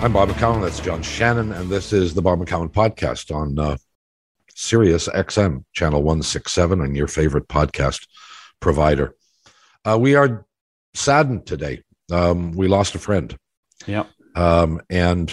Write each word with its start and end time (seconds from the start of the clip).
I'm 0.00 0.12
Bob 0.12 0.28
McCown. 0.28 0.62
That's 0.62 0.78
John 0.78 1.02
Shannon, 1.02 1.50
and 1.50 1.68
this 1.68 1.92
is 1.92 2.14
the 2.14 2.22
Bob 2.22 2.38
McCown 2.38 2.70
podcast 2.72 3.34
on 3.34 3.58
uh, 3.58 3.76
Sirius 4.54 5.08
XM 5.08 5.64
channel 5.72 6.04
167 6.04 6.80
on 6.80 6.94
your 6.94 7.08
favorite 7.08 7.48
podcast 7.48 8.06
provider. 8.60 9.16
Uh, 9.84 9.98
we 10.00 10.14
are 10.14 10.46
saddened 10.94 11.46
today. 11.46 11.82
Um, 12.12 12.52
we 12.52 12.68
lost 12.68 12.94
a 12.94 13.00
friend. 13.00 13.36
Yeah. 13.88 14.04
Um, 14.36 14.80
and 14.88 15.32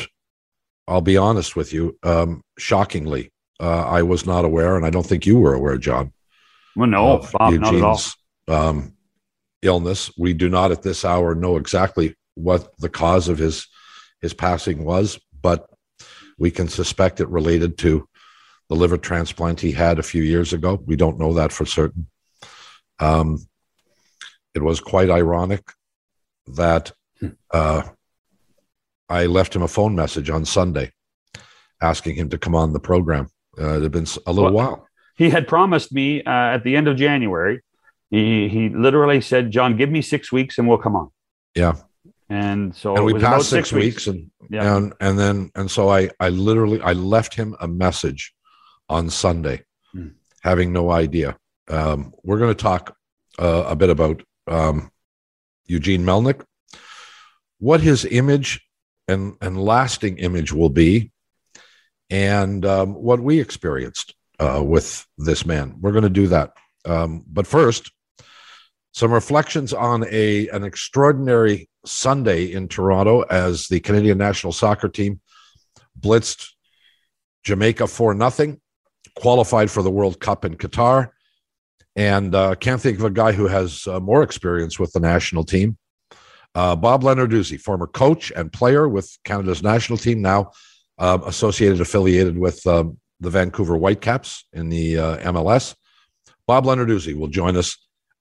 I'll 0.88 1.00
be 1.00 1.16
honest 1.16 1.56
with 1.56 1.72
you, 1.72 2.00
um, 2.02 2.42
shockingly, 2.58 3.32
uh, 3.60 3.84
I 3.86 4.02
was 4.02 4.26
not 4.26 4.46
aware, 4.46 4.76
and 4.76 4.84
I 4.86 4.90
don't 4.90 5.06
think 5.06 5.28
you 5.28 5.38
were 5.38 5.54
aware, 5.54 5.78
John. 5.78 6.12
Well, 6.76 6.90
no, 6.90 7.24
Bob, 7.32 7.54
not 7.54 7.76
at 7.76 7.84
all. 7.84 8.02
Um, 8.48 8.94
illness. 9.62 10.12
We 10.18 10.34
do 10.34 10.50
not 10.50 10.72
at 10.72 10.82
this 10.82 11.06
hour 11.06 11.36
know 11.36 11.58
exactly 11.58 12.16
what 12.34 12.76
the 12.80 12.90
cause 12.90 13.30
of 13.30 13.38
his 13.38 13.68
his 14.26 14.34
passing 14.34 14.84
was, 14.84 15.20
but 15.42 15.70
we 16.38 16.50
can 16.50 16.68
suspect 16.68 17.22
it 17.22 17.30
related 17.30 17.78
to 17.78 18.10
the 18.70 18.76
liver 18.76 18.98
transplant 18.98 19.62
he 19.62 19.72
had 19.72 20.00
a 20.00 20.04
few 20.04 20.24
years 20.24 20.52
ago. 20.52 20.82
We 20.84 20.96
don't 20.96 21.20
know 21.20 21.36
that 21.36 21.52
for 21.52 21.66
certain. 21.66 22.08
Um, 23.00 23.46
it 24.56 24.64
was 24.64 24.80
quite 24.80 25.12
ironic 25.12 25.62
that 26.48 26.92
uh, 27.52 27.84
I 29.08 29.28
left 29.28 29.56
him 29.56 29.62
a 29.62 29.68
phone 29.68 29.96
message 29.96 30.32
on 30.32 30.46
Sunday 30.46 30.92
asking 31.82 32.16
him 32.16 32.30
to 32.30 32.38
come 32.40 32.56
on 32.56 32.74
the 32.74 32.80
program. 32.80 33.30
Uh, 33.60 33.78
it 33.78 33.84
had 33.84 33.92
been 33.92 34.08
a 34.26 34.32
little 34.32 34.52
well, 34.52 34.54
while. 34.54 34.88
He 35.16 35.30
had 35.30 35.48
promised 35.48 35.94
me 35.94 36.24
uh, 36.24 36.56
at 36.56 36.64
the 36.64 36.76
end 36.76 36.88
of 36.88 36.98
January. 36.98 37.62
He 38.10 38.50
he 38.50 38.70
literally 38.70 39.22
said, 39.22 39.52
"John, 39.52 39.78
give 39.78 39.90
me 39.90 40.02
six 40.02 40.32
weeks 40.32 40.58
and 40.58 40.68
we'll 40.68 40.78
come 40.78 40.96
on." 40.96 41.12
Yeah, 41.56 41.76
and 42.30 42.76
so 42.76 42.96
and 42.96 43.06
we 43.06 43.14
passed 43.14 43.50
six, 43.50 43.70
six 43.70 43.72
weeks, 43.72 43.86
weeks, 43.86 44.08
and 44.08 44.32
yeah. 44.50 44.76
and 44.76 44.94
and 45.00 45.20
then 45.20 45.52
and 45.56 45.70
so 45.70 45.90
I 45.90 46.10
I 46.20 46.30
literally 46.30 46.82
I 46.82 46.94
left 46.94 47.36
him 47.36 47.56
a 47.60 47.68
message 47.68 48.34
on 48.90 49.10
Sunday, 49.10 49.64
hmm. 49.92 50.10
having 50.42 50.74
no 50.74 50.92
idea. 50.92 51.38
Um, 51.70 52.14
we're 52.24 52.40
going 52.40 52.54
to 52.54 52.62
talk 52.62 52.96
uh, 53.38 53.66
a 53.68 53.76
bit 53.76 53.90
about 53.90 54.24
um, 54.48 54.92
Eugene 55.66 56.04
Melnyk, 56.04 56.44
what 57.60 57.82
his 57.82 58.06
image 58.06 58.62
and 59.08 59.36
and 59.42 59.64
lasting 59.64 60.18
image 60.18 60.52
will 60.52 60.70
be, 60.70 61.12
and 62.10 62.66
um, 62.66 62.96
what 62.96 63.20
we 63.20 63.40
experienced 63.40 64.16
uh, 64.40 64.64
with 64.64 65.06
this 65.20 65.46
man. 65.46 65.76
We're 65.80 65.92
going 65.92 66.04
to 66.04 66.10
do 66.10 66.28
that, 66.30 66.54
um, 66.86 67.24
but 67.28 67.46
first, 67.46 67.92
some 68.96 69.12
reflections 69.12 69.74
on 69.74 70.06
a 70.10 70.48
an 70.48 70.64
extraordinary 70.64 71.70
Sunday 71.86 72.54
in 72.54 72.70
Toronto 72.70 73.24
as 73.24 73.68
the 73.68 73.82
Canadian 73.82 74.18
national 74.18 74.54
soccer 74.54 74.88
team 74.88 75.20
blitzed 76.00 76.52
Jamaica 77.44 77.88
for 77.88 78.14
nothing, 78.14 78.62
qualified 79.18 79.70
for 79.70 79.84
the 79.84 79.92
World 79.92 80.22
Cup 80.22 80.46
in 80.46 80.56
Qatar, 80.56 81.10
and 81.98 82.34
uh, 82.34 82.56
can't 82.56 82.80
think 82.80 82.98
of 82.98 83.04
a 83.04 83.10
guy 83.10 83.34
who 83.34 83.48
has 83.48 83.86
uh, 83.86 84.00
more 84.00 84.24
experience 84.24 84.80
with 84.80 84.94
the 84.94 85.02
national 85.02 85.44
team. 85.44 85.78
Uh, 86.56 86.74
Bob 86.74 87.04
Lenarduzzi, 87.04 87.60
former 87.60 87.88
coach 87.88 88.32
and 88.32 88.52
player 88.52 88.88
with 88.88 89.18
Canada's 89.26 89.62
national 89.62 89.98
team, 89.98 90.22
now 90.22 90.52
uh, 91.00 91.20
associated, 91.26 91.82
affiliated 91.82 92.38
with 92.38 92.66
um, 92.66 92.98
the 93.20 93.30
Vancouver 93.30 93.76
Whitecaps 93.76 94.46
in 94.54 94.70
the 94.70 94.98
uh, 94.98 95.18
MLS. 95.34 95.76
Bob 96.48 96.64
Lenarduzzi 96.64 97.14
will 97.14 97.28
join 97.28 97.58
us 97.58 97.85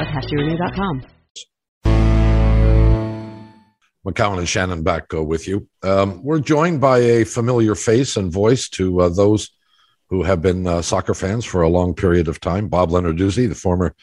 at 0.00 0.06
heftyrenew.com. 0.08 1.02
McCown 4.06 4.38
and 4.38 4.48
Shannon 4.48 4.82
back 4.82 5.12
uh, 5.12 5.22
with 5.22 5.46
you. 5.46 5.68
Um, 5.82 6.22
we're 6.22 6.40
joined 6.40 6.80
by 6.80 6.98
a 6.98 7.24
familiar 7.24 7.74
face 7.74 8.16
and 8.16 8.32
voice 8.32 8.70
to 8.70 9.02
uh, 9.02 9.08
those 9.10 9.50
who 10.08 10.22
have 10.22 10.40
been 10.40 10.66
uh, 10.66 10.80
soccer 10.80 11.12
fans 11.12 11.44
for 11.44 11.60
a 11.62 11.68
long 11.68 11.94
period 11.94 12.26
of 12.26 12.40
time. 12.40 12.68
Bob 12.68 12.90
Lenarduzzi, 12.90 13.48
the 13.48 13.54
former 13.54 13.94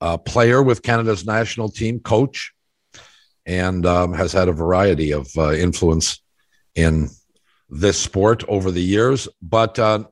uh, 0.00 0.18
player 0.18 0.60
with 0.60 0.82
Canada's 0.82 1.24
national 1.24 1.68
team, 1.68 2.00
coach, 2.00 2.52
and 3.46 3.86
um, 3.86 4.12
has 4.12 4.32
had 4.32 4.48
a 4.48 4.52
variety 4.52 5.12
of 5.12 5.28
uh, 5.38 5.52
influence 5.52 6.20
in 6.74 7.08
this 7.70 7.98
sport 7.98 8.42
over 8.48 8.72
the 8.72 8.82
years. 8.82 9.28
But 9.40 9.78
uh, 9.78 10.04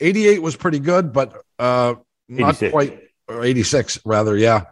88 0.00 0.42
was 0.42 0.56
pretty 0.56 0.80
good, 0.80 1.12
but 1.12 1.40
not 1.58 1.98
86. 2.28 2.72
quite 2.72 3.05
or 3.28 3.44
86 3.44 4.00
rather, 4.04 4.36
yeah. 4.36 4.64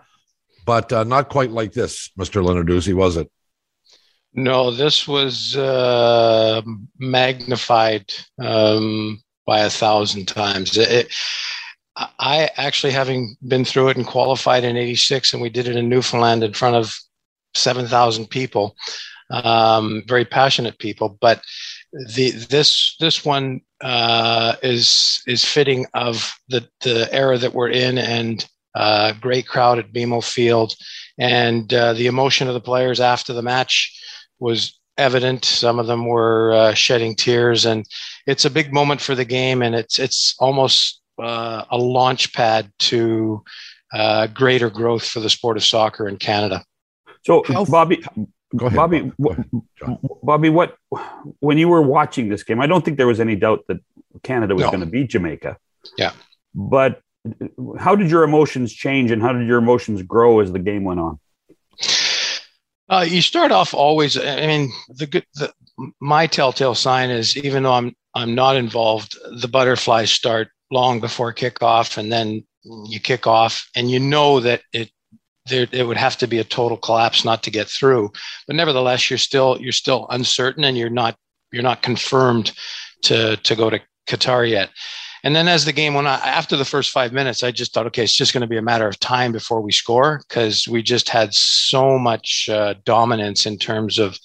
But 0.66 0.92
uh, 0.92 1.04
not 1.04 1.28
quite 1.28 1.50
like 1.50 1.72
this, 1.72 2.10
Mr. 2.18 2.42
Lenarduzzi, 2.42 2.94
was 2.94 3.16
it? 3.16 3.30
No, 4.32 4.70
this 4.70 5.06
was 5.06 5.56
uh, 5.56 6.62
magnified 6.98 8.12
um, 8.40 9.22
by 9.46 9.60
a 9.60 9.70
thousand 9.70 10.26
times. 10.26 10.76
It, 10.76 11.12
I 11.96 12.50
actually, 12.56 12.92
having 12.92 13.36
been 13.46 13.64
through 13.64 13.90
it 13.90 13.96
and 13.96 14.06
qualified 14.06 14.64
in 14.64 14.76
'86, 14.76 15.32
and 15.32 15.42
we 15.42 15.50
did 15.50 15.68
it 15.68 15.76
in 15.76 15.88
Newfoundland 15.88 16.42
in 16.42 16.52
front 16.52 16.74
of 16.74 16.98
7,000 17.54 18.26
people, 18.28 18.74
um, 19.30 20.02
very 20.08 20.24
passionate 20.24 20.78
people. 20.78 21.16
But 21.20 21.40
the 22.14 22.30
this 22.30 22.96
this 22.98 23.24
one 23.24 23.60
uh, 23.80 24.56
is 24.62 25.22
is 25.26 25.44
fitting 25.44 25.86
of 25.94 26.34
the 26.48 26.68
the 26.82 27.08
era 27.12 27.38
that 27.38 27.54
we're 27.54 27.70
in 27.70 27.98
and 27.98 28.46
uh, 28.74 29.12
great 29.20 29.46
crowd 29.46 29.78
at 29.78 29.92
BMO 29.92 30.22
Field 30.24 30.74
and 31.18 31.72
uh, 31.72 31.92
the 31.92 32.06
emotion 32.06 32.48
of 32.48 32.54
the 32.54 32.60
players 32.60 33.00
after 33.00 33.32
the 33.32 33.42
match 33.42 34.00
was 34.40 34.78
evident. 34.98 35.44
Some 35.44 35.78
of 35.78 35.86
them 35.86 36.06
were 36.06 36.52
uh, 36.52 36.74
shedding 36.74 37.14
tears, 37.14 37.64
and 37.64 37.86
it's 38.26 38.44
a 38.44 38.50
big 38.50 38.72
moment 38.72 39.00
for 39.00 39.14
the 39.14 39.24
game, 39.24 39.62
and 39.62 39.74
it's 39.74 39.98
it's 39.98 40.34
almost 40.38 41.00
uh, 41.22 41.64
a 41.70 41.78
launch 41.78 42.32
pad 42.34 42.72
to 42.80 43.42
uh, 43.92 44.26
greater 44.28 44.70
growth 44.70 45.06
for 45.06 45.20
the 45.20 45.30
sport 45.30 45.56
of 45.56 45.64
soccer 45.64 46.08
in 46.08 46.16
Canada. 46.16 46.64
So, 47.22 47.42
Bobby, 47.64 48.04
Go 48.56 48.66
ahead, 48.66 48.76
Bobby. 48.76 49.12
Bob. 49.18 49.44
Go 49.80 50.18
Bobby, 50.22 50.48
what 50.48 50.76
when 51.40 51.58
you 51.58 51.68
were 51.68 51.82
watching 51.82 52.28
this 52.28 52.42
game? 52.42 52.60
I 52.60 52.66
don't 52.66 52.84
think 52.84 52.98
there 52.98 53.06
was 53.06 53.20
any 53.20 53.36
doubt 53.36 53.64
that 53.68 53.78
Canada 54.22 54.54
was 54.54 54.64
no. 54.64 54.70
going 54.70 54.80
to 54.80 54.86
beat 54.86 55.10
Jamaica. 55.10 55.56
Yeah, 55.98 56.12
but 56.54 57.00
how 57.78 57.96
did 57.96 58.10
your 58.10 58.22
emotions 58.22 58.72
change, 58.72 59.10
and 59.10 59.20
how 59.22 59.32
did 59.32 59.46
your 59.46 59.58
emotions 59.58 60.02
grow 60.02 60.40
as 60.40 60.52
the 60.52 60.58
game 60.58 60.84
went 60.84 61.00
on? 61.00 61.18
Uh, 62.88 63.04
you 63.08 63.22
start 63.22 63.50
off 63.50 63.74
always. 63.74 64.16
I 64.16 64.46
mean, 64.46 64.72
the 64.88 65.06
good. 65.06 65.26
The, 65.34 65.52
my 66.00 66.26
telltale 66.26 66.74
sign 66.74 67.10
is 67.10 67.36
even 67.36 67.64
though 67.64 67.72
I'm 67.72 67.94
I'm 68.14 68.34
not 68.34 68.56
involved, 68.56 69.16
the 69.40 69.48
butterflies 69.48 70.10
start 70.10 70.48
long 70.70 71.00
before 71.00 71.32
kickoff, 71.32 71.98
and 71.98 72.12
then 72.12 72.44
you 72.62 73.00
kick 73.00 73.26
off, 73.26 73.68
and 73.74 73.90
you 73.90 73.98
know 73.98 74.40
that 74.40 74.62
it 74.72 74.90
there 75.46 75.66
it 75.72 75.86
would 75.86 75.96
have 75.96 76.16
to 76.16 76.26
be 76.26 76.38
a 76.38 76.44
total 76.44 76.76
collapse 76.76 77.24
not 77.24 77.42
to 77.42 77.50
get 77.50 77.68
through 77.68 78.10
but 78.46 78.56
nevertheless 78.56 79.10
you're 79.10 79.18
still 79.18 79.58
you're 79.60 79.72
still 79.72 80.06
uncertain 80.10 80.64
and 80.64 80.76
you're 80.76 80.90
not 80.90 81.16
you're 81.52 81.62
not 81.62 81.82
confirmed 81.82 82.52
to 83.02 83.36
to 83.38 83.54
go 83.54 83.70
to 83.70 83.80
qatar 84.08 84.48
yet 84.48 84.70
And 85.24 85.34
then 85.34 85.48
as 85.48 85.64
the 85.64 85.72
game 85.72 85.94
went 85.94 86.06
on, 86.06 86.20
after 86.22 86.54
the 86.54 86.66
first 86.66 86.90
five 86.90 87.12
minutes, 87.14 87.42
I 87.42 87.50
just 87.50 87.72
thought, 87.72 87.86
okay, 87.86 88.04
it's 88.04 88.14
just 88.14 88.34
going 88.34 88.42
to 88.42 88.46
be 88.46 88.58
a 88.58 88.62
matter 88.62 88.86
of 88.86 89.00
time 89.00 89.32
before 89.32 89.62
we 89.62 89.72
score 89.72 90.20
because 90.28 90.68
we 90.68 90.82
just 90.82 91.08
had 91.08 91.32
so 91.32 91.98
much 91.98 92.46
uh, 92.50 92.74
dominance 92.84 93.46
in 93.46 93.56
terms 93.56 93.98
of 93.98 94.18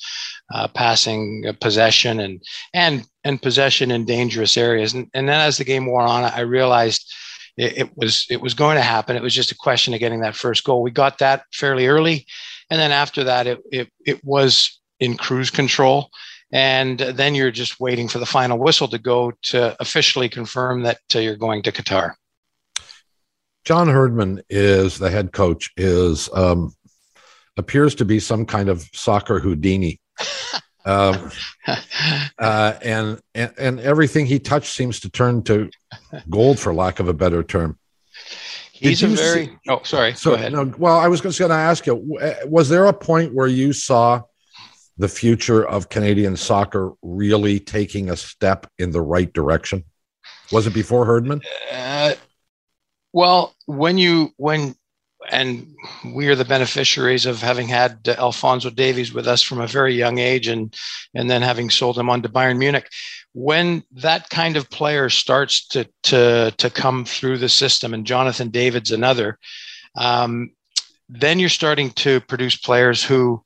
uh, 0.53 0.67
passing 0.67 1.45
uh, 1.47 1.53
possession 1.61 2.19
and 2.19 2.41
and 2.73 3.05
and 3.23 3.41
possession 3.41 3.91
in 3.91 4.03
dangerous 4.05 4.57
areas. 4.57 4.93
And, 4.93 5.07
and 5.13 5.29
then 5.29 5.39
as 5.39 5.57
the 5.57 5.63
game 5.63 5.85
wore 5.85 6.01
on, 6.01 6.25
I 6.25 6.41
realized 6.41 7.01
it, 7.59 7.77
it 7.77 7.97
was 7.97 8.25
it 8.29 8.41
was 8.41 8.53
going 8.53 8.77
to 8.77 8.81
happen. 8.81 9.17
It 9.17 9.21
was 9.21 9.35
just 9.35 9.51
a 9.51 9.55
question 9.55 9.93
of 9.93 9.99
getting 9.99 10.21
that 10.21 10.35
first 10.35 10.63
goal. 10.63 10.81
We 10.81 10.91
got 10.91 11.17
that 11.17 11.43
fairly 11.53 11.87
early, 11.87 12.25
and 12.69 12.79
then 12.79 12.91
after 12.91 13.25
that, 13.25 13.47
it 13.47 13.59
it, 13.71 13.89
it 14.05 14.23
was 14.23 14.79
in 14.99 15.17
cruise 15.17 15.49
control. 15.49 16.09
And 16.51 16.97
then 16.97 17.35
you're 17.35 17.51
just 17.51 17.79
waiting 17.79 18.07
for 18.07 18.17
the 18.17 18.25
final 18.25 18.57
whistle 18.57 18.87
to 18.87 18.97
go 18.97 19.33
to 19.43 19.75
officially 19.79 20.29
confirm 20.29 20.81
that 20.81 20.97
uh, 21.13 21.19
you're 21.19 21.35
going 21.35 21.61
to 21.61 21.71
Qatar. 21.71 22.13
John 23.65 23.87
Herdman 23.87 24.41
is 24.49 24.97
the 24.97 25.11
head 25.11 25.31
coach. 25.31 25.69
Is 25.77 26.29
um, 26.33 26.73
appears 27.57 27.93
to 27.95 28.05
be 28.05 28.19
some 28.19 28.45
kind 28.45 28.69
of 28.69 28.87
soccer 28.93 29.39
Houdini. 29.39 29.99
um, 30.85 31.31
uh, 32.39 32.73
and, 32.81 33.19
and 33.35 33.53
and 33.57 33.79
everything 33.79 34.25
he 34.25 34.39
touched 34.39 34.73
seems 34.73 34.99
to 35.01 35.09
turn 35.09 35.43
to 35.43 35.69
gold, 36.29 36.59
for 36.59 36.73
lack 36.73 36.99
of 36.99 37.07
a 37.07 37.13
better 37.13 37.43
term. 37.43 37.77
He's 38.71 39.03
a 39.03 39.07
very. 39.07 39.47
See, 39.47 39.57
oh, 39.67 39.81
sorry. 39.83 40.13
So, 40.13 40.31
Go 40.31 40.35
ahead. 40.35 40.53
No, 40.53 40.73
well, 40.77 40.97
I 40.97 41.07
was 41.07 41.21
going 41.21 41.33
to 41.33 41.49
ask 41.53 41.85
you: 41.85 42.19
Was 42.45 42.69
there 42.69 42.85
a 42.85 42.93
point 42.93 43.33
where 43.33 43.47
you 43.47 43.73
saw 43.73 44.21
the 44.97 45.09
future 45.09 45.67
of 45.67 45.89
Canadian 45.89 46.35
soccer 46.37 46.93
really 47.01 47.59
taking 47.59 48.09
a 48.09 48.15
step 48.15 48.67
in 48.77 48.91
the 48.91 49.01
right 49.01 49.31
direction? 49.33 49.83
Was 50.51 50.65
it 50.65 50.73
before 50.73 51.05
Herdman? 51.05 51.41
Uh, 51.71 52.13
well, 53.11 53.53
when 53.65 53.97
you 53.97 54.33
when 54.37 54.75
and 55.31 55.75
we 56.13 56.27
are 56.27 56.35
the 56.35 56.45
beneficiaries 56.45 57.25
of 57.25 57.41
having 57.41 57.67
had 57.67 58.07
Alfonso 58.07 58.69
Davies 58.69 59.13
with 59.13 59.27
us 59.27 59.41
from 59.41 59.61
a 59.61 59.67
very 59.67 59.93
young 59.93 60.17
age, 60.17 60.47
and 60.47 60.75
and 61.13 61.29
then 61.29 61.41
having 61.41 61.69
sold 61.69 61.97
him 61.97 62.09
on 62.09 62.21
to 62.21 62.29
Bayern 62.29 62.57
Munich. 62.57 62.89
When 63.33 63.83
that 63.91 64.29
kind 64.29 64.57
of 64.57 64.69
player 64.69 65.09
starts 65.09 65.67
to 65.69 65.87
to 66.03 66.53
to 66.57 66.69
come 66.69 67.05
through 67.05 67.37
the 67.37 67.49
system, 67.49 67.93
and 67.93 68.05
Jonathan 68.05 68.49
David's 68.49 68.91
another, 68.91 69.37
um, 69.95 70.51
then 71.07 71.39
you're 71.39 71.49
starting 71.49 71.91
to 71.91 72.21
produce 72.21 72.55
players 72.55 73.03
who 73.03 73.43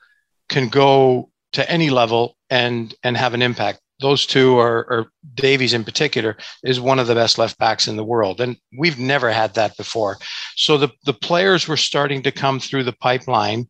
can 0.50 0.70
go 0.70 1.30
to 1.54 1.70
any 1.70 1.90
level 1.90 2.36
and 2.50 2.94
and 3.04 3.18
have 3.18 3.34
an 3.34 3.42
impact. 3.42 3.80
Those 4.04 4.26
two 4.26 4.58
are, 4.60 4.80
are 4.92 5.06
Davies 5.34 5.74
in 5.74 5.86
particular 5.86 6.36
is 6.62 6.80
one 6.82 7.00
of 7.00 7.08
the 7.08 7.16
best 7.16 7.38
left 7.38 7.58
backs 7.58 7.88
in 7.88 7.96
the 7.96 8.04
world, 8.04 8.42
and 8.42 8.58
we've 8.78 9.00
never 9.00 9.32
had 9.32 9.54
that 9.54 9.78
before. 9.78 10.18
So 10.58 10.78
the 10.78 10.90
the 11.06 11.14
players 11.14 11.70
were 11.70 11.78
starting 11.78 12.22
to 12.24 12.32
come 12.32 12.60
through 12.60 12.84
the 12.84 13.00
pipeline, 13.08 13.70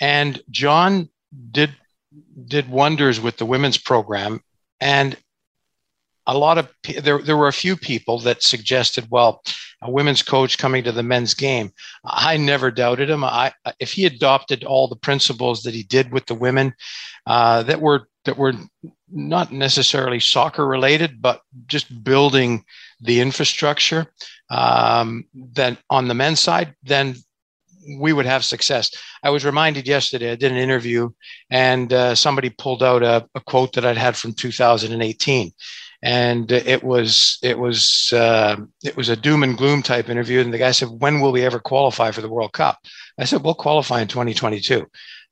and 0.00 0.42
John 0.50 1.10
did 1.50 1.76
did 2.46 2.70
wonders 2.70 3.20
with 3.20 3.36
the 3.36 3.44
women's 3.44 3.76
program, 3.76 4.40
and 4.80 5.14
a 6.26 6.38
lot 6.38 6.56
of 6.56 6.70
there 7.02 7.20
there 7.20 7.36
were 7.36 7.48
a 7.48 7.62
few 7.64 7.76
people 7.76 8.18
that 8.20 8.42
suggested, 8.42 9.08
well, 9.10 9.42
a 9.82 9.90
women's 9.90 10.22
coach 10.22 10.56
coming 10.56 10.84
to 10.84 10.92
the 10.92 11.02
men's 11.02 11.34
game. 11.34 11.70
I 12.02 12.38
never 12.38 12.70
doubted 12.70 13.10
him. 13.10 13.24
I 13.24 13.52
if 13.78 13.92
he 13.92 14.06
adopted 14.06 14.64
all 14.64 14.88
the 14.88 14.96
principles 14.96 15.62
that 15.64 15.74
he 15.74 15.82
did 15.82 16.12
with 16.12 16.24
the 16.26 16.34
women, 16.34 16.72
uh, 17.26 17.62
that 17.64 17.82
were 17.82 18.08
that 18.26 18.36
were 18.36 18.54
not 19.10 19.52
necessarily 19.52 20.20
soccer 20.20 20.66
related, 20.66 21.20
but 21.20 21.40
just 21.66 22.04
building 22.04 22.64
the 23.00 23.20
infrastructure. 23.20 24.06
Um, 24.50 25.24
then 25.34 25.78
on 25.90 26.08
the 26.08 26.14
men's 26.14 26.40
side, 26.40 26.74
then 26.82 27.16
we 27.98 28.12
would 28.12 28.26
have 28.26 28.44
success. 28.44 28.90
I 29.22 29.30
was 29.30 29.44
reminded 29.44 29.86
yesterday, 29.86 30.32
I 30.32 30.36
did 30.36 30.52
an 30.52 30.58
interview 30.58 31.10
and 31.50 31.92
uh, 31.92 32.14
somebody 32.14 32.50
pulled 32.50 32.82
out 32.82 33.02
a, 33.02 33.28
a, 33.34 33.40
quote 33.40 33.74
that 33.74 33.84
I'd 33.84 33.96
had 33.96 34.16
from 34.16 34.34
2018 34.34 35.52
and 36.02 36.52
it 36.52 36.84
was 36.84 37.38
it 37.42 37.58
was 37.58 38.12
uh, 38.12 38.56
it 38.84 38.96
was 38.96 39.08
a 39.08 39.16
doom 39.16 39.42
and 39.42 39.56
gloom 39.56 39.82
type 39.82 40.08
interview. 40.08 40.40
And 40.40 40.52
the 40.52 40.58
guy 40.58 40.70
said, 40.70 40.88
"When 40.88 41.20
will 41.20 41.32
we 41.32 41.42
ever 41.42 41.58
qualify 41.58 42.10
for 42.10 42.20
the 42.20 42.28
World 42.28 42.52
Cup?" 42.52 42.78
I 43.18 43.24
said, 43.24 43.42
"We'll 43.42 43.54
qualify 43.54 44.02
in 44.02 44.08
2022." 44.08 44.86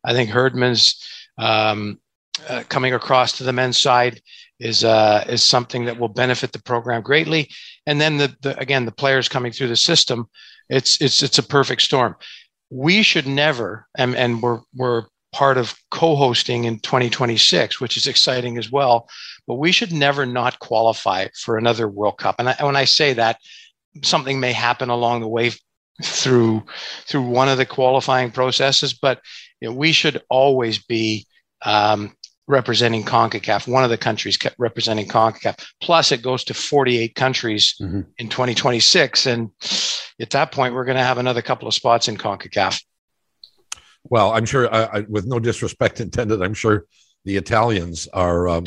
I 0.05 0.13
think 0.13 0.31
Herdman's 0.31 1.03
um, 1.39 2.01
uh, 2.49 2.63
coming 2.69 2.95
across 2.95 3.33
to 3.33 3.45
the 3.45 3.53
men's 3.53 3.79
side 3.79 4.21
is 4.61 4.85
uh, 4.85 5.25
is 5.29 5.43
something 5.43 5.85
that 5.85 5.99
will 5.99 6.09
benefit 6.09 6.53
the 6.53 6.63
program 6.63 7.03
greatly. 7.03 7.51
And 7.87 8.01
then 8.01 8.17
the, 8.17 8.35
the 8.41 8.59
again 8.59 8.85
the 8.85 8.93
players 8.93 9.29
coming 9.29 9.53
through 9.53 9.69
the 9.69 9.77
system, 9.77 10.29
it's 10.69 11.01
it's 11.01 11.23
it's 11.23 11.39
a 11.39 11.43
perfect 11.43 11.83
storm. 11.83 12.17
We 12.71 13.03
should 13.03 13.27
never, 13.27 13.87
and, 13.97 14.17
and 14.17 14.43
we're 14.43 14.61
we're 14.75 15.05
part 15.33 15.59
of 15.59 15.75
co-hosting 15.91 16.65
in 16.65 16.79
2026, 16.79 17.81
which 17.81 17.97
is 17.97 18.07
exciting 18.07 18.57
as 18.57 18.71
well. 18.71 19.09
But 19.47 19.57
we 19.57 19.73
should 19.73 19.93
never 19.93 20.25
not 20.25 20.61
qualify 20.61 21.27
for 21.35 21.59
another 21.59 21.89
World 21.89 22.19
Cup. 22.19 22.37
And 22.39 22.49
I, 22.49 22.57
when 22.65 22.77
I 22.77 22.85
say 22.85 23.15
that, 23.15 23.39
something 24.03 24.39
may 24.39 24.53
happen 24.53 24.91
along 24.91 25.21
the 25.21 25.29
way 25.29 25.51
through 26.03 26.65
through 27.07 27.23
one 27.23 27.49
of 27.49 27.59
the 27.59 27.67
qualifying 27.67 28.31
processes, 28.31 28.95
but 28.95 29.21
you 29.61 29.69
know, 29.69 29.75
we 29.75 29.93
should 29.93 30.23
always 30.29 30.79
be 30.79 31.27
um, 31.65 32.15
representing 32.47 33.05
CONCACAF, 33.05 33.67
one 33.67 33.85
of 33.85 33.91
the 33.91 33.99
countries 33.99 34.39
representing 34.59 35.09
CONCACAF. 35.09 35.65
Plus, 35.81 36.13
it 36.13 36.23
goes 36.23 36.45
to 36.45 36.55
48 36.55 37.15
countries 37.15 37.75
mm-hmm. 37.81 38.03
in 38.19 38.29
2026. 38.29 39.27
And 39.27 39.51
at 40.21 40.31
that 40.31 40.53
point, 40.53 40.75
we're 40.75 40.85
going 40.85 40.97
to 40.97 41.03
have 41.03 41.19
another 41.19 41.43
couple 41.43 41.69
of 41.69 41.75
spots 41.75 42.09
in 42.09 42.17
CONCACAF. 42.17 42.83
Well, 44.05 44.33
I'm 44.33 44.45
sure, 44.45 44.73
I, 44.73 44.99
I, 44.99 45.01
with 45.09 45.27
no 45.27 45.39
disrespect 45.39 46.01
intended, 46.01 46.43
I'm 46.43 46.55
sure 46.55 46.85
the 47.25 47.37
Italians 47.37 48.07
are 48.13 48.49
um, 48.49 48.65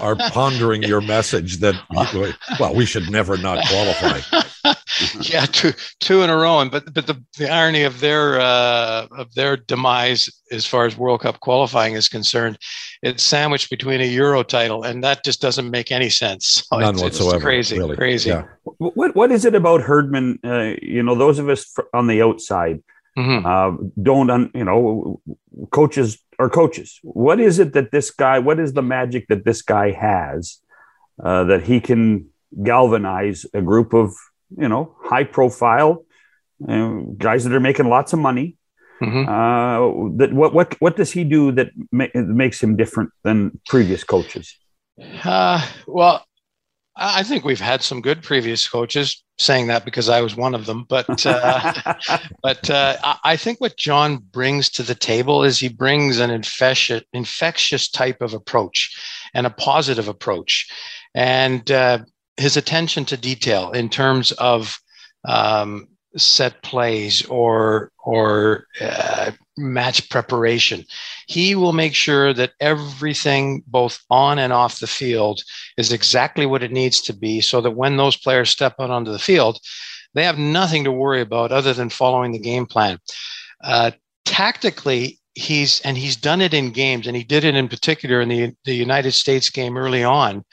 are 0.00 0.16
pondering 0.16 0.82
your 0.82 1.00
message 1.00 1.58
that 1.58 1.74
well, 2.58 2.74
we 2.74 2.86
should 2.86 3.10
never 3.10 3.36
not 3.36 3.64
qualify. 3.66 4.20
yeah, 5.20 5.46
two 5.46 5.72
two 6.00 6.22
in 6.22 6.30
a 6.30 6.36
row, 6.36 6.60
and 6.60 6.70
but 6.70 6.92
but 6.92 7.06
the, 7.06 7.22
the 7.38 7.50
irony 7.50 7.82
of 7.82 8.00
their 8.00 8.40
uh, 8.40 9.06
of 9.16 9.34
their 9.34 9.56
demise 9.56 10.28
as 10.50 10.66
far 10.66 10.86
as 10.86 10.96
World 10.96 11.20
Cup 11.20 11.40
qualifying 11.40 11.94
is 11.94 12.08
concerned, 12.08 12.58
it's 13.02 13.22
sandwiched 13.22 13.70
between 13.70 14.00
a 14.00 14.04
Euro 14.04 14.42
title, 14.42 14.82
and 14.82 15.04
that 15.04 15.24
just 15.24 15.40
doesn't 15.40 15.70
make 15.70 15.92
any 15.92 16.10
sense. 16.10 16.66
None 16.72 16.94
it's, 16.94 17.02
whatsoever. 17.02 17.36
It's 17.36 17.44
crazy, 17.44 17.78
really. 17.78 17.96
crazy. 17.96 18.30
Yeah. 18.30 18.44
What 18.78 19.14
what 19.14 19.30
is 19.30 19.44
it 19.44 19.54
about 19.54 19.82
Herdman? 19.82 20.38
Uh, 20.44 20.74
you 20.80 21.02
know, 21.02 21.14
those 21.14 21.38
of 21.38 21.48
us 21.48 21.74
on 21.92 22.06
the 22.06 22.22
outside 22.22 22.82
Mm-hmm. 23.20 23.46
Uh, 23.46 23.70
don't 24.02 24.30
un, 24.30 24.50
you 24.54 24.64
know 24.64 25.20
coaches 25.70 26.18
are 26.38 26.48
coaches. 26.48 26.98
What 27.02 27.38
is 27.40 27.58
it 27.58 27.72
that 27.74 27.92
this 27.92 28.10
guy? 28.10 28.38
What 28.38 28.58
is 28.58 28.72
the 28.72 28.82
magic 28.82 29.28
that 29.28 29.44
this 29.44 29.62
guy 29.62 29.90
has 29.92 30.58
uh, 31.22 31.44
that 31.44 31.64
he 31.64 31.80
can 31.80 32.30
galvanize 32.62 33.46
a 33.52 33.60
group 33.60 33.92
of 33.92 34.14
you 34.56 34.68
know 34.68 34.96
high 35.02 35.24
profile 35.24 36.04
uh, 36.68 37.00
guys 37.18 37.44
that 37.44 37.52
are 37.52 37.60
making 37.60 37.88
lots 37.88 38.12
of 38.12 38.18
money? 38.18 38.56
Mm-hmm. 39.02 39.28
Uh, 39.28 40.16
that 40.18 40.32
what 40.32 40.54
what 40.54 40.80
what 40.80 40.96
does 40.96 41.10
he 41.12 41.24
do 41.24 41.52
that 41.52 41.70
ma- 41.92 42.14
makes 42.14 42.62
him 42.62 42.76
different 42.76 43.10
than 43.22 43.60
previous 43.66 44.04
coaches? 44.04 44.56
Uh, 45.24 45.66
well, 45.86 46.24
I 47.00 47.22
think 47.22 47.44
we've 47.44 47.60
had 47.60 47.82
some 47.82 48.02
good 48.02 48.22
previous 48.22 48.68
coaches 48.68 49.24
saying 49.38 49.68
that 49.68 49.86
because 49.86 50.10
I 50.10 50.20
was 50.20 50.36
one 50.36 50.54
of 50.54 50.66
them. 50.66 50.84
But 50.86 51.26
uh, 51.26 51.94
but 52.42 52.68
uh, 52.68 53.16
I 53.24 53.36
think 53.36 53.60
what 53.60 53.78
John 53.78 54.18
brings 54.18 54.68
to 54.70 54.82
the 54.82 54.94
table 54.94 55.42
is 55.42 55.58
he 55.58 55.68
brings 55.68 56.18
an 56.18 56.30
infectious 56.30 57.02
infectious 57.14 57.88
type 57.88 58.20
of 58.20 58.34
approach 58.34 58.94
and 59.32 59.46
a 59.46 59.50
positive 59.50 60.08
approach, 60.08 60.68
and 61.14 61.68
uh, 61.70 62.00
his 62.36 62.58
attention 62.58 63.06
to 63.06 63.16
detail 63.16 63.70
in 63.70 63.88
terms 63.88 64.32
of 64.32 64.78
um, 65.26 65.88
set 66.16 66.62
plays 66.62 67.24
or 67.26 67.90
or 68.04 68.66
uh, 68.80 69.30
match 69.56 70.08
preparation. 70.08 70.84
He 71.26 71.54
will 71.54 71.72
make 71.72 71.94
sure 71.94 72.32
that 72.32 72.52
everything, 72.60 73.62
both 73.66 74.00
on 74.10 74.38
and 74.38 74.52
off 74.52 74.80
the 74.80 74.86
field, 74.86 75.42
is 75.76 75.92
exactly 75.92 76.46
what 76.46 76.62
it 76.62 76.72
needs 76.72 77.00
to 77.02 77.12
be 77.12 77.40
so 77.40 77.60
that 77.60 77.72
when 77.72 77.96
those 77.96 78.16
players 78.16 78.50
step 78.50 78.74
out 78.80 78.90
onto 78.90 79.12
the 79.12 79.18
field, 79.18 79.58
they 80.14 80.24
have 80.24 80.38
nothing 80.38 80.84
to 80.84 80.92
worry 80.92 81.20
about 81.20 81.52
other 81.52 81.72
than 81.72 81.90
following 81.90 82.32
the 82.32 82.38
game 82.38 82.66
plan. 82.66 82.98
Uh, 83.62 83.92
tactically, 84.24 85.18
he's 85.34 85.80
and 85.82 85.96
he's 85.96 86.16
done 86.16 86.40
it 86.40 86.54
in 86.54 86.70
games, 86.70 87.06
and 87.06 87.16
he 87.16 87.24
did 87.24 87.44
it 87.44 87.54
in 87.54 87.68
particular 87.68 88.20
in 88.20 88.28
the, 88.28 88.52
the 88.64 88.74
United 88.74 89.12
States 89.12 89.50
game 89.50 89.76
early 89.76 90.02
on. 90.02 90.44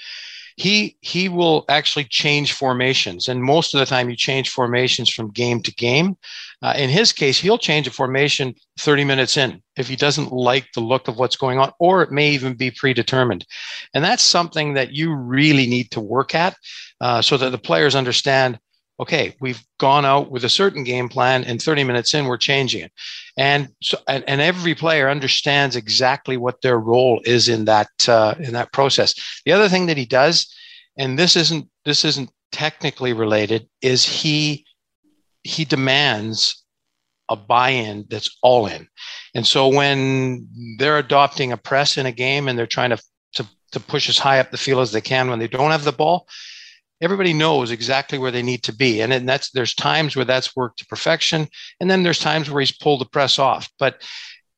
He 0.57 0.97
he 1.01 1.29
will 1.29 1.65
actually 1.69 2.05
change 2.05 2.53
formations, 2.53 3.27
and 3.27 3.43
most 3.43 3.73
of 3.73 3.79
the 3.79 3.85
time, 3.85 4.09
you 4.09 4.15
change 4.15 4.49
formations 4.49 5.07
from 5.07 5.31
game 5.31 5.61
to 5.61 5.73
game. 5.73 6.17
Uh, 6.63 6.73
in 6.75 6.89
his 6.89 7.13
case, 7.13 7.39
he'll 7.39 7.59
change 7.59 7.85
a 7.85 7.91
formation 7.91 8.55
30 8.79 9.03
minutes 9.03 9.37
in 9.37 9.61
if 9.77 9.87
he 9.87 9.95
doesn't 9.95 10.31
like 10.31 10.67
the 10.73 10.81
look 10.81 11.07
of 11.07 11.17
what's 11.17 11.35
going 11.35 11.59
on, 11.59 11.71
or 11.79 12.01
it 12.01 12.11
may 12.11 12.31
even 12.31 12.55
be 12.55 12.71
predetermined. 12.71 13.45
And 13.93 14.03
that's 14.03 14.23
something 14.23 14.73
that 14.73 14.93
you 14.93 15.13
really 15.13 15.67
need 15.67 15.91
to 15.91 16.01
work 16.01 16.33
at 16.33 16.57
uh, 17.01 17.21
so 17.21 17.37
that 17.37 17.51
the 17.51 17.59
players 17.59 17.93
understand 17.93 18.59
okay, 18.99 19.35
we've 19.39 19.63
gone 19.79 20.05
out 20.05 20.31
with 20.31 20.43
a 20.43 20.49
certain 20.49 20.83
game 20.83 21.07
plan 21.07 21.43
and 21.43 21.61
30 21.61 21.83
minutes 21.83 22.13
in, 22.13 22.25
we're 22.25 22.37
changing 22.37 22.81
it. 22.81 22.91
And 23.37 23.69
so, 23.81 23.97
and, 24.07 24.23
and 24.27 24.41
every 24.41 24.73
player 24.73 25.09
understands 25.09 25.75
exactly 25.75 26.35
what 26.35 26.61
their 26.61 26.79
role 26.79 27.21
is 27.23 27.47
in 27.47 27.65
that, 27.65 27.89
uh, 28.07 28.35
in 28.39 28.53
that 28.53 28.73
process. 28.73 29.13
The 29.45 29.51
other 29.51 29.69
thing 29.69 29.85
that 29.85 29.97
he 29.97 30.05
does, 30.05 30.53
and 30.97 31.17
this 31.17 31.35
isn't, 31.35 31.69
this 31.85 32.03
isn't 32.05 32.31
technically 32.51 33.13
related, 33.13 33.69
is 33.81 34.03
he, 34.03 34.65
he 35.43 35.63
demands 35.63 36.63
a 37.29 37.35
buy-in 37.35 38.05
that's 38.09 38.35
all 38.41 38.65
in. 38.65 38.87
And 39.35 39.45
so 39.45 39.67
when 39.67 40.47
they're 40.79 40.97
adopting 40.97 41.51
a 41.51 41.57
press 41.57 41.97
in 41.97 42.05
a 42.05 42.11
game 42.11 42.47
and 42.47 42.57
they're 42.57 42.65
trying 42.65 42.89
to, 42.91 43.01
to, 43.33 43.45
to 43.73 43.79
push 43.79 44.09
as 44.09 44.17
high 44.17 44.39
up 44.39 44.49
the 44.49 44.57
field 44.57 44.81
as 44.81 44.91
they 44.91 45.01
can 45.01 45.29
when 45.29 45.37
they 45.37 45.47
don't 45.47 45.71
have 45.71 45.83
the 45.83 45.91
ball, 45.91 46.27
everybody 47.01 47.33
knows 47.33 47.71
exactly 47.71 48.17
where 48.17 48.31
they 48.31 48.41
need 48.43 48.63
to 48.63 48.75
be 48.75 49.01
and, 49.01 49.13
and 49.13 49.27
that's 49.27 49.51
there's 49.51 49.75
times 49.75 50.15
where 50.15 50.25
that's 50.25 50.55
worked 50.55 50.79
to 50.79 50.85
perfection 50.87 51.47
and 51.79 51.89
then 51.89 52.03
there's 52.03 52.19
times 52.19 52.49
where 52.49 52.61
he's 52.61 52.77
pulled 52.77 53.01
the 53.01 53.05
press 53.05 53.39
off. 53.39 53.69
But 53.79 54.01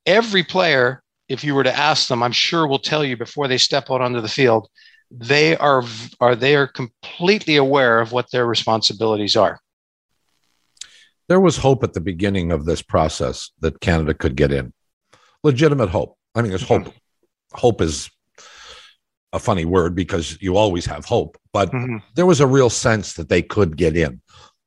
every 0.05 0.43
player 0.43 1.01
if 1.27 1.43
you 1.43 1.53
were 1.53 1.63
to 1.63 1.77
ask 1.77 2.07
them 2.07 2.23
i'm 2.23 2.31
sure 2.31 2.65
will 2.65 2.79
tell 2.79 3.03
you 3.03 3.15
before 3.15 3.47
they 3.47 3.57
step 3.57 3.91
out 3.91 4.01
onto 4.01 4.21
the 4.21 4.27
field 4.27 4.67
they 5.11 5.57
are 5.57 5.83
are 6.19 6.35
they 6.35 6.55
are 6.55 6.67
completely 6.67 7.55
aware 7.55 7.99
of 7.99 8.11
what 8.11 8.31
their 8.31 8.45
responsibilities 8.45 9.35
are. 9.35 9.59
There 11.27 11.39
was 11.39 11.57
hope 11.57 11.83
at 11.83 11.93
the 11.93 12.01
beginning 12.01 12.51
of 12.51 12.65
this 12.65 12.81
process 12.81 13.51
that 13.59 13.79
canada 13.79 14.13
could 14.13 14.35
get 14.35 14.51
in. 14.51 14.73
Legitimate 15.43 15.89
hope. 15.89 16.15
I 16.35 16.41
mean 16.41 16.49
there's 16.49 16.67
hope. 16.67 16.93
Hope 17.53 17.81
is 17.81 18.09
a 19.33 19.39
funny 19.39 19.65
word 19.65 19.95
because 19.95 20.41
you 20.41 20.57
always 20.57 20.85
have 20.85 21.05
hope, 21.05 21.37
but 21.53 21.71
mm-hmm. 21.71 21.97
there 22.15 22.25
was 22.25 22.39
a 22.39 22.47
real 22.47 22.69
sense 22.69 23.13
that 23.13 23.29
they 23.29 23.41
could 23.41 23.77
get 23.77 23.95
in. 23.95 24.21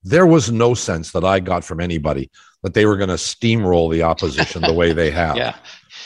There 0.04 0.26
was 0.26 0.50
no 0.50 0.74
sense 0.74 1.12
that 1.12 1.24
I 1.24 1.40
got 1.40 1.64
from 1.64 1.80
anybody 1.80 2.30
that 2.62 2.74
they 2.74 2.86
were 2.86 2.96
going 2.96 3.08
to 3.08 3.14
steamroll 3.16 3.90
the 3.90 4.02
opposition 4.02 4.62
the 4.62 4.72
way 4.72 4.92
they 4.92 5.10
have. 5.22 5.36
Yeah. 5.36 5.56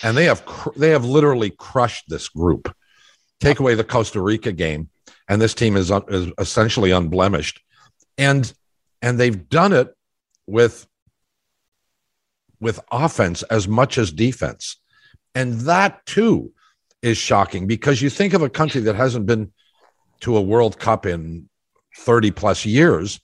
And 0.02 0.16
they 0.16 0.24
have 0.24 0.44
cr- 0.44 0.76
they 0.76 0.90
have 0.90 1.04
literally 1.04 1.50
crushed 1.50 2.04
this 2.08 2.28
group. 2.28 2.74
Take 3.40 3.60
away 3.60 3.74
the 3.74 3.84
Costa 3.84 4.20
Rica 4.20 4.52
game 4.52 4.88
and 5.28 5.40
this 5.40 5.54
team 5.54 5.76
is, 5.76 5.90
un- 5.90 6.04
is 6.08 6.32
essentially 6.38 6.90
unblemished. 6.90 7.60
And 8.18 8.50
and 9.02 9.20
they've 9.20 9.48
done 9.48 9.72
it 9.72 9.94
with 10.46 10.86
with 12.60 12.80
offense 12.90 13.42
as 13.44 13.68
much 13.68 13.98
as 13.98 14.10
defense. 14.10 14.76
And 15.34 15.60
that 15.62 16.04
too 16.06 16.52
is 17.06 17.16
shocking 17.16 17.66
because 17.66 18.02
you 18.02 18.10
think 18.10 18.34
of 18.34 18.42
a 18.42 18.50
country 18.50 18.80
that 18.82 18.96
hasn't 18.96 19.26
been 19.26 19.52
to 20.20 20.36
a 20.36 20.40
World 20.40 20.78
Cup 20.78 21.06
in 21.06 21.48
30 21.98 22.32
plus 22.32 22.64
years. 22.64 23.20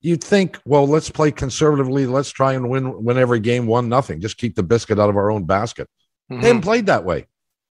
You'd 0.00 0.24
think, 0.24 0.58
well, 0.64 0.86
let's 0.86 1.10
play 1.10 1.30
conservatively. 1.30 2.06
Let's 2.06 2.30
try 2.30 2.54
and 2.54 2.70
win 2.70 3.04
win 3.04 3.18
every 3.18 3.38
game 3.38 3.66
one 3.66 3.88
nothing. 3.88 4.20
Just 4.20 4.38
keep 4.38 4.56
the 4.56 4.62
biscuit 4.62 4.98
out 4.98 5.10
of 5.10 5.16
our 5.16 5.30
own 5.30 5.44
basket. 5.44 5.88
Mm-hmm. 6.30 6.40
They 6.40 6.48
haven't 6.48 6.62
played 6.62 6.86
that 6.86 7.04
way. 7.04 7.26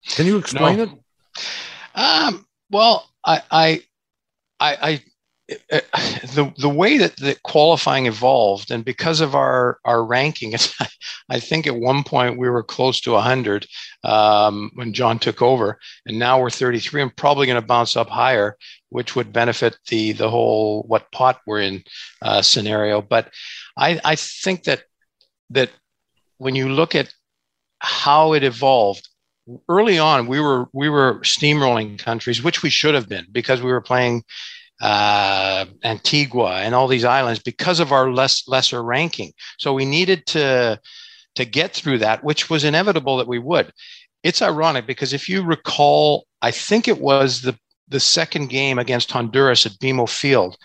Can 0.09 0.27
you 0.27 0.37
explain 0.37 0.79
no. 0.79 0.83
it? 0.83 0.91
Um, 1.95 2.47
well, 2.71 3.09
I, 3.25 3.43
I, 3.51 3.83
I, 4.61 4.77
I 4.83 5.03
the 5.49 6.53
the 6.59 6.69
way 6.69 6.99
that 6.99 7.17
the 7.17 7.37
qualifying 7.45 8.07
evolved, 8.07 8.71
and 8.71 8.85
because 8.85 9.21
of 9.21 9.35
our 9.35 9.79
our 9.85 10.05
ranking, 10.05 10.55
I 11.29 11.39
think 11.39 11.67
at 11.67 11.77
one 11.77 12.03
point 12.03 12.39
we 12.39 12.49
were 12.51 12.65
close 12.65 13.01
to 13.03 13.13
100 13.13 13.67
um, 14.03 14.71
when 14.75 14.93
John 14.93 15.19
took 15.19 15.43
over, 15.43 15.79
and 16.05 16.19
now 16.19 16.41
we're 16.41 16.51
33. 16.51 17.03
and 17.03 17.17
probably 17.17 17.47
going 17.47 17.61
to 17.61 17.67
bounce 17.67 17.97
up 17.97 18.09
higher, 18.09 18.57
which 18.89 19.15
would 19.15 19.33
benefit 19.33 19.79
the 19.89 20.13
the 20.13 20.31
whole 20.31 20.83
what 20.89 21.13
pot 21.13 21.41
we're 21.47 21.61
in 21.61 21.85
uh, 22.23 22.43
scenario. 22.43 23.01
But 23.01 23.31
I 23.77 24.01
I 24.05 24.17
think 24.17 24.65
that 24.65 24.83
that 25.51 25.71
when 26.39 26.57
you 26.57 26.71
look 26.71 26.97
at 26.97 27.13
how 27.79 28.33
it 28.33 28.43
evolved, 28.43 29.09
early 29.69 29.99
on 29.99 30.27
we 30.27 30.41
were 30.41 30.67
we 30.73 30.89
were 30.89 31.21
steamrolling 31.21 31.99
countries 32.01 32.43
which 32.43 32.65
we 32.65 32.71
should 32.71 32.97
have 32.97 33.09
been 33.09 33.25
because 33.31 33.63
we 33.63 33.71
were 33.71 33.81
playing 33.81 34.25
uh, 34.81 35.67
Antigua, 35.85 36.57
and 36.57 36.75
all 36.75 36.89
these 36.89 37.05
islands 37.05 37.41
because 37.41 37.81
of 37.81 37.93
our 37.93 38.11
less 38.13 38.47
lesser 38.47 38.83
ranking. 38.83 39.33
So 39.59 39.73
we 39.73 39.85
needed 39.85 40.27
to 40.27 40.81
to 41.35 41.45
get 41.45 41.75
through 41.75 41.99
that, 41.99 42.25
which 42.25 42.49
was 42.49 42.65
inevitable 42.65 43.17
that 43.19 43.29
we 43.29 43.39
would. 43.39 43.73
It's 44.23 44.43
ironic 44.43 44.87
because 44.87 45.13
if 45.13 45.29
you 45.29 45.43
recall, 45.43 46.27
I 46.43 46.51
think 46.51 46.89
it 46.89 47.01
was 47.01 47.43
the 47.43 47.59
the 47.89 48.01
second 48.01 48.49
game 48.49 48.79
against 48.79 49.13
Honduras 49.13 49.65
at 49.65 49.73
BMO 49.73 50.09
Field. 50.09 50.57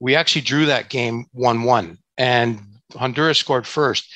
We 0.00 0.16
actually 0.16 0.42
drew 0.42 0.66
that 0.66 0.90
game 0.90 1.26
one 1.32 1.62
one, 1.62 1.98
and 2.18 2.60
Honduras 2.94 3.38
scored 3.38 3.66
first. 3.66 4.12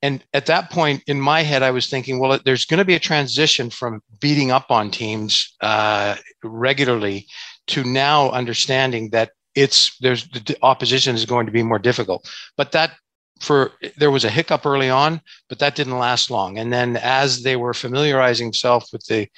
And 0.00 0.24
at 0.32 0.46
that 0.46 0.70
point 0.70 1.02
in 1.08 1.20
my 1.20 1.42
head, 1.42 1.64
I 1.64 1.72
was 1.72 1.88
thinking, 1.88 2.20
well, 2.20 2.38
there's 2.44 2.64
going 2.64 2.78
to 2.78 2.84
be 2.84 2.94
a 2.94 3.00
transition 3.00 3.68
from 3.68 4.00
beating 4.20 4.52
up 4.52 4.70
on 4.70 4.92
teams 4.92 5.56
uh, 5.60 6.14
regularly 6.44 7.26
to 7.68 7.84
now 7.84 8.30
understanding 8.30 9.10
that 9.10 9.30
it's 9.54 9.96
there's 9.98 10.28
the 10.28 10.56
opposition 10.62 11.14
is 11.14 11.24
going 11.24 11.46
to 11.46 11.52
be 11.52 11.62
more 11.62 11.78
difficult. 11.78 12.30
But 12.56 12.72
that 12.72 12.92
for 13.40 13.72
there 13.96 14.10
was 14.10 14.24
a 14.24 14.30
hiccup 14.30 14.66
early 14.66 14.90
on, 14.90 15.20
but 15.48 15.58
that 15.60 15.74
didn't 15.74 15.98
last 15.98 16.30
long. 16.30 16.58
And 16.58 16.72
then 16.72 16.96
as 16.96 17.42
they 17.42 17.56
were 17.56 17.74
familiarizing 17.74 18.48
themselves 18.48 18.92
with 18.92 19.04
the 19.06 19.28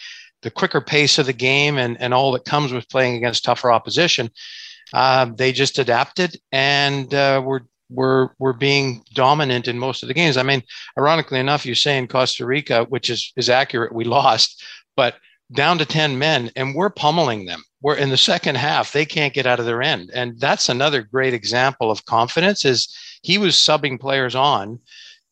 the 0.42 0.50
quicker 0.50 0.80
pace 0.80 1.18
of 1.18 1.26
the 1.26 1.34
game 1.34 1.76
and, 1.76 2.00
and 2.00 2.14
all 2.14 2.32
that 2.32 2.46
comes 2.46 2.72
with 2.72 2.88
playing 2.88 3.16
against 3.16 3.44
tougher 3.44 3.70
opposition, 3.70 4.30
uh, 4.94 5.26
they 5.36 5.52
just 5.52 5.78
adapted 5.78 6.38
and 6.50 7.12
uh, 7.14 7.42
were 7.44 7.66
were 7.90 8.34
were 8.38 8.52
being 8.52 9.02
dominant 9.12 9.68
in 9.68 9.78
most 9.78 10.02
of 10.02 10.08
the 10.08 10.14
games. 10.14 10.36
I 10.36 10.42
mean, 10.42 10.62
ironically 10.98 11.40
enough, 11.40 11.66
you 11.66 11.74
say 11.74 11.98
in 11.98 12.08
Costa 12.08 12.46
Rica, 12.46 12.84
which 12.84 13.10
is 13.10 13.32
is 13.36 13.50
accurate, 13.50 13.94
we 13.94 14.04
lost, 14.18 14.62
but 14.96 15.16
down 15.52 15.78
to 15.78 15.84
10 15.84 16.18
men 16.18 16.50
and 16.56 16.74
we're 16.74 16.90
pummeling 16.90 17.44
them. 17.46 17.62
We're 17.82 17.96
in 17.96 18.10
the 18.10 18.16
second 18.16 18.56
half, 18.56 18.92
they 18.92 19.06
can't 19.06 19.34
get 19.34 19.46
out 19.46 19.60
of 19.60 19.66
their 19.66 19.82
end. 19.82 20.10
And 20.12 20.38
that's 20.38 20.68
another 20.68 21.02
great 21.02 21.34
example 21.34 21.90
of 21.90 22.04
confidence 22.04 22.64
is 22.64 22.94
he 23.22 23.38
was 23.38 23.54
subbing 23.54 23.98
players 23.98 24.34
on 24.34 24.80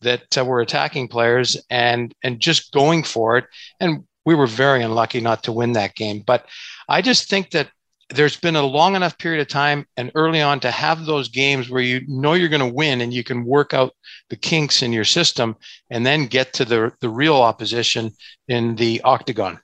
that 0.00 0.38
uh, 0.38 0.44
were 0.44 0.60
attacking 0.60 1.08
players 1.08 1.56
and 1.70 2.14
and 2.22 2.40
just 2.40 2.72
going 2.72 3.02
for 3.02 3.36
it. 3.36 3.46
And 3.80 4.04
we 4.24 4.34
were 4.34 4.46
very 4.46 4.82
unlucky 4.82 5.20
not 5.20 5.42
to 5.44 5.52
win 5.52 5.72
that 5.72 5.94
game. 5.94 6.22
But 6.26 6.46
I 6.88 7.02
just 7.02 7.28
think 7.28 7.50
that 7.50 7.70
there's 8.10 8.36
been 8.36 8.56
a 8.56 8.64
long 8.64 8.96
enough 8.96 9.18
period 9.18 9.40
of 9.40 9.48
time 9.48 9.86
and 9.96 10.10
early 10.14 10.40
on 10.40 10.60
to 10.60 10.70
have 10.70 11.04
those 11.04 11.28
games 11.28 11.68
where 11.68 11.82
you 11.82 12.00
know 12.08 12.32
you're 12.32 12.48
going 12.48 12.66
to 12.66 12.74
win 12.74 13.00
and 13.02 13.12
you 13.12 13.22
can 13.22 13.44
work 13.44 13.74
out 13.74 13.94
the 14.30 14.36
kinks 14.36 14.82
in 14.82 14.92
your 14.92 15.04
system 15.04 15.56
and 15.90 16.06
then 16.06 16.26
get 16.26 16.54
to 16.54 16.64
the, 16.64 16.92
the 17.00 17.08
real 17.08 17.36
opposition 17.36 18.10
in 18.48 18.76
the 18.76 19.00
octagon. 19.02 19.60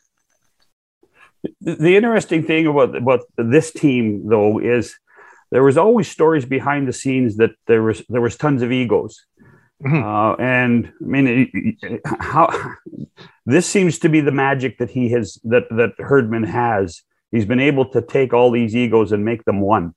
The 1.60 1.96
interesting 1.96 2.42
thing 2.44 2.66
about 2.66 2.96
about 2.96 3.20
this 3.36 3.72
team, 3.72 4.28
though, 4.28 4.58
is 4.58 4.94
there 5.50 5.62
was 5.62 5.76
always 5.76 6.08
stories 6.08 6.44
behind 6.44 6.88
the 6.88 6.92
scenes 6.92 7.36
that 7.36 7.52
there 7.66 7.82
was 7.82 8.02
there 8.08 8.20
was 8.20 8.36
tons 8.36 8.62
of 8.62 8.72
egos, 8.72 9.24
mm-hmm. 9.84 10.02
uh, 10.02 10.34
and 10.34 10.92
I 11.00 11.04
mean, 11.04 11.76
how 12.20 12.48
this 13.46 13.66
seems 13.66 13.98
to 14.00 14.08
be 14.08 14.20
the 14.20 14.32
magic 14.32 14.78
that 14.78 14.90
he 14.90 15.10
has 15.10 15.38
that 15.44 15.64
that 15.70 15.92
Herdman 15.98 16.44
has. 16.44 17.02
He's 17.30 17.46
been 17.46 17.60
able 17.60 17.86
to 17.86 18.00
take 18.00 18.32
all 18.32 18.50
these 18.52 18.76
egos 18.76 19.10
and 19.10 19.24
make 19.24 19.44
them 19.44 19.60
one. 19.60 19.94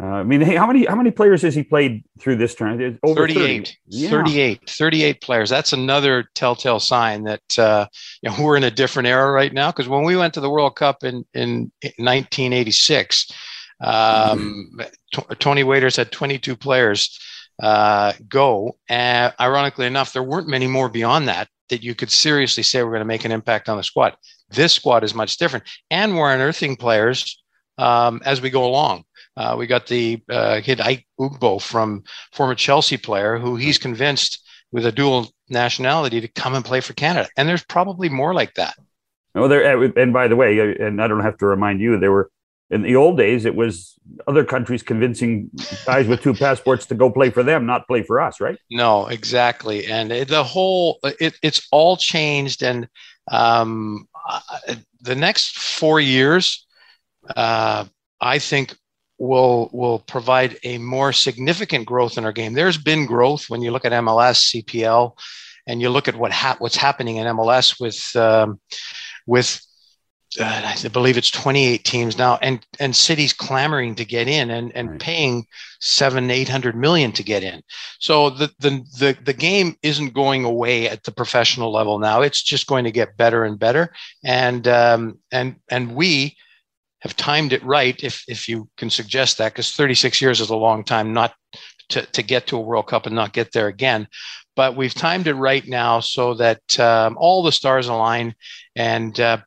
Uh, 0.00 0.06
I 0.06 0.22
mean, 0.22 0.40
hey, 0.40 0.54
how 0.54 0.66
many 0.66 0.86
how 0.86 0.94
many 0.94 1.10
players 1.10 1.42
has 1.42 1.54
he 1.54 1.62
played 1.62 2.04
through 2.18 2.36
this 2.36 2.54
tournament? 2.54 2.98
Over 3.02 3.28
38, 3.28 3.66
30. 3.66 3.76
Yeah. 3.88 4.10
38, 4.10 4.70
38 4.70 5.20
players. 5.20 5.50
That's 5.50 5.72
another 5.72 6.24
telltale 6.34 6.80
sign 6.80 7.24
that 7.24 7.58
uh, 7.58 7.86
you 8.22 8.30
know, 8.30 8.36
we're 8.42 8.56
in 8.56 8.64
a 8.64 8.70
different 8.70 9.08
era 9.08 9.30
right 9.30 9.52
now. 9.52 9.70
Because 9.70 9.88
when 9.88 10.04
we 10.04 10.16
went 10.16 10.32
to 10.34 10.40
the 10.40 10.48
World 10.48 10.76
Cup 10.76 11.04
in 11.04 11.24
in 11.34 11.70
1986, 11.98 13.30
um, 13.82 14.70
mm-hmm. 14.78 15.34
Tony 15.38 15.64
Waiters 15.64 15.96
had 15.96 16.10
22 16.12 16.56
players 16.56 17.18
uh, 17.62 18.14
go, 18.26 18.76
and 18.88 19.34
ironically 19.38 19.86
enough, 19.86 20.14
there 20.14 20.22
weren't 20.22 20.48
many 20.48 20.66
more 20.66 20.88
beyond 20.88 21.28
that 21.28 21.48
that 21.68 21.82
you 21.82 21.94
could 21.94 22.10
seriously 22.10 22.62
say 22.62 22.82
we're 22.82 22.90
going 22.90 23.00
to 23.00 23.04
make 23.04 23.24
an 23.24 23.32
impact 23.32 23.68
on 23.68 23.76
the 23.76 23.82
squad. 23.82 24.16
This 24.48 24.72
squad 24.72 25.04
is 25.04 25.14
much 25.14 25.36
different, 25.36 25.68
and 25.90 26.16
we're 26.16 26.32
unearthing 26.32 26.76
players 26.76 27.40
um, 27.76 28.20
as 28.24 28.40
we 28.40 28.50
go 28.50 28.64
along. 28.64 29.04
Uh, 29.36 29.56
we 29.58 29.66
got 29.66 29.86
the 29.86 30.22
uh, 30.28 30.60
kid 30.62 30.80
Ike 30.80 31.06
Ugbo 31.18 31.60
from 31.60 32.04
former 32.32 32.54
Chelsea 32.54 32.96
player 32.96 33.38
who 33.38 33.56
he's 33.56 33.78
convinced 33.78 34.46
with 34.72 34.86
a 34.86 34.92
dual 34.92 35.30
nationality 35.48 36.20
to 36.20 36.28
come 36.28 36.54
and 36.54 36.64
play 36.64 36.80
for 36.80 36.92
Canada. 36.92 37.28
And 37.36 37.48
there's 37.48 37.64
probably 37.64 38.08
more 38.08 38.34
like 38.34 38.54
that. 38.54 38.74
Oh, 39.34 39.48
there. 39.48 39.82
And 39.98 40.12
by 40.12 40.28
the 40.28 40.36
way, 40.36 40.58
and 40.58 41.00
I 41.00 41.08
don't 41.08 41.22
have 41.22 41.38
to 41.38 41.46
remind 41.46 41.80
you, 41.80 41.98
there 41.98 42.12
were 42.12 42.30
in 42.70 42.82
the 42.82 42.94
old 42.94 43.18
days, 43.18 43.44
it 43.44 43.56
was 43.56 43.98
other 44.28 44.44
countries 44.44 44.82
convincing 44.82 45.50
guys 45.84 46.06
with 46.06 46.22
two 46.22 46.34
passports 46.34 46.86
to 46.86 46.94
go 46.94 47.10
play 47.10 47.30
for 47.30 47.42
them, 47.42 47.66
not 47.66 47.88
play 47.88 48.02
for 48.02 48.20
us, 48.20 48.40
right? 48.40 48.58
No, 48.70 49.08
exactly. 49.08 49.86
And 49.86 50.10
the 50.10 50.44
whole, 50.44 51.00
it, 51.02 51.36
it's 51.42 51.66
all 51.72 51.96
changed. 51.96 52.62
And 52.62 52.88
um, 53.30 54.08
the 55.00 55.16
next 55.16 55.58
four 55.58 55.98
years, 55.98 56.64
uh, 57.36 57.86
I 58.20 58.38
think 58.38 58.76
will 59.20 59.68
will 59.72 59.98
provide 60.00 60.58
a 60.64 60.78
more 60.78 61.12
significant 61.12 61.86
growth 61.86 62.16
in 62.18 62.24
our 62.24 62.32
game. 62.32 62.54
There's 62.54 62.78
been 62.78 63.06
growth 63.06 63.44
when 63.48 63.60
you 63.60 63.70
look 63.70 63.84
at 63.84 63.92
MLS, 63.92 64.64
CPL, 64.64 65.12
and 65.66 65.80
you 65.80 65.90
look 65.90 66.08
at 66.08 66.16
what 66.16 66.32
ha- 66.32 66.56
what's 66.58 66.76
happening 66.76 67.16
in 67.16 67.26
MLS 67.26 67.78
with 67.78 68.16
um, 68.16 68.58
with 69.26 69.60
uh, 70.40 70.74
I 70.84 70.88
believe 70.88 71.18
it's 71.18 71.30
28 71.30 71.84
teams 71.84 72.16
now, 72.16 72.38
and 72.40 72.64
and 72.78 72.96
cities 72.96 73.34
clamoring 73.34 73.94
to 73.96 74.06
get 74.06 74.26
in 74.26 74.50
and 74.50 74.74
and 74.74 74.92
right. 74.92 75.00
paying 75.00 75.46
seven 75.80 76.30
eight 76.30 76.48
hundred 76.48 76.74
million 76.74 77.12
to 77.12 77.22
get 77.22 77.42
in. 77.42 77.62
So 77.98 78.30
the, 78.30 78.50
the 78.58 78.82
the 78.98 79.18
the 79.22 79.34
game 79.34 79.76
isn't 79.82 80.14
going 80.14 80.46
away 80.46 80.88
at 80.88 81.04
the 81.04 81.12
professional 81.12 81.70
level 81.70 81.98
now. 81.98 82.22
It's 82.22 82.42
just 82.42 82.66
going 82.66 82.84
to 82.84 82.90
get 82.90 83.18
better 83.18 83.44
and 83.44 83.58
better, 83.58 83.92
and 84.24 84.66
um, 84.66 85.18
and 85.30 85.56
and 85.68 85.94
we 85.94 86.36
have 87.00 87.16
timed 87.16 87.52
it 87.52 87.62
right, 87.64 88.02
if 88.02 88.24
if 88.28 88.48
you 88.48 88.68
can 88.76 88.90
suggest 88.90 89.38
that, 89.38 89.52
because 89.52 89.72
36 89.72 90.20
years 90.20 90.40
is 90.40 90.50
a 90.50 90.56
long 90.56 90.84
time 90.84 91.12
not 91.12 91.34
to 91.90 92.02
to 92.06 92.22
get 92.22 92.46
to 92.48 92.56
a 92.56 92.60
World 92.60 92.86
Cup 92.86 93.06
and 93.06 93.14
not 93.14 93.32
get 93.32 93.52
there 93.52 93.68
again 93.68 94.06
but 94.56 94.76
we've 94.76 94.92
timed 94.92 95.26
it 95.26 95.34
right 95.34 95.66
now 95.66 96.00
so 96.00 96.34
that 96.34 96.78
um, 96.78 97.16
all 97.18 97.42
the 97.42 97.50
stars 97.50 97.88
align 97.88 98.34
and 98.76 99.18
uh, 99.18 99.38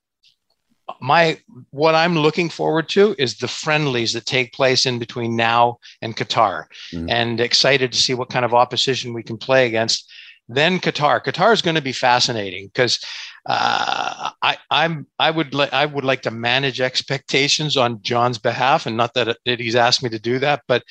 my 1.00 1.38
what 1.70 1.96
I'm 1.96 2.18
looking 2.18 2.50
forward 2.50 2.90
to 2.90 3.16
is 3.18 3.38
the 3.38 3.48
friendlies 3.48 4.14
that 4.14 4.26
take 4.26 4.54
place 4.54 4.86
in 4.86 5.00
between 5.00 5.36
now 5.36 5.78
and 6.02 6.16
Qatar, 6.16 6.66
mm-hmm. 6.92 7.10
and 7.10 7.40
excited 7.40 7.92
to 7.92 7.98
see 7.98 8.14
what 8.14 8.30
kind 8.30 8.44
of 8.44 8.54
opposition 8.54 9.14
we 9.14 9.24
can 9.24 9.38
play 9.38 9.68
against. 9.68 10.12
Then 10.50 10.80
Qatar. 10.80 11.24
Qatar 11.24 11.54
is 11.54 11.62
going 11.62 11.76
to 11.76 11.82
be 11.82 11.94
fascinating 11.94 12.68
because 12.68 13.00
uh, 13.46 14.32
I, 14.42 14.58
I'm 14.72 15.08
I 15.20 15.32
would 15.32 15.54
li- 15.54 15.70
I 15.72 15.86
would 15.86 16.06
like 16.06 16.22
to 16.24 16.32
manage 16.32 16.80
expectations 16.80 17.76
on 17.76 18.02
John's 18.02 18.38
behalf, 18.38 18.86
and 18.86 18.96
not 18.96 19.14
that, 19.16 19.38
that 19.46 19.60
he's 19.60 19.76
asked 19.76 20.02
me 20.02 20.10
to 20.10 20.20
do 20.20 20.40
that, 20.40 20.62
but 20.68 20.84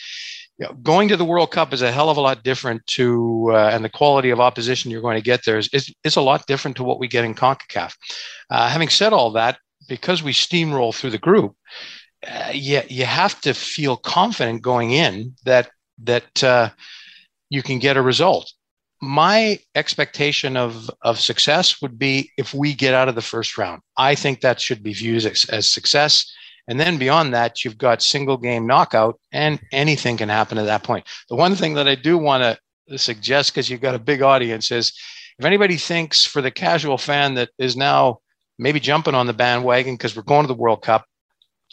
you 0.58 0.66
know, 0.66 0.74
going 0.82 1.08
to 1.08 1.16
the 1.16 1.24
World 1.24 1.50
Cup 1.50 1.72
is 1.72 1.82
a 1.82 1.90
hell 1.90 2.10
of 2.10 2.16
a 2.16 2.20
lot 2.20 2.44
different 2.44 2.86
to, 2.86 3.50
uh, 3.52 3.70
and 3.72 3.84
the 3.84 3.88
quality 3.88 4.30
of 4.30 4.38
opposition 4.38 4.90
you're 4.90 5.00
going 5.00 5.16
to 5.16 5.22
get 5.22 5.44
there 5.44 5.58
is, 5.58 5.68
is, 5.72 5.92
is 6.04 6.16
a 6.16 6.20
lot 6.20 6.46
different 6.46 6.76
to 6.76 6.84
what 6.84 7.00
we 7.00 7.08
get 7.08 7.24
in 7.24 7.34
CONCACAF. 7.34 7.94
Uh, 8.50 8.68
having 8.68 8.88
said 8.88 9.12
all 9.12 9.32
that, 9.32 9.58
because 9.88 10.22
we 10.22 10.32
steamroll 10.32 10.94
through 10.94 11.10
the 11.10 11.18
group, 11.18 11.56
uh, 12.28 12.50
you, 12.52 12.80
you 12.88 13.04
have 13.04 13.40
to 13.40 13.54
feel 13.54 13.96
confident 13.96 14.62
going 14.62 14.92
in 14.92 15.34
that 15.44 15.70
that 16.04 16.44
uh, 16.44 16.68
you 17.50 17.62
can 17.62 17.78
get 17.78 17.96
a 17.96 18.02
result. 18.02 18.52
My 19.02 19.58
expectation 19.74 20.56
of, 20.56 20.88
of 21.02 21.18
success 21.18 21.82
would 21.82 21.98
be 21.98 22.30
if 22.38 22.54
we 22.54 22.72
get 22.72 22.94
out 22.94 23.08
of 23.08 23.16
the 23.16 23.20
first 23.20 23.58
round. 23.58 23.82
I 23.96 24.14
think 24.14 24.40
that 24.40 24.60
should 24.60 24.82
be 24.82 24.94
viewed 24.94 25.26
as, 25.26 25.44
as 25.46 25.70
success. 25.70 26.32
And 26.68 26.78
then 26.78 26.96
beyond 26.96 27.34
that, 27.34 27.64
you've 27.64 27.76
got 27.76 28.00
single 28.00 28.36
game 28.36 28.66
knockout, 28.66 29.18
and 29.32 29.60
anything 29.72 30.16
can 30.16 30.28
happen 30.28 30.56
at 30.56 30.66
that 30.66 30.84
point. 30.84 31.04
The 31.28 31.34
one 31.34 31.56
thing 31.56 31.74
that 31.74 31.88
I 31.88 31.96
do 31.96 32.16
want 32.16 32.58
to 32.88 32.98
suggest, 32.98 33.52
because 33.52 33.68
you've 33.68 33.80
got 33.80 33.96
a 33.96 33.98
big 33.98 34.22
audience, 34.22 34.70
is 34.70 34.92
if 35.38 35.44
anybody 35.44 35.76
thinks 35.76 36.24
for 36.24 36.40
the 36.40 36.52
casual 36.52 36.98
fan 36.98 37.34
that 37.34 37.50
is 37.58 37.76
now 37.76 38.20
maybe 38.58 38.80
jumping 38.80 39.14
on 39.14 39.26
the 39.26 39.32
bandwagon 39.32 39.94
because 39.94 40.14
we're 40.16 40.22
going 40.22 40.44
to 40.44 40.48
the 40.48 40.54
World 40.54 40.82
Cup. 40.82 41.04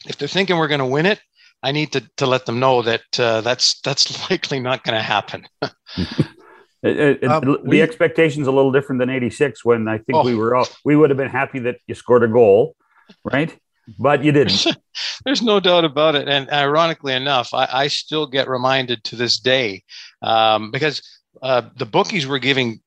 If 0.08 0.18
they're 0.18 0.28
thinking 0.28 0.58
we're 0.58 0.68
going 0.68 0.80
to 0.80 0.86
win 0.86 1.06
it, 1.06 1.22
I 1.62 1.72
need 1.72 1.92
to, 1.92 2.02
to 2.18 2.26
let 2.26 2.46
them 2.46 2.60
know 2.60 2.82
that 2.82 3.20
uh, 3.20 3.42
that's 3.42 3.80
that's 3.82 4.30
likely 4.32 4.60
not 4.60 4.84
going 4.84 4.98
to 4.98 5.04
happen. 5.04 5.46
It, 6.82 7.24
it, 7.24 7.24
um, 7.26 7.44
the 7.44 7.62
we, 7.64 7.82
expectation's 7.82 8.48
a 8.48 8.52
little 8.52 8.72
different 8.72 9.00
than 9.00 9.10
86 9.10 9.66
when 9.66 9.88
I 9.88 9.98
think 9.98 10.16
oh. 10.16 10.24
we 10.24 10.36
were 10.36 10.56
all, 10.56 10.68
we 10.86 10.96
would 10.96 11.10
have 11.10 11.18
been 11.18 11.30
happy 11.30 11.60
that 11.60 11.78
you 11.88 11.96
scored 11.96 12.24
a 12.24 12.28
goal, 12.28 12.76
right? 13.24 13.56
But 13.98 14.24
you 14.24 14.32
didn't. 14.32 14.66
There's 15.26 15.42
no 15.42 15.60
doubt 15.60 15.84
about 15.84 16.16
it. 16.16 16.30
And 16.30 16.50
ironically 16.52 17.14
enough, 17.14 17.54
I, 17.54 17.68
I 17.72 17.88
still 17.88 18.28
get 18.28 18.48
reminded 18.48 19.04
to 19.06 19.16
this 19.16 19.40
day 19.40 19.84
um, 20.22 20.72
because 20.72 21.02
uh, 21.42 21.64
the 21.76 21.86
bookies 21.86 22.28
were 22.28 22.40
giving 22.40 22.82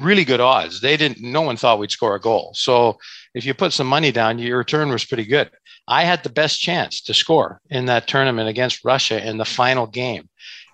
really 0.00 0.24
good 0.24 0.40
odds. 0.40 0.80
They 0.80 0.96
didn't, 0.96 1.22
no 1.22 1.42
one 1.42 1.56
thought 1.56 1.78
we'd 1.78 1.90
score 1.90 2.14
a 2.14 2.20
goal. 2.20 2.52
So 2.54 2.98
if 3.34 3.44
you 3.44 3.54
put 3.54 3.72
some 3.72 3.86
money 3.86 4.12
down, 4.12 4.38
your 4.38 4.58
return 4.58 4.90
was 4.90 5.04
pretty 5.04 5.24
good. 5.24 5.50
I 5.88 6.04
had 6.04 6.22
the 6.22 6.30
best 6.30 6.60
chance 6.60 7.00
to 7.02 7.14
score 7.14 7.60
in 7.70 7.86
that 7.86 8.06
tournament 8.06 8.48
against 8.48 8.84
Russia 8.84 9.26
in 9.26 9.38
the 9.38 9.44
final 9.44 9.86
game. 9.86 10.28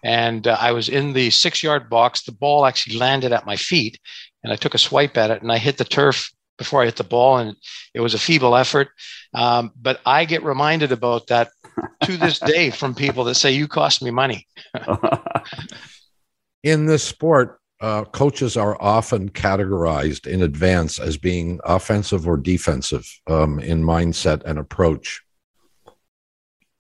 And 0.04 0.46
uh, 0.46 0.56
I 0.60 0.72
was 0.72 0.88
in 0.88 1.12
the 1.12 1.30
six 1.30 1.62
yard 1.62 1.90
box. 1.90 2.22
The 2.22 2.32
ball 2.32 2.66
actually 2.66 2.96
landed 2.96 3.32
at 3.32 3.46
my 3.46 3.56
feet, 3.56 3.98
and 4.42 4.52
I 4.52 4.56
took 4.56 4.74
a 4.74 4.78
swipe 4.78 5.16
at 5.16 5.30
it 5.30 5.42
and 5.42 5.52
I 5.52 5.58
hit 5.58 5.78
the 5.78 5.84
turf 5.84 6.30
before 6.56 6.82
I 6.82 6.86
hit 6.86 6.96
the 6.96 7.04
ball. 7.04 7.38
And 7.38 7.56
it 7.94 8.00
was 8.00 8.14
a 8.14 8.18
feeble 8.18 8.56
effort. 8.56 8.88
Um, 9.34 9.72
but 9.80 10.00
I 10.06 10.24
get 10.24 10.42
reminded 10.42 10.92
about 10.92 11.28
that 11.28 11.50
to 12.04 12.16
this 12.16 12.38
day 12.38 12.70
from 12.70 12.94
people 12.94 13.24
that 13.24 13.34
say, 13.34 13.52
You 13.52 13.68
cost 13.68 14.02
me 14.02 14.10
money. 14.10 14.46
in 16.62 16.86
this 16.86 17.04
sport, 17.04 17.60
uh, 17.80 18.04
coaches 18.04 18.56
are 18.56 18.80
often 18.82 19.30
categorized 19.30 20.26
in 20.26 20.42
advance 20.42 20.98
as 20.98 21.16
being 21.16 21.60
offensive 21.64 22.26
or 22.26 22.36
defensive 22.36 23.08
um, 23.28 23.60
in 23.60 23.82
mindset 23.82 24.42
and 24.44 24.58
approach. 24.58 25.22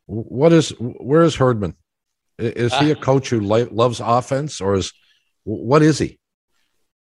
What 0.06 0.52
is 0.52 0.70
where 0.80 1.22
is 1.22 1.36
Herdman? 1.36 1.76
Is 2.38 2.72
he 2.74 2.90
a 2.90 2.96
uh, 2.96 3.00
coach 3.00 3.30
who 3.30 3.40
li- 3.40 3.68
loves 3.70 4.00
offense, 4.00 4.60
or 4.60 4.74
is 4.74 4.92
what 5.44 5.82
is 5.82 5.98
he? 5.98 6.18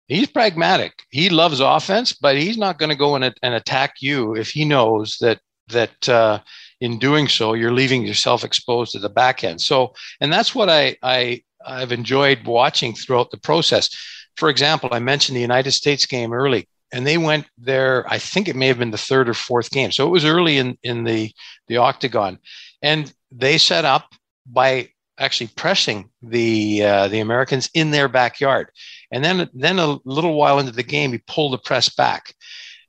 He's 0.07 0.27
pragmatic. 0.27 0.93
He 1.11 1.29
loves 1.29 1.59
offense, 1.59 2.13
but 2.13 2.35
he's 2.35 2.57
not 2.57 2.79
going 2.79 2.89
to 2.89 2.95
go 2.95 3.15
in 3.15 3.23
and, 3.23 3.35
and 3.43 3.53
attack 3.53 3.95
you 4.01 4.35
if 4.35 4.49
he 4.49 4.65
knows 4.65 5.17
that 5.21 5.39
that 5.67 6.09
uh, 6.09 6.39
in 6.81 6.97
doing 6.97 7.27
so 7.27 7.53
you're 7.53 7.73
leaving 7.73 8.05
yourself 8.05 8.43
exposed 8.43 8.93
to 8.93 8.99
the 8.99 9.09
back 9.09 9.43
end. 9.43 9.61
So, 9.61 9.93
and 10.21 10.31
that's 10.31 10.55
what 10.55 10.69
I 10.69 10.97
I 11.03 11.43
I've 11.65 11.91
enjoyed 11.91 12.45
watching 12.45 12.93
throughout 12.95 13.31
the 13.31 13.37
process. 13.37 13.89
For 14.37 14.49
example, 14.49 14.89
I 14.91 14.99
mentioned 14.99 15.35
the 15.35 15.41
United 15.41 15.71
States 15.73 16.05
game 16.05 16.31
early, 16.31 16.67
and 16.93 17.05
they 17.05 17.17
went 17.17 17.45
there. 17.57 18.05
I 18.07 18.19
think 18.19 18.47
it 18.47 18.55
may 18.55 18.67
have 18.67 18.79
been 18.79 18.91
the 18.91 18.97
third 18.97 19.27
or 19.27 19.33
fourth 19.33 19.69
game, 19.69 19.91
so 19.91 20.07
it 20.07 20.11
was 20.11 20.25
early 20.25 20.57
in 20.57 20.77
in 20.81 21.03
the 21.03 21.31
the 21.67 21.77
octagon, 21.77 22.39
and 22.81 23.13
they 23.31 23.57
set 23.57 23.85
up 23.85 24.13
by 24.45 24.89
actually 25.19 25.47
pressing 25.55 26.09
the 26.21 26.83
uh, 26.83 27.07
the 27.09 27.19
Americans 27.19 27.69
in 27.73 27.91
their 27.91 28.07
backyard, 28.07 28.69
and 29.11 29.23
then 29.23 29.49
then 29.53 29.79
a 29.79 29.99
little 30.05 30.35
while 30.35 30.59
into 30.59 30.71
the 30.71 30.83
game, 30.83 31.11
he 31.11 31.19
pulled 31.27 31.53
the 31.53 31.57
press 31.57 31.89
back, 31.89 32.33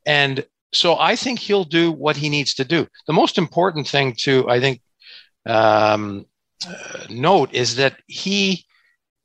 and 0.06 0.44
so 0.72 0.98
I 0.98 1.16
think 1.16 1.38
he'll 1.38 1.64
do 1.64 1.90
what 1.90 2.16
he 2.16 2.28
needs 2.28 2.54
to 2.54 2.64
do. 2.64 2.86
The 3.06 3.12
most 3.12 3.38
important 3.38 3.88
thing 3.88 4.14
to 4.20 4.48
I 4.48 4.60
think 4.60 4.80
um, 5.46 6.26
uh, 6.66 7.06
note 7.08 7.52
is 7.52 7.76
that 7.76 7.96
he 8.06 8.64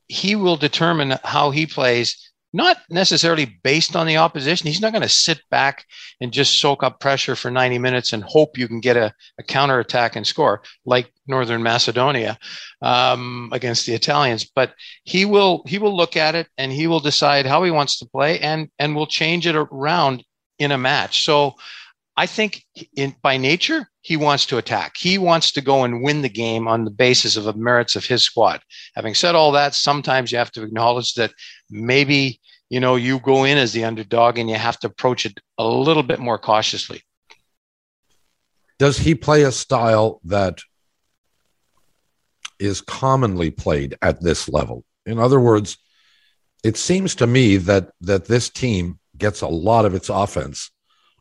he 0.08 0.36
will 0.36 0.58
determine 0.58 1.18
how 1.24 1.52
he 1.52 1.66
plays 1.66 2.32
not 2.56 2.78
necessarily 2.90 3.60
based 3.64 3.96
on 3.96 4.08
the 4.08 4.18
opposition 4.18 4.68
he's 4.68 4.82
not 4.82 4.94
going 4.94 5.02
to 5.02 5.10
sit 5.10 5.42
back 5.52 5.86
and 6.22 6.32
just 6.32 6.60
soak 6.60 6.84
up 6.84 7.00
pressure 7.00 7.36
for 7.36 7.52
90 7.52 7.78
minutes 7.80 8.14
and 8.14 8.24
hope 8.24 8.58
you 8.58 8.68
can 8.68 8.80
get 8.80 8.96
a, 8.96 9.14
a 9.38 9.44
counter 9.44 9.80
attack 9.80 10.16
and 10.16 10.26
score 10.26 10.62
like 10.86 11.12
northern 11.28 11.62
macedonia 11.62 12.38
um, 12.82 13.50
against 13.52 13.86
the 13.86 13.94
italians 13.94 14.50
but 14.56 14.74
he 15.04 15.26
will 15.26 15.64
he 15.68 15.78
will 15.78 15.96
look 15.96 16.16
at 16.16 16.34
it 16.34 16.48
and 16.58 16.72
he 16.72 16.88
will 16.88 17.02
decide 17.02 17.46
how 17.46 17.64
he 17.64 17.72
wants 17.72 18.00
to 18.00 18.06
play 18.06 18.40
and 18.40 18.70
and 18.80 18.96
will 18.96 19.08
change 19.08 19.46
it 19.46 19.56
around 19.56 20.24
in 20.58 20.72
a 20.72 20.78
match 20.78 21.24
so 21.24 21.54
I 22.18 22.28
think 22.28 22.64
in, 22.96 23.14
by 23.22 23.36
nature, 23.36 23.90
he 24.02 24.16
wants 24.16 24.46
to 24.46 24.58
attack. 24.58 24.96
He 24.98 25.18
wants 25.18 25.52
to 25.52 25.62
go 25.62 25.84
and 25.84 26.02
win 26.02 26.22
the 26.22 26.30
game 26.30 26.66
on 26.68 26.86
the 26.86 26.92
basis 26.92 27.36
of 27.36 27.44
the 27.44 27.54
merits 27.54 27.98
of 27.98 28.06
his 28.06 28.24
squad. 28.24 28.62
Having 28.96 29.16
said 29.16 29.36
all 29.36 29.52
that, 29.52 29.76
sometimes 29.76 30.32
you 30.32 30.38
have 30.38 30.52
to 30.52 30.64
acknowledge 30.64 31.16
that 31.16 31.34
maybe 31.70 32.40
you 32.76 32.82
know 32.82 32.98
you 32.98 33.22
go 33.22 33.46
in 33.46 33.58
as 33.58 33.72
the 33.72 33.86
underdog 33.86 34.38
and 34.38 34.50
you 34.50 34.58
have 34.58 34.78
to 34.78 34.88
approach 34.88 35.26
it 35.26 35.40
a 35.58 35.66
little 35.66 36.04
bit 36.04 36.20
more 36.20 36.38
cautiously. 36.38 37.02
Does 38.80 38.98
he 38.98 39.16
play 39.16 39.44
a 39.44 39.52
style 39.54 40.20
that 40.26 40.60
is 42.60 42.82
commonly 42.82 43.50
played 43.50 43.98
at 44.02 44.22
this 44.22 44.50
level? 44.50 44.84
In 45.06 45.20
other 45.20 45.40
words, 45.40 45.78
it 46.66 46.76
seems 46.76 47.16
to 47.16 47.28
me 47.28 47.56
that 47.56 47.92
that 48.02 48.26
this 48.26 48.50
team 48.50 49.00
gets 49.18 49.40
a 49.40 49.48
lot 49.48 49.86
of 49.86 49.96
its 49.96 50.10
offense 50.10 50.70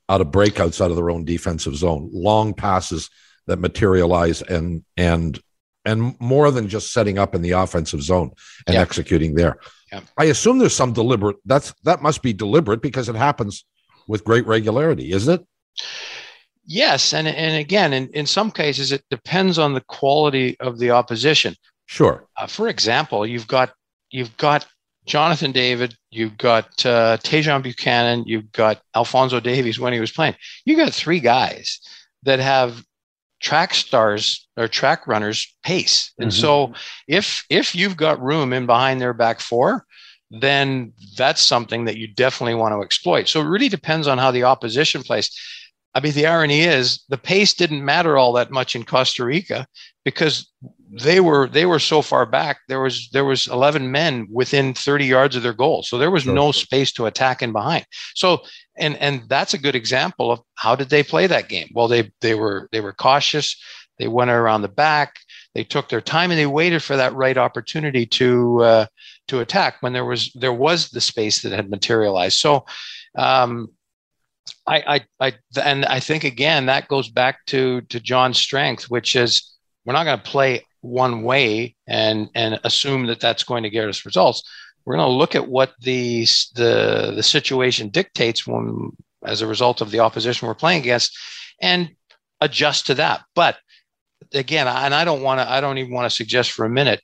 out 0.08 0.20
of 0.20 0.32
breakouts 0.32 0.80
out 0.80 0.90
of 0.90 0.96
their 0.96 1.10
own 1.10 1.24
defensive 1.24 1.76
zone, 1.76 2.10
long 2.12 2.52
passes 2.52 3.10
that 3.46 3.60
materialize 3.60 4.42
and 4.42 4.84
and 4.96 5.40
and 5.84 6.18
more 6.18 6.50
than 6.50 6.68
just 6.68 6.92
setting 6.92 7.16
up 7.16 7.32
in 7.32 7.42
the 7.42 7.52
offensive 7.52 8.02
zone 8.02 8.32
and 8.66 8.74
yeah. 8.74 8.80
executing 8.80 9.36
there. 9.36 9.58
Yeah. 9.94 10.00
I 10.16 10.24
assume 10.24 10.58
there's 10.58 10.74
some 10.74 10.92
deliberate 10.92 11.36
that's 11.44 11.72
that 11.84 12.02
must 12.02 12.22
be 12.22 12.32
deliberate 12.32 12.82
because 12.82 13.08
it 13.08 13.14
happens 13.14 13.64
with 14.08 14.24
great 14.24 14.46
regularity, 14.46 15.12
isn't 15.12 15.40
it? 15.40 15.46
Yes, 16.66 17.12
and 17.12 17.28
and 17.28 17.56
again, 17.56 17.92
in, 17.92 18.08
in 18.08 18.26
some 18.26 18.50
cases, 18.50 18.90
it 18.90 19.04
depends 19.10 19.58
on 19.58 19.74
the 19.74 19.82
quality 19.82 20.58
of 20.60 20.78
the 20.78 20.90
opposition. 20.90 21.54
Sure. 21.86 22.26
Uh, 22.36 22.46
for 22.46 22.68
example, 22.68 23.26
you've 23.26 23.46
got 23.46 23.72
you've 24.10 24.36
got 24.36 24.66
Jonathan 25.06 25.52
David, 25.52 25.94
you've 26.10 26.36
got 26.38 26.64
uh, 26.86 27.18
Tajon 27.18 27.62
Buchanan, 27.62 28.24
you've 28.26 28.50
got 28.52 28.80
Alfonso 28.94 29.38
Davies 29.38 29.78
when 29.78 29.92
he 29.92 30.00
was 30.00 30.10
playing. 30.10 30.34
You 30.64 30.76
got 30.76 30.92
three 30.92 31.20
guys 31.20 31.78
that 32.22 32.40
have 32.40 32.82
track 33.44 33.74
stars 33.74 34.48
or 34.56 34.66
track 34.66 35.06
runners 35.06 35.54
pace, 35.62 36.12
and 36.18 36.30
mm-hmm. 36.30 36.40
so 36.40 36.72
if 37.06 37.44
if 37.50 37.74
you've 37.74 37.96
got 37.96 38.20
room 38.20 38.52
in 38.52 38.66
behind 38.66 39.00
their 39.00 39.12
back 39.12 39.40
four, 39.40 39.84
then 40.30 40.92
that's 41.16 41.42
something 41.42 41.84
that 41.84 41.98
you 41.98 42.08
definitely 42.08 42.54
want 42.54 42.72
to 42.72 42.82
exploit. 42.82 43.28
So 43.28 43.40
it 43.40 43.48
really 43.48 43.68
depends 43.68 44.08
on 44.08 44.18
how 44.18 44.30
the 44.30 44.44
opposition 44.44 45.02
plays. 45.02 45.30
I 45.94 46.00
mean, 46.00 46.14
the 46.14 46.26
irony 46.26 46.62
is 46.62 47.04
the 47.08 47.18
pace 47.18 47.52
didn't 47.54 47.84
matter 47.84 48.16
all 48.16 48.32
that 48.32 48.50
much 48.50 48.74
in 48.74 48.84
Costa 48.84 49.24
Rica 49.24 49.66
because 50.04 50.50
they 51.02 51.18
were 51.18 51.48
they 51.48 51.66
were 51.66 51.78
so 51.78 52.02
far 52.02 52.24
back. 52.24 52.58
There 52.68 52.80
was 52.80 53.08
there 53.12 53.24
was 53.24 53.48
11 53.48 53.90
men 53.90 54.28
within 54.30 54.74
30 54.74 55.06
yards 55.06 55.34
of 55.34 55.42
their 55.42 55.52
goal, 55.52 55.82
so 55.82 55.98
there 55.98 56.10
was 56.10 56.26
no 56.26 56.52
space 56.52 56.92
to 56.92 57.06
attack 57.06 57.42
in 57.42 57.52
behind. 57.52 57.84
So 58.14 58.42
and 58.76 58.96
and 58.98 59.24
that's 59.28 59.54
a 59.54 59.58
good 59.58 59.74
example 59.74 60.30
of 60.30 60.40
how 60.54 60.76
did 60.76 60.90
they 60.90 61.02
play 61.02 61.26
that 61.26 61.48
game. 61.48 61.68
Well, 61.74 61.88
they 61.88 62.12
they 62.20 62.34
were 62.34 62.68
they 62.70 62.80
were 62.80 62.92
cautious. 62.92 63.60
They 63.98 64.08
went 64.08 64.30
around 64.30 64.62
the 64.62 64.68
back. 64.68 65.16
They 65.54 65.64
took 65.64 65.88
their 65.88 66.00
time 66.00 66.30
and 66.30 66.38
they 66.38 66.46
waited 66.46 66.82
for 66.82 66.96
that 66.96 67.14
right 67.14 67.36
opportunity 67.36 68.06
to 68.06 68.62
uh, 68.62 68.86
to 69.28 69.40
attack 69.40 69.76
when 69.80 69.92
there 69.92 70.04
was 70.04 70.32
there 70.34 70.52
was 70.52 70.90
the 70.90 71.00
space 71.00 71.42
that 71.42 71.52
had 71.52 71.70
materialized. 71.70 72.38
So 72.38 72.66
um, 73.16 73.68
I, 74.66 75.04
I, 75.20 75.28
I, 75.28 75.32
and 75.64 75.84
I 75.86 76.00
think 76.00 76.24
again 76.24 76.66
that 76.66 76.88
goes 76.88 77.08
back 77.08 77.44
to 77.46 77.80
to 77.82 77.98
John's 77.98 78.38
strength, 78.38 78.84
which 78.84 79.16
is 79.16 79.52
we're 79.84 79.92
not 79.92 80.04
going 80.04 80.18
to 80.18 80.30
play 80.30 80.64
one 80.84 81.22
way 81.22 81.74
and 81.86 82.28
and 82.34 82.60
assume 82.64 83.06
that 83.06 83.20
that's 83.20 83.44
going 83.44 83.62
to 83.62 83.70
get 83.70 83.88
us 83.88 84.04
results. 84.04 84.42
We're 84.84 84.96
going 84.96 85.08
to 85.08 85.12
look 85.12 85.34
at 85.34 85.48
what 85.48 85.72
the 85.80 86.26
the 86.54 87.12
the 87.16 87.22
situation 87.22 87.88
dictates 87.88 88.46
when, 88.46 88.90
as 89.24 89.40
a 89.40 89.46
result 89.46 89.80
of 89.80 89.90
the 89.90 90.00
opposition 90.00 90.46
we're 90.46 90.54
playing 90.54 90.82
against, 90.82 91.16
and 91.60 91.90
adjust 92.40 92.86
to 92.86 92.94
that. 92.96 93.22
But 93.34 93.56
again, 94.32 94.68
and 94.68 94.94
I 94.94 95.04
don't 95.04 95.22
want 95.22 95.40
to, 95.40 95.50
I 95.50 95.60
don't 95.60 95.78
even 95.78 95.92
want 95.92 96.10
to 96.10 96.16
suggest 96.16 96.52
for 96.52 96.64
a 96.64 96.70
minute 96.70 97.00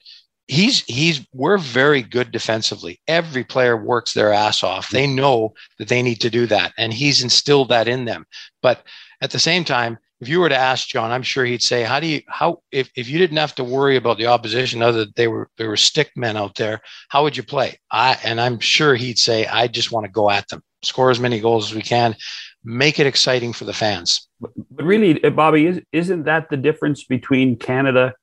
he's 0.50 0.80
he's 0.86 1.24
we're 1.32 1.58
very 1.58 2.02
good 2.02 2.32
defensively. 2.32 3.00
Every 3.06 3.44
player 3.44 3.76
works 3.76 4.12
their 4.12 4.32
ass 4.32 4.64
off. 4.64 4.90
They 4.90 5.06
know 5.06 5.54
that 5.78 5.88
they 5.88 6.02
need 6.02 6.20
to 6.22 6.30
do 6.30 6.46
that, 6.46 6.72
and 6.76 6.92
he's 6.92 7.22
instilled 7.22 7.68
that 7.68 7.88
in 7.88 8.04
them. 8.04 8.26
But 8.60 8.84
at 9.22 9.30
the 9.30 9.38
same 9.38 9.64
time, 9.64 9.98
if 10.20 10.28
you 10.28 10.40
were 10.40 10.48
to 10.48 10.56
ask 10.56 10.88
John, 10.88 11.10
I'm 11.10 11.22
sure 11.22 11.44
he'd 11.44 11.62
say, 11.62 11.82
"How 11.82 11.98
do 11.98 12.06
you 12.06 12.22
how 12.28 12.62
if, 12.70 12.90
if 12.94 13.08
you 13.08 13.18
didn't 13.18 13.38
have 13.38 13.54
to 13.56 13.64
worry 13.64 13.96
about 13.96 14.18
the 14.18 14.26
opposition, 14.26 14.82
other 14.82 15.04
than 15.04 15.14
they 15.16 15.28
were 15.28 15.48
there 15.56 15.68
were 15.68 15.76
stick 15.76 16.12
men 16.14 16.36
out 16.36 16.56
there, 16.56 16.80
how 17.08 17.22
would 17.22 17.36
you 17.36 17.42
play?" 17.42 17.78
I 17.90 18.18
and 18.22 18.40
I'm 18.40 18.60
sure 18.60 18.94
he'd 18.94 19.18
say, 19.18 19.46
"I 19.46 19.66
just 19.66 19.92
want 19.92 20.04
to 20.04 20.12
go 20.12 20.30
at 20.30 20.48
them, 20.48 20.62
score 20.82 21.10
as 21.10 21.20
many 21.20 21.40
goals 21.40 21.70
as 21.70 21.74
we 21.74 21.82
can, 21.82 22.14
make 22.62 22.98
it 22.98 23.06
exciting 23.06 23.52
for 23.52 23.64
the 23.64 23.72
fans." 23.72 24.28
But, 24.40 24.50
but 24.70 24.84
really, 24.84 25.14
Bobby, 25.30 25.66
is, 25.66 25.80
isn't 25.92 26.24
that 26.24 26.50
the 26.50 26.56
difference 26.56 27.04
between 27.04 27.56
Canada 27.56 28.14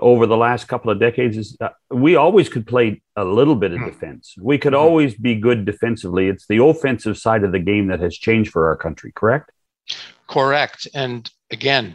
over 0.00 0.26
the 0.26 0.36
last 0.36 0.68
couple 0.68 0.90
of 0.90 0.98
decades 0.98 1.36
is 1.36 1.56
uh, 1.60 1.68
we 1.90 2.16
always 2.16 2.48
could 2.48 2.66
play 2.66 3.02
a 3.16 3.24
little 3.24 3.54
bit 3.54 3.72
of 3.72 3.78
hmm. 3.78 3.86
defense. 3.86 4.34
We 4.40 4.58
could 4.58 4.72
mm-hmm. 4.72 4.82
always 4.82 5.14
be 5.14 5.34
good 5.34 5.64
defensively. 5.64 6.28
It's 6.28 6.46
the 6.46 6.64
offensive 6.64 7.18
side 7.18 7.44
of 7.44 7.52
the 7.52 7.58
game 7.58 7.88
that 7.88 8.00
has 8.00 8.16
changed 8.16 8.50
for 8.50 8.66
our 8.66 8.76
country, 8.76 9.12
correct? 9.14 9.50
Correct. 10.32 10.88
And 10.94 11.30
again, 11.50 11.94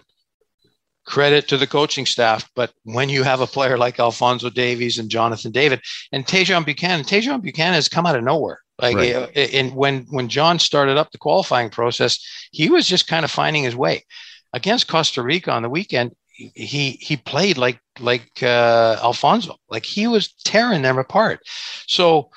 credit 1.05 1.47
to 1.47 1.57
the 1.57 1.65
coaching 1.65 2.05
staff. 2.05 2.47
But 2.55 2.71
when 2.83 3.09
you 3.09 3.23
have 3.23 3.41
a 3.41 3.47
player 3.47 3.77
like 3.77 3.99
Alfonso 3.99 4.49
Davies 4.51 4.99
and 4.99 5.09
Jonathan 5.09 5.51
David 5.51 5.81
and 6.11 6.25
Tajon 6.25 6.63
Buchanan, 6.63 7.03
Tajon 7.03 7.41
Buchanan 7.41 7.73
has 7.73 7.89
come 7.89 8.05
out 8.05 8.15
of 8.15 8.23
nowhere. 8.23 8.59
Like 8.79 8.95
right. 8.95 9.35
in, 9.35 9.73
when 9.73 10.05
when 10.11 10.29
John 10.29 10.59
started 10.59 10.97
up 10.97 11.11
the 11.11 11.17
qualifying 11.17 11.71
process, 11.71 12.23
he 12.51 12.69
was 12.69 12.87
just 12.87 13.07
kind 13.07 13.25
of 13.25 13.31
finding 13.31 13.63
his 13.63 13.75
way. 13.75 14.05
Against 14.53 14.87
Costa 14.87 15.23
Rica 15.23 15.51
on 15.51 15.63
the 15.63 15.69
weekend, 15.69 16.11
he 16.31 16.91
he 16.91 17.17
played 17.17 17.57
like 17.57 17.79
like 17.99 18.29
uh, 18.43 18.97
Alfonso, 19.01 19.55
like 19.67 19.83
he 19.83 20.05
was 20.05 20.31
tearing 20.45 20.83
them 20.83 20.99
apart. 20.99 21.39
So 21.87 22.29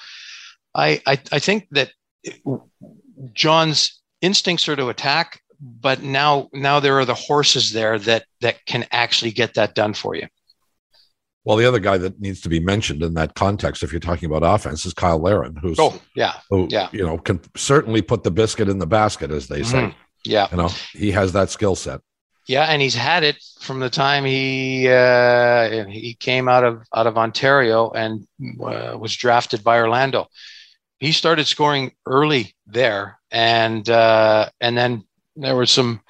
I, 0.74 1.02
I 1.06 1.20
I 1.30 1.38
think 1.40 1.68
that 1.72 1.92
John's 3.34 4.00
instincts 4.22 4.66
are 4.66 4.76
to 4.76 4.88
attack, 4.88 5.42
but 5.60 6.02
now 6.02 6.48
now 6.52 6.80
there 6.80 6.98
are 6.98 7.04
the 7.04 7.14
horses 7.14 7.72
there 7.72 7.98
that 7.98 8.24
that 8.40 8.64
can 8.66 8.86
actually 8.90 9.30
get 9.30 9.54
that 9.54 9.74
done 9.74 9.94
for 9.94 10.14
you. 10.14 10.26
Well, 11.44 11.56
the 11.56 11.66
other 11.66 11.78
guy 11.78 11.96
that 11.98 12.20
needs 12.20 12.42
to 12.42 12.48
be 12.50 12.60
mentioned 12.60 13.02
in 13.02 13.14
that 13.14 13.34
context, 13.34 13.82
if 13.82 13.92
you're 13.92 14.00
talking 14.00 14.30
about 14.30 14.42
offense, 14.42 14.84
is 14.84 14.92
Kyle 14.92 15.18
Larin, 15.18 15.56
who's 15.56 15.78
oh 15.78 16.00
yeah, 16.14 16.34
who, 16.50 16.68
yeah, 16.70 16.88
you 16.92 17.04
know, 17.04 17.18
can 17.18 17.40
certainly 17.56 18.02
put 18.02 18.22
the 18.22 18.30
biscuit 18.30 18.68
in 18.68 18.78
the 18.78 18.86
basket, 18.86 19.30
as 19.30 19.48
they 19.48 19.62
say. 19.62 19.78
Mm-hmm. 19.78 19.98
Yeah, 20.24 20.48
you 20.50 20.58
know, 20.58 20.68
he 20.92 21.10
has 21.12 21.32
that 21.32 21.50
skill 21.50 21.74
set. 21.74 22.00
Yeah, 22.46 22.64
and 22.64 22.82
he's 22.82 22.94
had 22.94 23.22
it 23.22 23.36
from 23.60 23.80
the 23.80 23.88
time 23.88 24.24
he 24.24 24.88
uh, 24.88 25.86
he 25.86 26.14
came 26.14 26.48
out 26.48 26.64
of 26.64 26.82
out 26.94 27.06
of 27.06 27.16
Ontario 27.16 27.90
and 27.90 28.26
uh, 28.62 28.96
was 28.98 29.16
drafted 29.16 29.64
by 29.64 29.78
Orlando. 29.78 30.26
He 30.98 31.12
started 31.12 31.46
scoring 31.46 31.92
early 32.04 32.54
there, 32.66 33.18
and 33.30 33.88
uh, 33.88 34.50
and 34.60 34.76
then 34.76 35.04
there 35.42 35.56
were 35.56 35.66
some 35.66 36.00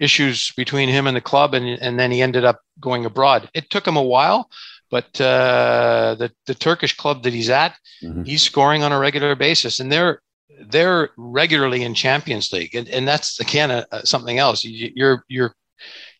issues 0.00 0.52
between 0.56 0.88
him 0.88 1.06
and 1.06 1.16
the 1.16 1.20
club, 1.20 1.54
and 1.54 1.66
and 1.66 1.98
then 1.98 2.10
he 2.10 2.22
ended 2.22 2.44
up 2.44 2.60
going 2.80 3.04
abroad. 3.04 3.48
It 3.54 3.70
took 3.70 3.86
him 3.86 3.96
a 3.96 4.02
while, 4.02 4.50
but 4.90 5.20
uh, 5.20 6.16
the 6.18 6.30
the 6.46 6.54
Turkish 6.54 6.96
club 6.96 7.22
that 7.22 7.32
he's 7.32 7.50
at, 7.50 7.76
mm-hmm. 8.02 8.24
he's 8.24 8.42
scoring 8.42 8.82
on 8.82 8.92
a 8.92 8.98
regular 8.98 9.34
basis, 9.34 9.80
and 9.80 9.90
they're 9.90 10.20
they're 10.68 11.10
regularly 11.16 11.82
in 11.82 11.94
Champions 11.94 12.52
League, 12.52 12.74
and, 12.74 12.88
and 12.88 13.06
that's 13.06 13.40
again 13.40 13.70
a, 13.70 13.86
a, 13.92 14.06
something 14.06 14.38
else. 14.38 14.64
You, 14.64 14.92
you're 14.94 15.24
you're 15.28 15.54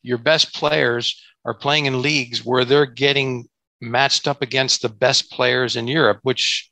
your 0.03 0.18
best 0.18 0.55
players 0.55 1.20
are 1.44 1.55
playing 1.55 1.87
in 1.87 2.03
leagues 2.03 2.44
where 2.44 2.64
they're 2.64 2.87
getting 2.87 3.48
matched 3.81 4.29
up 4.29 4.42
against 4.42 4.83
the 4.83 4.88
best 4.88 5.31
players 5.31 5.77
in 5.77 5.88
Europe, 5.88 6.20
which 6.22 6.70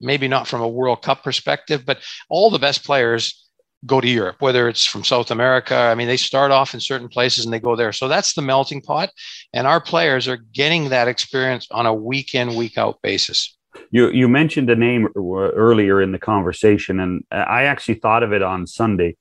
maybe 0.00 0.28
not 0.28 0.48
from 0.48 0.60
a 0.60 0.68
World 0.68 1.02
Cup 1.02 1.22
perspective, 1.22 1.84
but 1.84 1.98
all 2.28 2.50
the 2.50 2.58
best 2.58 2.84
players 2.84 3.48
go 3.84 4.00
to 4.00 4.08
Europe, 4.08 4.36
whether 4.40 4.68
it's 4.68 4.86
from 4.86 5.04
South 5.04 5.30
America. 5.30 5.74
I 5.74 5.94
mean, 5.94 6.08
they 6.08 6.16
start 6.16 6.50
off 6.50 6.74
in 6.74 6.80
certain 6.80 7.08
places 7.08 7.44
and 7.44 7.52
they 7.52 7.58
go 7.58 7.76
there. 7.76 7.92
So 7.92 8.08
that's 8.08 8.34
the 8.34 8.42
melting 8.42 8.80
pot. 8.80 9.10
And 9.52 9.66
our 9.66 9.80
players 9.80 10.28
are 10.28 10.36
getting 10.36 10.90
that 10.90 11.08
experience 11.08 11.66
on 11.70 11.86
a 11.86 11.94
week 11.94 12.34
in, 12.34 12.54
week 12.54 12.78
out 12.78 13.00
basis. 13.02 13.56
You, 13.90 14.10
you 14.10 14.28
mentioned 14.28 14.70
a 14.70 14.76
name 14.76 15.08
earlier 15.16 16.00
in 16.00 16.12
the 16.12 16.18
conversation, 16.18 17.00
and 17.00 17.24
I 17.30 17.64
actually 17.64 17.94
thought 17.94 18.22
of 18.22 18.32
it 18.32 18.42
on 18.42 18.66
Sunday 18.66 19.16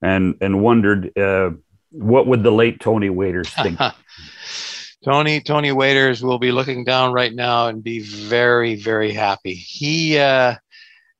and, 0.00 0.34
and 0.40 0.60
wondered 0.60 1.16
uh, 1.16 1.50
what 1.90 2.26
would 2.26 2.42
the 2.42 2.50
late 2.50 2.80
Tony 2.80 3.10
Waiters 3.10 3.48
think? 3.50 3.78
Tony 5.04 5.40
Tony 5.40 5.72
Waiters 5.72 6.22
will 6.22 6.38
be 6.38 6.52
looking 6.52 6.84
down 6.84 7.12
right 7.12 7.34
now 7.34 7.66
and 7.66 7.82
be 7.82 7.98
very 7.98 8.76
very 8.76 9.12
happy. 9.12 9.54
He 9.54 10.16
uh, 10.16 10.54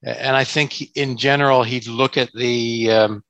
and 0.03 0.37
I 0.37 0.45
think 0.45 0.97
in 0.97 1.17
general 1.17 1.62
he'd 1.62 1.87
look 1.87 2.17
at 2.17 2.33
the 2.33 2.91
um, 2.91 3.25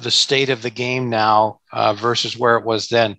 the 0.00 0.10
state 0.10 0.50
of 0.50 0.62
the 0.62 0.70
game 0.70 1.08
now 1.08 1.60
uh, 1.72 1.94
versus 1.94 2.36
where 2.36 2.56
it 2.56 2.64
was 2.64 2.88
then. 2.88 3.16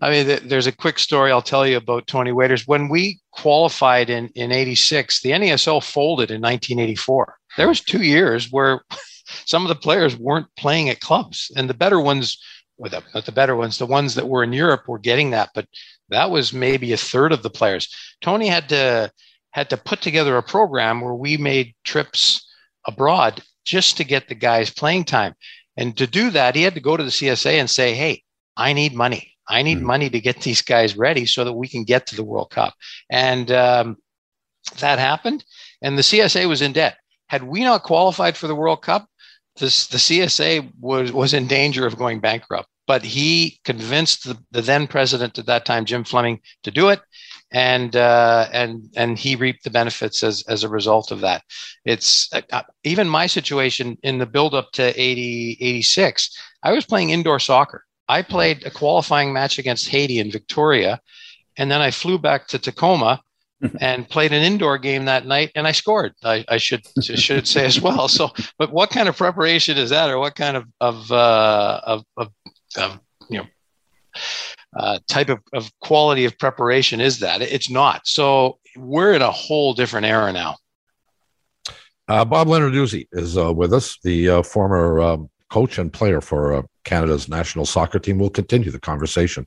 I 0.00 0.10
mean, 0.10 0.26
th- 0.26 0.42
there's 0.42 0.68
a 0.68 0.72
quick 0.72 0.98
story 0.98 1.32
I'll 1.32 1.42
tell 1.42 1.66
you 1.66 1.76
about 1.76 2.06
Tony 2.06 2.30
Waiters. 2.30 2.66
When 2.66 2.88
we 2.88 3.20
qualified 3.32 4.10
in 4.10 4.28
in 4.34 4.52
'86, 4.52 5.22
the 5.22 5.30
NASL 5.30 5.82
folded 5.82 6.30
in 6.30 6.40
1984. 6.40 7.34
There 7.56 7.68
was 7.68 7.80
two 7.80 8.02
years 8.02 8.50
where 8.50 8.82
some 9.46 9.62
of 9.62 9.68
the 9.68 9.74
players 9.74 10.16
weren't 10.16 10.46
playing 10.56 10.88
at 10.88 11.00
clubs, 11.00 11.50
and 11.56 11.68
the 11.68 11.74
better 11.74 12.00
ones 12.00 12.38
not 12.78 13.26
the 13.26 13.32
better 13.32 13.56
ones, 13.56 13.78
the 13.78 13.86
ones 13.86 14.14
that 14.14 14.28
were 14.28 14.44
in 14.44 14.52
Europe 14.52 14.86
were 14.86 14.98
getting 14.98 15.30
that, 15.30 15.50
but 15.54 15.66
that 16.10 16.30
was 16.30 16.52
maybe 16.52 16.92
a 16.92 16.96
third 16.96 17.32
of 17.32 17.42
the 17.42 17.50
players. 17.50 17.92
Tony 18.20 18.46
had 18.46 18.68
to 18.68 19.10
had 19.58 19.70
to 19.70 19.76
put 19.76 20.00
together 20.00 20.36
a 20.36 20.42
program 20.42 21.00
where 21.00 21.14
we 21.14 21.36
made 21.36 21.74
trips 21.84 22.46
abroad 22.86 23.42
just 23.64 23.96
to 23.96 24.04
get 24.04 24.28
the 24.28 24.34
guys 24.34 24.70
playing 24.70 25.04
time. 25.04 25.34
And 25.76 25.96
to 25.98 26.06
do 26.06 26.30
that, 26.30 26.54
he 26.54 26.62
had 26.62 26.74
to 26.74 26.80
go 26.80 26.96
to 26.96 27.02
the 27.02 27.10
CSA 27.10 27.58
and 27.58 27.68
say, 27.68 27.94
"Hey, 27.94 28.22
I 28.56 28.72
need 28.72 28.94
money. 28.94 29.34
I 29.48 29.62
need 29.62 29.78
mm-hmm. 29.78 29.86
money 29.86 30.10
to 30.10 30.20
get 30.20 30.40
these 30.40 30.62
guys 30.62 30.96
ready 30.96 31.26
so 31.26 31.44
that 31.44 31.52
we 31.52 31.68
can 31.68 31.84
get 31.84 32.06
to 32.06 32.16
the 32.16 32.24
World 32.24 32.50
Cup." 32.50 32.74
And 33.10 33.50
um, 33.50 33.96
that 34.80 34.98
happened, 34.98 35.44
and 35.82 35.98
the 35.98 36.02
CSA 36.02 36.48
was 36.48 36.62
in 36.62 36.72
debt. 36.72 36.96
Had 37.28 37.42
we 37.42 37.60
not 37.60 37.82
qualified 37.82 38.36
for 38.36 38.46
the 38.46 38.54
World 38.54 38.82
Cup, 38.82 39.06
this, 39.58 39.86
the 39.88 39.98
CSA 39.98 40.72
was, 40.80 41.12
was 41.12 41.34
in 41.34 41.46
danger 41.46 41.86
of 41.86 41.98
going 41.98 42.20
bankrupt, 42.20 42.68
but 42.86 43.02
he 43.02 43.58
convinced 43.64 44.24
the, 44.24 44.38
the 44.50 44.62
then 44.62 44.86
president 44.86 45.38
at 45.38 45.46
that 45.46 45.64
time, 45.64 45.84
Jim 45.84 46.04
Fleming, 46.04 46.40
to 46.62 46.70
do 46.70 46.88
it. 46.88 47.00
And 47.50 47.96
uh, 47.96 48.48
and 48.52 48.90
and 48.94 49.18
he 49.18 49.34
reaped 49.34 49.64
the 49.64 49.70
benefits 49.70 50.22
as, 50.22 50.44
as 50.48 50.64
a 50.64 50.68
result 50.68 51.10
of 51.10 51.20
that. 51.20 51.42
It's 51.86 52.28
uh, 52.34 52.42
uh 52.52 52.62
even 52.84 53.08
my 53.08 53.26
situation 53.26 53.96
in 54.02 54.18
the 54.18 54.26
build 54.26 54.54
up 54.54 54.70
to 54.72 54.82
80, 54.82 55.56
86. 55.60 56.38
I 56.62 56.72
was 56.72 56.84
playing 56.84 57.10
indoor 57.10 57.38
soccer. 57.38 57.84
I 58.08 58.22
played 58.22 58.66
a 58.66 58.70
qualifying 58.70 59.32
match 59.32 59.58
against 59.58 59.88
Haiti 59.88 60.18
in 60.18 60.30
Victoria, 60.30 61.00
and 61.56 61.70
then 61.70 61.80
I 61.80 61.90
flew 61.90 62.18
back 62.18 62.48
to 62.48 62.58
Tacoma 62.58 63.22
and 63.80 64.08
played 64.08 64.32
an 64.32 64.42
indoor 64.42 64.78
game 64.78 65.06
that 65.06 65.26
night, 65.26 65.50
and 65.54 65.66
I 65.66 65.72
scored. 65.72 66.14
I, 66.22 66.44
I 66.48 66.58
should 66.58 66.82
should 67.02 67.46
say 67.46 67.64
as 67.64 67.80
well. 67.80 68.08
So, 68.08 68.30
but 68.58 68.72
what 68.72 68.90
kind 68.90 69.08
of 69.08 69.16
preparation 69.16 69.76
is 69.76 69.90
that, 69.90 70.10
or 70.10 70.18
what 70.18 70.34
kind 70.34 70.56
of 70.56 70.64
of 70.80 71.10
uh, 71.10 71.80
of, 71.84 72.04
of, 72.16 72.28
of 72.76 73.00
you 73.28 73.38
know 73.38 73.46
uh, 74.78 74.98
type 75.08 75.28
of, 75.28 75.40
of 75.52 75.70
quality 75.80 76.24
of 76.24 76.38
preparation 76.38 77.00
is 77.00 77.18
that? 77.20 77.42
It's 77.42 77.68
not. 77.68 78.06
So 78.06 78.58
we're 78.76 79.12
in 79.12 79.22
a 79.22 79.30
whole 79.30 79.74
different 79.74 80.06
era 80.06 80.32
now. 80.32 80.56
Uh, 82.06 82.24
Bob 82.24 82.46
Lenarduzzi 82.46 83.06
is 83.12 83.36
uh, 83.36 83.52
with 83.52 83.74
us, 83.74 83.98
the 84.02 84.30
uh, 84.30 84.42
former 84.42 85.00
um, 85.00 85.28
coach 85.50 85.78
and 85.78 85.92
player 85.92 86.20
for 86.20 86.54
uh, 86.54 86.62
Canada's 86.84 87.28
national 87.28 87.66
soccer 87.66 87.98
team. 87.98 88.18
We'll 88.18 88.30
continue 88.30 88.70
the 88.70 88.80
conversation 88.80 89.46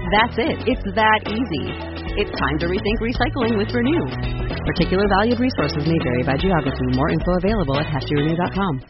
That's 0.11 0.37
it. 0.37 0.67
It's 0.67 0.83
that 0.95 1.21
easy. 1.31 1.71
It's 2.19 2.31
time 2.37 2.59
to 2.59 2.65
rethink 2.65 2.99
recycling 2.99 3.57
with 3.57 3.71
Renew. 3.73 4.05
Particular 4.65 5.07
valued 5.07 5.39
resources 5.39 5.87
may 5.87 5.97
vary 6.03 6.23
by 6.23 6.35
geography. 6.35 6.85
More 6.97 7.09
info 7.09 7.37
available 7.37 7.79
at 7.79 7.85
heftyrenew.com. 7.85 8.81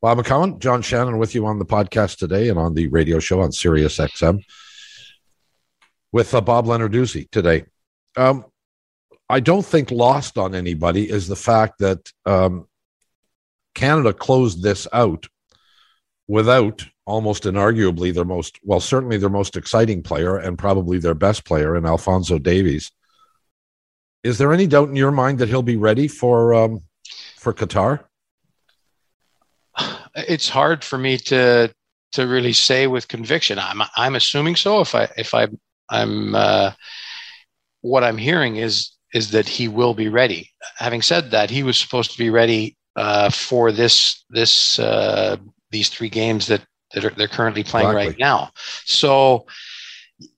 Bob 0.00 0.18
McCown, 0.18 0.58
John 0.58 0.82
Shannon 0.82 1.18
with 1.18 1.32
you 1.32 1.46
on 1.46 1.60
the 1.60 1.64
podcast 1.64 2.18
today 2.18 2.48
and 2.48 2.58
on 2.58 2.74
the 2.74 2.88
radio 2.88 3.20
show 3.20 3.40
on 3.40 3.52
Sirius 3.52 3.98
XM 3.98 4.40
with 6.10 6.34
uh, 6.34 6.40
Bob 6.40 6.66
Lenarduzzi 6.66 7.30
today. 7.30 7.66
Um, 8.16 8.44
I 9.28 9.38
don't 9.38 9.64
think 9.64 9.92
lost 9.92 10.36
on 10.36 10.56
anybody 10.56 11.08
is 11.08 11.28
the 11.28 11.36
fact 11.36 11.78
that 11.78 12.10
um, 12.26 12.66
Canada 13.76 14.12
closed 14.12 14.60
this 14.60 14.88
out 14.92 15.28
without 16.26 16.84
almost 17.04 17.44
inarguably 17.44 18.14
their 18.14 18.24
most 18.24 18.58
well 18.62 18.80
certainly 18.80 19.18
their 19.18 19.28
most 19.28 19.56
exciting 19.56 20.02
player 20.02 20.36
and 20.36 20.58
probably 20.58 20.98
their 20.98 21.14
best 21.14 21.44
player 21.44 21.76
in 21.76 21.84
Alfonso 21.84 22.38
Davies. 22.38 22.92
Is 24.22 24.38
there 24.38 24.52
any 24.52 24.66
doubt 24.66 24.88
in 24.88 24.96
your 24.96 25.10
mind 25.10 25.38
that 25.40 25.48
he'll 25.48 25.62
be 25.62 25.76
ready 25.76 26.06
for 26.06 26.54
um, 26.54 26.80
for 27.36 27.52
Qatar? 27.52 28.04
It's 30.14 30.48
hard 30.48 30.84
for 30.84 30.98
me 30.98 31.16
to 31.18 31.72
to 32.12 32.26
really 32.26 32.52
say 32.52 32.86
with 32.86 33.08
conviction. 33.08 33.58
I'm 33.58 33.82
I'm 33.96 34.14
assuming 34.14 34.56
so. 34.56 34.80
If 34.80 34.94
I 34.94 35.08
if 35.16 35.34
I 35.34 35.48
I'm 35.88 36.34
uh, 36.34 36.72
what 37.80 38.04
I'm 38.04 38.18
hearing 38.18 38.56
is 38.56 38.92
is 39.12 39.30
that 39.30 39.48
he 39.48 39.68
will 39.68 39.94
be 39.94 40.08
ready. 40.08 40.50
Having 40.76 41.02
said 41.02 41.30
that, 41.32 41.50
he 41.50 41.62
was 41.62 41.78
supposed 41.78 42.12
to 42.12 42.18
be 42.18 42.30
ready 42.30 42.76
uh, 42.96 43.30
for 43.30 43.72
this 43.72 44.24
this 44.30 44.78
uh, 44.78 45.36
these 45.70 45.88
three 45.88 46.08
games 46.08 46.46
that 46.46 46.62
that 46.94 47.04
are, 47.04 47.10
they're 47.10 47.28
currently 47.28 47.64
playing 47.64 47.88
exactly. 47.88 48.08
right 48.08 48.18
now. 48.18 48.50
So 48.84 49.46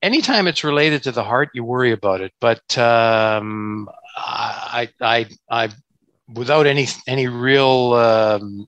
anytime 0.02 0.46
it's 0.46 0.64
related 0.64 1.02
to 1.04 1.12
the 1.12 1.24
heart, 1.24 1.50
you 1.54 1.64
worry 1.64 1.92
about 1.92 2.20
it. 2.20 2.32
But 2.40 2.76
um, 2.78 3.88
I, 4.16 4.88
I, 5.00 5.26
I, 5.50 5.68
without 6.32 6.66
any 6.66 6.86
any 7.06 7.26
real 7.26 7.92
um, 7.94 8.66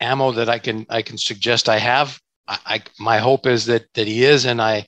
ammo 0.00 0.32
that 0.32 0.48
I 0.48 0.58
can 0.58 0.86
I 0.88 1.02
can 1.02 1.18
suggest 1.18 1.68
I 1.68 1.78
have, 1.78 2.18
I, 2.46 2.58
I, 2.66 2.82
my 2.98 3.18
hope 3.18 3.46
is 3.46 3.66
that 3.66 3.86
that 3.94 4.06
he 4.06 4.24
is. 4.24 4.46
And 4.46 4.60
I, 4.62 4.86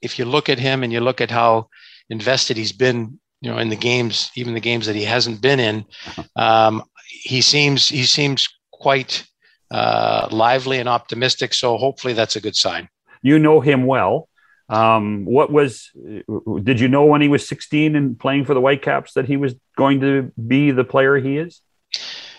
if 0.00 0.18
you 0.18 0.24
look 0.24 0.48
at 0.48 0.58
him 0.58 0.82
and 0.82 0.92
you 0.92 1.00
look 1.00 1.20
at 1.20 1.30
how 1.30 1.68
invested 2.10 2.56
he's 2.56 2.72
been, 2.72 3.18
you 3.40 3.50
know, 3.50 3.58
in 3.58 3.70
the 3.70 3.76
games, 3.76 4.30
even 4.36 4.54
the 4.54 4.60
games 4.60 4.86
that 4.86 4.96
he 4.96 5.04
hasn't 5.04 5.40
been 5.40 5.60
in, 5.60 5.84
uh-huh. 6.06 6.42
um, 6.42 6.82
he 7.08 7.40
seems 7.40 7.88
he 7.88 8.04
seems 8.04 8.48
quite 8.72 9.24
uh, 9.72 10.28
lively 10.30 10.78
and 10.78 10.88
optimistic. 10.88 11.54
So 11.54 11.78
hopefully 11.78 12.12
that's 12.12 12.36
a 12.36 12.40
good 12.40 12.54
sign. 12.54 12.88
You 13.22 13.38
know 13.38 13.60
him 13.60 13.86
well. 13.86 14.28
Um, 14.68 15.24
what 15.24 15.50
was, 15.50 15.90
did 16.62 16.78
you 16.78 16.88
know 16.88 17.06
when 17.06 17.20
he 17.20 17.28
was 17.28 17.48
16 17.48 17.96
and 17.96 18.18
playing 18.18 18.44
for 18.44 18.54
the 18.54 18.60
Whitecaps 18.60 19.14
that 19.14 19.26
he 19.26 19.36
was 19.36 19.54
going 19.76 20.00
to 20.00 20.30
be 20.46 20.70
the 20.70 20.84
player 20.84 21.16
he 21.16 21.38
is? 21.38 21.62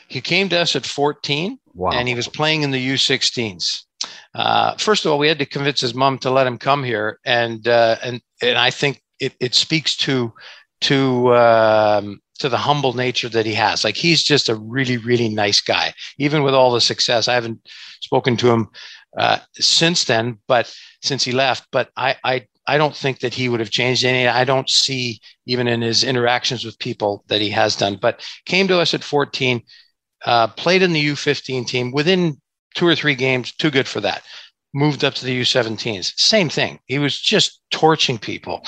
He 0.07 0.21
came 0.21 0.47
to 0.49 0.59
us 0.59 0.75
at 0.75 0.85
14 0.85 1.59
wow. 1.73 1.91
and 1.91 2.07
he 2.07 2.15
was 2.15 2.27
playing 2.27 2.61
in 2.61 2.71
the 2.71 2.89
U16s. 2.89 3.83
Uh, 4.35 4.75
first 4.77 5.05
of 5.05 5.11
all, 5.11 5.17
we 5.17 5.27
had 5.27 5.39
to 5.39 5.45
convince 5.45 5.81
his 5.81 5.95
mom 5.95 6.19
to 6.19 6.29
let 6.29 6.47
him 6.47 6.57
come 6.57 6.83
here. 6.83 7.19
And, 7.25 7.67
uh, 7.67 7.97
and, 8.03 8.21
and 8.41 8.57
I 8.57 8.69
think 8.69 9.01
it, 9.19 9.33
it 9.39 9.55
speaks 9.55 9.95
to, 9.97 10.33
to, 10.81 11.35
um, 11.35 12.21
to 12.39 12.49
the 12.49 12.57
humble 12.57 12.93
nature 12.93 13.29
that 13.29 13.45
he 13.45 13.53
has. 13.53 13.83
Like 13.83 13.95
he's 13.95 14.23
just 14.23 14.49
a 14.49 14.55
really, 14.55 14.97
really 14.97 15.29
nice 15.29 15.61
guy. 15.61 15.93
Even 16.17 16.43
with 16.43 16.53
all 16.53 16.71
the 16.71 16.81
success, 16.81 17.27
I 17.27 17.33
haven't 17.33 17.59
spoken 18.01 18.37
to 18.37 18.51
him 18.51 18.69
uh, 19.17 19.39
since 19.53 20.05
then, 20.05 20.39
but 20.47 20.73
since 21.01 21.23
he 21.23 21.31
left. 21.31 21.67
But 21.71 21.89
I, 21.95 22.15
I, 22.23 22.47
I 22.67 22.77
don't 22.77 22.95
think 22.95 23.19
that 23.19 23.33
he 23.33 23.49
would 23.49 23.59
have 23.59 23.69
changed 23.69 24.03
any. 24.03 24.27
I 24.27 24.45
don't 24.45 24.69
see 24.69 25.19
even 25.45 25.67
in 25.67 25.81
his 25.81 26.03
interactions 26.03 26.65
with 26.65 26.79
people 26.79 27.23
that 27.27 27.41
he 27.41 27.49
has 27.49 27.75
done. 27.75 27.97
But 28.01 28.25
came 28.45 28.67
to 28.69 28.79
us 28.79 28.93
at 28.93 29.03
14, 29.03 29.61
uh, 30.25 30.47
played 30.47 30.81
in 30.81 30.93
the 30.93 31.05
U15 31.09 31.67
team 31.67 31.91
within 31.91 32.39
two 32.75 32.87
or 32.87 32.95
three 32.95 33.15
games. 33.15 33.51
Too 33.51 33.69
good 33.69 33.87
for 33.87 33.99
that. 34.01 34.23
Moved 34.73 35.03
up 35.03 35.13
to 35.15 35.25
the 35.25 35.41
U17s. 35.41 36.13
Same 36.17 36.49
thing. 36.49 36.79
He 36.87 36.97
was 36.97 37.19
just 37.19 37.61
torching 37.69 38.17
people. 38.17 38.65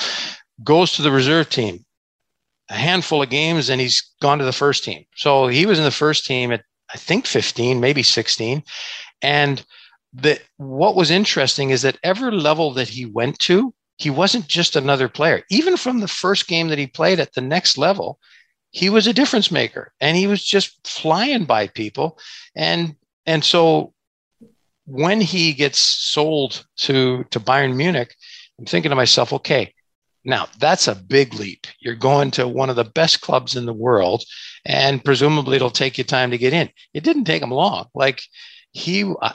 Goes 0.62 0.92
to 0.92 1.02
the 1.02 1.10
reserve 1.10 1.50
team 1.50 1.85
a 2.68 2.74
handful 2.74 3.22
of 3.22 3.30
games 3.30 3.70
and 3.70 3.80
he's 3.80 4.12
gone 4.20 4.38
to 4.38 4.44
the 4.44 4.52
first 4.52 4.84
team. 4.84 5.04
So 5.14 5.46
he 5.46 5.66
was 5.66 5.78
in 5.78 5.84
the 5.84 5.90
first 5.90 6.26
team 6.26 6.52
at 6.52 6.62
I 6.92 6.98
think 6.98 7.26
15, 7.26 7.80
maybe 7.80 8.02
16. 8.02 8.62
And 9.22 9.64
what 10.56 10.96
was 10.96 11.10
interesting 11.10 11.70
is 11.70 11.82
that 11.82 11.98
every 12.02 12.30
level 12.30 12.72
that 12.74 12.88
he 12.88 13.06
went 13.06 13.38
to, 13.40 13.74
he 13.98 14.10
wasn't 14.10 14.46
just 14.46 14.76
another 14.76 15.08
player. 15.08 15.42
Even 15.50 15.76
from 15.76 16.00
the 16.00 16.08
first 16.08 16.46
game 16.46 16.68
that 16.68 16.78
he 16.78 16.86
played 16.86 17.18
at 17.18 17.34
the 17.34 17.40
next 17.40 17.76
level, 17.76 18.18
he 18.70 18.90
was 18.90 19.06
a 19.06 19.12
difference 19.12 19.50
maker 19.50 19.92
and 20.00 20.16
he 20.16 20.26
was 20.26 20.44
just 20.44 20.86
flying 20.86 21.44
by 21.44 21.68
people. 21.68 22.18
And 22.54 22.94
and 23.24 23.42
so 23.42 23.94
when 24.86 25.20
he 25.20 25.52
gets 25.52 25.78
sold 25.78 26.66
to 26.78 27.24
to 27.30 27.40
Bayern 27.40 27.74
Munich, 27.74 28.14
I'm 28.58 28.66
thinking 28.66 28.90
to 28.90 28.96
myself, 28.96 29.32
okay, 29.32 29.72
now, 30.26 30.48
that's 30.58 30.88
a 30.88 30.94
big 30.96 31.34
leap. 31.34 31.68
You're 31.78 31.94
going 31.94 32.32
to 32.32 32.48
one 32.48 32.68
of 32.68 32.74
the 32.74 32.84
best 32.84 33.20
clubs 33.20 33.54
in 33.54 33.64
the 33.64 33.72
world, 33.72 34.24
and 34.64 35.04
presumably 35.04 35.54
it'll 35.54 35.70
take 35.70 35.96
you 35.96 36.04
time 36.04 36.32
to 36.32 36.38
get 36.38 36.52
in. 36.52 36.68
It 36.92 37.04
didn't 37.04 37.24
take 37.26 37.42
him 37.42 37.52
long. 37.52 37.86
Like 37.94 38.20
he, 38.72 39.04
I, 39.22 39.34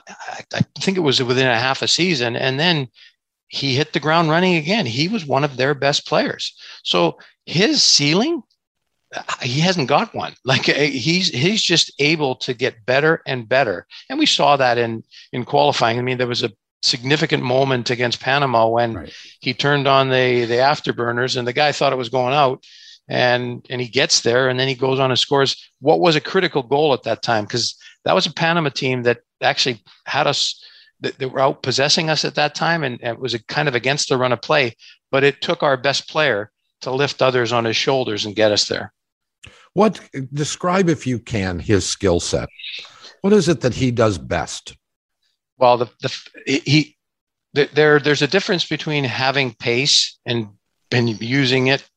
I 0.53 0.61
think 0.79 0.97
it 0.97 1.01
was 1.01 1.23
within 1.23 1.47
a 1.47 1.57
half 1.57 1.81
a 1.81 1.87
season, 1.87 2.35
and 2.35 2.59
then 2.59 2.89
he 3.47 3.73
hit 3.73 3.93
the 3.93 4.01
ground 4.01 4.29
running 4.29 4.55
again. 4.55 4.85
He 4.85 5.07
was 5.07 5.25
one 5.25 5.45
of 5.45 5.55
their 5.55 5.73
best 5.73 6.05
players. 6.05 6.53
So 6.83 7.17
his 7.45 7.81
ceiling, 7.81 8.43
he 9.41 9.61
hasn't 9.61 9.87
got 9.87 10.13
one. 10.13 10.33
Like 10.45 10.67
uh, 10.67 10.73
he's 10.73 11.29
he's 11.29 11.63
just 11.63 11.93
able 11.99 12.35
to 12.35 12.53
get 12.53 12.85
better 12.85 13.21
and 13.25 13.47
better, 13.47 13.87
and 14.09 14.19
we 14.19 14.25
saw 14.25 14.57
that 14.57 14.77
in 14.77 15.03
in 15.31 15.45
qualifying. 15.45 15.99
I 15.99 16.01
mean, 16.01 16.17
there 16.17 16.27
was 16.27 16.43
a 16.43 16.51
significant 16.81 17.43
moment 17.43 17.89
against 17.89 18.19
Panama 18.19 18.67
when 18.67 18.93
right. 18.93 19.13
he 19.39 19.53
turned 19.53 19.87
on 19.87 20.09
the 20.09 20.45
the 20.45 20.55
afterburners 20.55 21.37
and 21.37 21.47
the 21.47 21.53
guy 21.53 21.71
thought 21.71 21.93
it 21.93 21.97
was 21.97 22.09
going 22.09 22.33
out 22.33 22.65
and 23.07 23.65
and 23.69 23.81
he 23.81 23.87
gets 23.87 24.21
there 24.21 24.49
and 24.49 24.59
then 24.59 24.67
he 24.67 24.75
goes 24.75 24.99
on 24.99 25.11
and 25.11 25.19
scores 25.19 25.69
what 25.79 25.99
was 25.99 26.15
a 26.15 26.21
critical 26.21 26.63
goal 26.63 26.93
at 26.93 27.03
that 27.03 27.21
time. 27.21 27.45
Because 27.45 27.75
that 28.05 28.15
was 28.15 28.25
a 28.25 28.33
Panama 28.33 28.69
team 28.69 29.03
that 29.03 29.19
actually 29.41 29.83
had 30.05 30.27
us 30.27 30.63
that, 31.01 31.17
that 31.19 31.29
were 31.29 31.39
out 31.39 31.63
possessing 31.63 32.09
us 32.09 32.25
at 32.25 32.35
that 32.35 32.55
time 32.55 32.83
and, 32.83 32.99
and 33.01 33.15
it 33.15 33.19
was 33.19 33.33
a 33.33 33.43
kind 33.45 33.67
of 33.67 33.75
against 33.75 34.09
the 34.09 34.17
run 34.17 34.31
of 34.31 34.41
play 34.41 34.75
but 35.11 35.23
it 35.23 35.41
took 35.41 35.61
our 35.61 35.77
best 35.77 36.09
player 36.09 36.51
to 36.81 36.91
lift 36.91 37.21
others 37.21 37.51
on 37.51 37.65
his 37.65 37.75
shoulders 37.75 38.25
and 38.25 38.35
get 38.35 38.51
us 38.51 38.67
there. 38.67 38.91
What 39.73 39.99
describe 40.33 40.89
if 40.89 41.05
you 41.05 41.19
can 41.19 41.59
his 41.59 41.87
skill 41.87 42.19
set. 42.19 42.49
What 43.21 43.33
is 43.33 43.47
it 43.47 43.61
that 43.61 43.75
he 43.75 43.91
does 43.91 44.17
best 44.17 44.75
well, 45.61 45.77
the, 45.77 45.89
the 46.01 46.17
he 46.45 46.97
the, 47.53 47.69
there 47.73 47.99
there's 47.99 48.23
a 48.23 48.27
difference 48.27 48.65
between 48.67 49.03
having 49.03 49.53
pace 49.53 50.19
and 50.25 50.49
and 50.91 51.21
using 51.21 51.67
it 51.67 51.87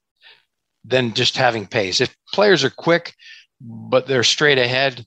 than 0.85 1.14
just 1.14 1.37
having 1.37 1.66
pace. 1.66 2.00
If 2.00 2.14
players 2.33 2.62
are 2.62 2.70
quick 2.70 3.14
but 3.61 4.07
they're 4.07 4.24
straight 4.24 4.59
ahead, 4.59 5.07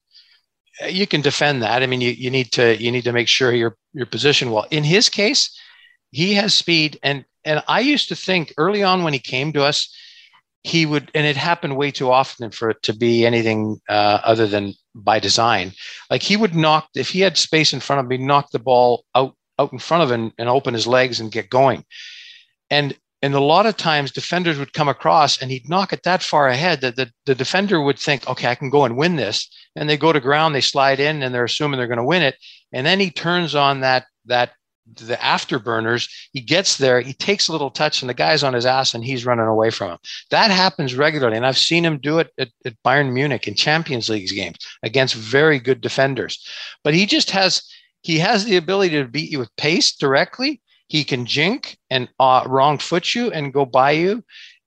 you 0.90 1.06
can 1.06 1.22
defend 1.22 1.62
that. 1.62 1.84
I 1.84 1.86
mean, 1.86 2.02
you, 2.02 2.12
you 2.12 2.32
need 2.32 2.52
to 2.54 2.76
you 2.82 2.92
need 2.92 3.04
to 3.04 3.14
make 3.14 3.28
sure 3.28 3.54
your 3.54 3.78
your 3.94 4.08
position 4.08 4.52
well. 4.52 4.66
In 4.72 4.84
his 4.84 5.08
case, 5.08 5.56
he 6.12 6.34
has 6.34 6.54
speed 6.56 7.00
and 7.04 7.24
and 7.46 7.64
I 7.68 7.80
used 7.80 8.10
to 8.10 8.16
think 8.16 8.54
early 8.58 8.84
on 8.84 9.04
when 9.04 9.14
he 9.14 9.20
came 9.20 9.54
to 9.54 9.64
us, 9.64 9.96
he 10.64 10.86
would, 10.86 11.10
and 11.16 11.26
it 11.26 11.38
happened 11.38 11.78
way 11.78 11.92
too 11.92 12.12
often 12.12 12.52
for 12.52 12.70
it 12.72 12.82
to 12.84 12.94
be 12.94 13.26
anything 13.26 13.80
uh, 13.88 14.20
other 14.24 14.48
than 14.48 14.74
by 15.04 15.20
design. 15.20 15.74
Like 16.10 16.24
he 16.24 16.38
would 16.38 16.56
knock, 16.56 16.90
if 16.96 17.10
he 17.10 17.22
had 17.22 17.38
space 17.38 17.74
in 17.74 17.80
front 17.80 18.00
of 18.00 18.08
me, 18.08 18.18
knock 18.18 18.52
the 18.52 18.60
ball 18.60 19.06
out 19.16 19.36
out 19.60 19.74
in 19.74 19.80
front 19.80 20.04
of 20.04 20.12
him 20.12 20.32
and 20.38 20.50
open 20.50 20.74
his 20.74 20.88
legs 20.88 21.20
and 21.20 21.32
get 21.32 21.50
going. 21.50 21.84
And 22.70 22.96
and 23.24 23.34
a 23.34 23.40
lot 23.40 23.66
of 23.66 23.78
times 23.78 24.12
defenders 24.12 24.60
would 24.60 24.74
come 24.74 24.88
across 24.88 25.42
and 25.42 25.50
he'd 25.50 25.68
knock 25.68 25.92
it 25.92 26.04
that 26.04 26.22
far 26.22 26.48
ahead 26.48 26.82
that 26.82 26.96
the, 26.96 27.12
the 27.26 27.34
defender 27.34 27.82
would 27.82 27.98
think, 27.98 28.28
okay, 28.28 28.48
I 28.48 28.54
can 28.56 28.70
go 28.70 28.86
and 28.86 28.96
win 28.96 29.16
this. 29.16 29.50
And 29.76 29.90
they 29.90 29.98
go 29.98 30.14
to 30.14 30.20
ground, 30.20 30.54
they 30.54 30.62
slide 30.62 31.00
in 31.00 31.24
and 31.24 31.34
they're 31.34 31.44
assuming 31.44 31.80
they're 31.80 31.88
going 31.88 31.98
to 31.98 32.04
win 32.04 32.22
it. 32.22 32.36
And 32.72 32.86
then 32.86 33.00
he 33.00 33.10
turns 33.10 33.56
on 33.56 33.82
that 33.82 34.06
that 34.26 34.52
the 34.96 35.16
afterburners. 35.16 36.10
He 36.34 36.42
gets 36.42 36.78
there, 36.78 37.02
he 37.02 37.14
takes 37.14 37.48
a 37.48 37.52
little 37.52 37.70
touch, 37.70 38.02
and 38.02 38.10
the 38.10 38.14
guy's 38.14 38.44
on 38.44 38.54
his 38.54 38.66
ass 38.66 38.94
and 38.94 39.04
he's 39.04 39.26
running 39.26 39.46
away 39.46 39.70
from 39.70 39.92
him. 39.92 39.98
That 40.32 40.52
happens 40.52 40.96
regularly. 40.96 41.38
And 41.38 41.46
I've 41.46 41.58
seen 41.58 41.86
him 41.86 42.00
do 42.00 42.20
it 42.20 42.32
at, 42.38 42.50
at 42.66 42.82
Bayern 42.86 43.12
Munich 43.12 43.48
in 43.48 43.56
Champions 43.56 44.10
League 44.10 44.30
games 44.30 44.58
against 44.84 45.16
very 45.16 45.60
good 45.60 45.82
defenders. 45.82 46.46
But 46.84 46.94
he 46.94 47.06
just 47.06 47.32
has 47.32 47.64
he 48.02 48.20
has 48.20 48.46
the 48.46 48.58
ability 48.58 48.96
to 48.98 49.08
beat 49.08 49.32
you 49.32 49.40
with 49.40 49.56
pace 49.58 49.94
directly 49.94 50.62
he 50.88 51.04
can 51.04 51.26
jink 51.26 51.78
and 51.90 52.10
uh, 52.20 52.44
wrong 52.48 52.78
foot 52.78 53.14
you 53.14 53.32
and 53.32 53.54
go 53.54 53.66
by 53.66 53.92
you. 53.92 54.24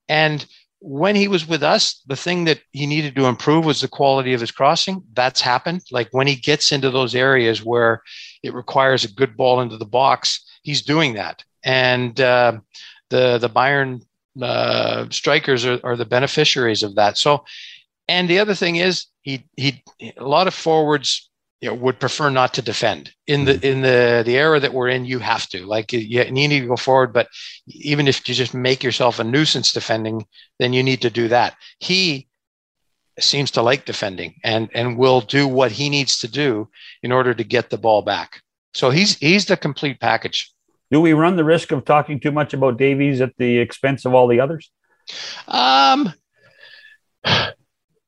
And 0.07 0.45
when 0.79 1.15
he 1.15 1.27
was 1.27 1.47
with 1.47 1.63
us, 1.63 2.01
the 2.07 2.15
thing 2.15 2.45
that 2.45 2.59
he 2.71 2.85
needed 2.85 3.15
to 3.15 3.25
improve 3.25 3.65
was 3.65 3.81
the 3.81 3.87
quality 3.87 4.33
of 4.33 4.41
his 4.41 4.51
crossing. 4.51 5.03
That's 5.13 5.41
happened. 5.41 5.81
Like 5.91 6.09
when 6.11 6.27
he 6.27 6.35
gets 6.35 6.71
into 6.71 6.89
those 6.89 7.15
areas 7.15 7.63
where 7.63 8.01
it 8.43 8.53
requires 8.53 9.03
a 9.03 9.11
good 9.13 9.37
ball 9.37 9.61
into 9.61 9.77
the 9.77 9.85
box, 9.85 10.43
he's 10.63 10.81
doing 10.81 11.13
that. 11.13 11.43
And 11.63 12.19
uh, 12.19 12.59
the 13.09 13.37
the 13.37 13.49
Bayern 13.49 14.01
uh, 14.41 15.07
strikers 15.09 15.65
are, 15.65 15.79
are 15.83 15.95
the 15.95 16.05
beneficiaries 16.05 16.83
of 16.83 16.95
that. 16.95 17.17
So, 17.17 17.43
and 18.07 18.29
the 18.29 18.39
other 18.39 18.55
thing 18.55 18.77
is 18.77 19.05
he 19.21 19.43
he 19.55 19.83
a 20.17 20.23
lot 20.23 20.47
of 20.47 20.53
forwards 20.53 21.29
you 21.61 21.69
know, 21.69 21.75
would 21.75 21.99
prefer 21.99 22.29
not 22.29 22.53
to 22.55 22.61
defend 22.61 23.13
in 23.27 23.45
the 23.45 23.53
in 23.65 23.81
the 23.81 24.23
the 24.25 24.37
era 24.37 24.59
that 24.59 24.73
we're 24.73 24.89
in. 24.89 25.05
You 25.05 25.19
have 25.19 25.47
to 25.49 25.65
like 25.65 25.93
you, 25.93 25.99
you 25.99 26.31
need 26.31 26.49
to 26.49 26.67
go 26.67 26.75
forward, 26.75 27.13
but 27.13 27.27
even 27.67 28.07
if 28.07 28.27
you 28.27 28.33
just 28.33 28.55
make 28.55 28.83
yourself 28.83 29.19
a 29.19 29.23
nuisance 29.23 29.71
defending, 29.71 30.25
then 30.57 30.73
you 30.73 30.81
need 30.81 31.01
to 31.03 31.11
do 31.11 31.27
that. 31.27 31.55
He 31.77 32.27
seems 33.19 33.51
to 33.51 33.61
like 33.61 33.85
defending 33.85 34.35
and 34.43 34.69
and 34.73 34.97
will 34.97 35.21
do 35.21 35.47
what 35.47 35.71
he 35.71 35.89
needs 35.89 36.19
to 36.19 36.27
do 36.27 36.69
in 37.03 37.11
order 37.11 37.33
to 37.33 37.43
get 37.43 37.69
the 37.69 37.77
ball 37.77 38.01
back. 38.01 38.41
So 38.73 38.89
he's 38.89 39.17
he's 39.17 39.45
the 39.45 39.57
complete 39.57 39.99
package. 39.99 40.51
Do 40.91 41.01
we 41.01 41.13
run 41.13 41.35
the 41.35 41.43
risk 41.43 41.71
of 41.71 41.85
talking 41.85 42.19
too 42.19 42.31
much 42.31 42.53
about 42.53 42.77
Davies 42.77 43.21
at 43.21 43.33
the 43.37 43.59
expense 43.59 44.05
of 44.05 44.13
all 44.13 44.27
the 44.27 44.39
others? 44.39 44.69
Um, 45.47 46.13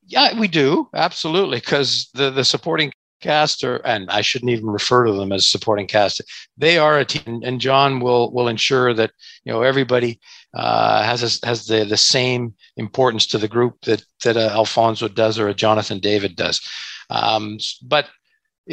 yeah, 0.06 0.40
we 0.40 0.48
do 0.48 0.90
absolutely 0.94 1.60
because 1.60 2.10
the 2.14 2.30
the 2.30 2.44
supporting 2.44 2.92
cast 3.24 3.64
or 3.64 3.78
and 3.78 4.10
I 4.10 4.22
shouldn't 4.22 4.52
even 4.52 4.68
refer 4.68 5.06
to 5.06 5.14
them 5.14 5.32
as 5.32 5.48
supporting 5.48 5.88
cast. 5.88 6.22
They 6.58 6.78
are 6.78 7.00
a 7.00 7.06
team, 7.06 7.42
and 7.44 7.62
John 7.62 8.00
will 8.00 8.32
will 8.32 8.48
ensure 8.48 8.94
that 8.94 9.12
you 9.46 9.52
know 9.52 9.64
everybody 9.64 10.20
uh, 10.54 11.04
has 11.04 11.24
a, 11.24 11.48
has 11.48 11.66
the 11.66 11.86
the 11.86 11.98
same 11.98 12.54
importance 12.78 13.26
to 13.28 13.38
the 13.38 13.48
group 13.48 13.82
that 13.82 14.04
that 14.24 14.38
a 14.38 14.52
Alfonso 14.52 15.08
does 15.08 15.40
or 15.40 15.48
a 15.48 15.54
Jonathan 15.54 16.00
David 16.00 16.36
does. 16.36 16.62
Um, 17.10 17.58
but 17.82 18.10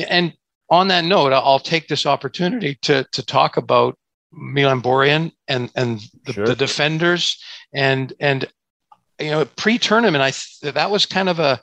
and 0.09 0.35
on 0.69 0.89
that 0.89 1.05
note, 1.05 1.33
I'll 1.33 1.59
take 1.59 1.89
this 1.89 2.07
opportunity 2.07 2.77
to 2.83 3.05
to 3.13 3.23
talk 3.25 3.57
about 3.57 3.97
Milan 4.33 4.83
Borjan 4.83 5.33
and 5.49 5.71
and 5.75 6.01
the, 6.27 6.33
sure. 6.33 6.47
the 6.47 6.57
defenders 6.57 7.43
and 7.73 8.13
and 8.21 8.47
you 9.19 9.31
know 9.31 9.45
pre-tournament 9.45 10.23
I 10.23 10.71
that 10.71 10.91
was 10.91 11.07
kind 11.07 11.29
of 11.29 11.39
a 11.39 11.61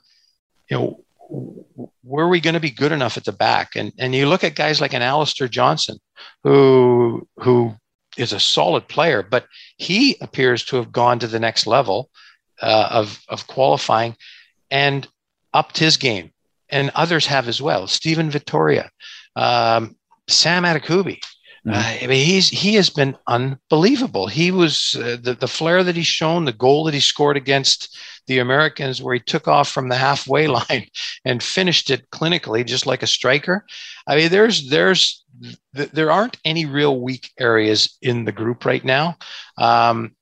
you 0.69 0.77
know 0.77 1.03
were 1.29 2.27
we 2.27 2.39
going 2.39 2.53
to 2.53 2.59
be 2.59 2.71
good 2.71 2.91
enough 2.91 3.17
at 3.17 3.25
the 3.25 3.31
back? 3.31 3.75
And 3.75 3.91
and 3.97 4.15
you 4.15 4.27
look 4.27 4.43
at 4.43 4.55
guys 4.55 4.81
like 4.81 4.93
an 4.93 5.01
Alistair 5.01 5.47
Johnston, 5.47 5.99
who 6.43 7.27
who 7.37 7.75
is 8.17 8.33
a 8.33 8.39
solid 8.39 8.87
player, 8.87 9.21
but 9.21 9.45
he 9.77 10.17
appears 10.21 10.63
to 10.65 10.77
have 10.77 10.91
gone 10.91 11.19
to 11.19 11.27
the 11.27 11.39
next 11.39 11.67
level 11.67 12.09
uh, 12.61 12.89
of 12.91 13.21
of 13.27 13.47
qualifying 13.47 14.15
and 14.71 15.07
upped 15.53 15.77
his 15.77 15.97
game, 15.97 16.31
and 16.69 16.91
others 16.95 17.25
have 17.27 17.47
as 17.47 17.61
well. 17.61 17.87
Steven 17.87 18.29
Vitória, 18.29 18.89
um, 19.35 19.95
Sam 20.27 20.63
Adekugbe. 20.63 21.19
Mm-hmm. 21.65 21.69
Uh, 21.71 22.03
I 22.03 22.07
mean, 22.07 22.25
he's 22.25 22.49
he 22.49 22.75
has 22.75 22.89
been 22.89 23.17
unbelievable. 23.27 24.27
He 24.27 24.51
was 24.51 24.95
uh, 24.99 25.17
the 25.21 25.33
the 25.33 25.47
flair 25.47 25.83
that 25.83 25.95
he's 25.95 26.07
shown, 26.07 26.45
the 26.45 26.53
goal 26.53 26.83
that 26.85 26.93
he 26.93 26.99
scored 26.99 27.37
against 27.37 27.97
the 28.27 28.39
Americans, 28.39 29.01
where 29.01 29.13
he 29.13 29.19
took 29.19 29.47
off 29.47 29.69
from 29.69 29.89
the 29.89 29.95
halfway 29.95 30.47
line 30.59 30.87
and 31.25 31.41
finished 31.41 31.89
it 31.89 32.09
clinically, 32.11 32.65
just 32.65 32.85
like 32.85 33.03
a 33.03 33.07
striker. 33.07 33.65
I 34.07 34.15
mean, 34.15 34.29
there's 34.29 34.69
there's 34.69 35.23
there 35.73 36.11
aren't 36.11 36.37
any 36.45 36.65
real 36.65 36.99
weak 36.99 37.31
areas 37.39 37.97
in 38.01 38.25
the 38.25 38.31
group 38.31 38.65
right 38.65 38.83
now. 38.83 39.17
Um, 39.57 40.15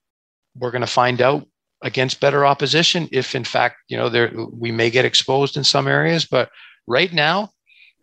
we're 0.56 0.72
going 0.72 0.82
to 0.82 0.88
find 0.88 1.22
out 1.22 1.46
against 1.82 2.20
better 2.20 2.46
opposition 2.46 3.08
if, 3.12 3.36
in 3.36 3.44
fact, 3.44 3.78
you 3.88 3.98
know, 3.98 4.10
there 4.10 4.32
we 4.52 4.72
may 4.72 4.90
get 4.90 5.06
exposed 5.06 5.58
in 5.58 5.64
some 5.64 5.88
areas. 5.88 6.26
But 6.26 6.50
right 6.88 7.12
now, 7.12 7.52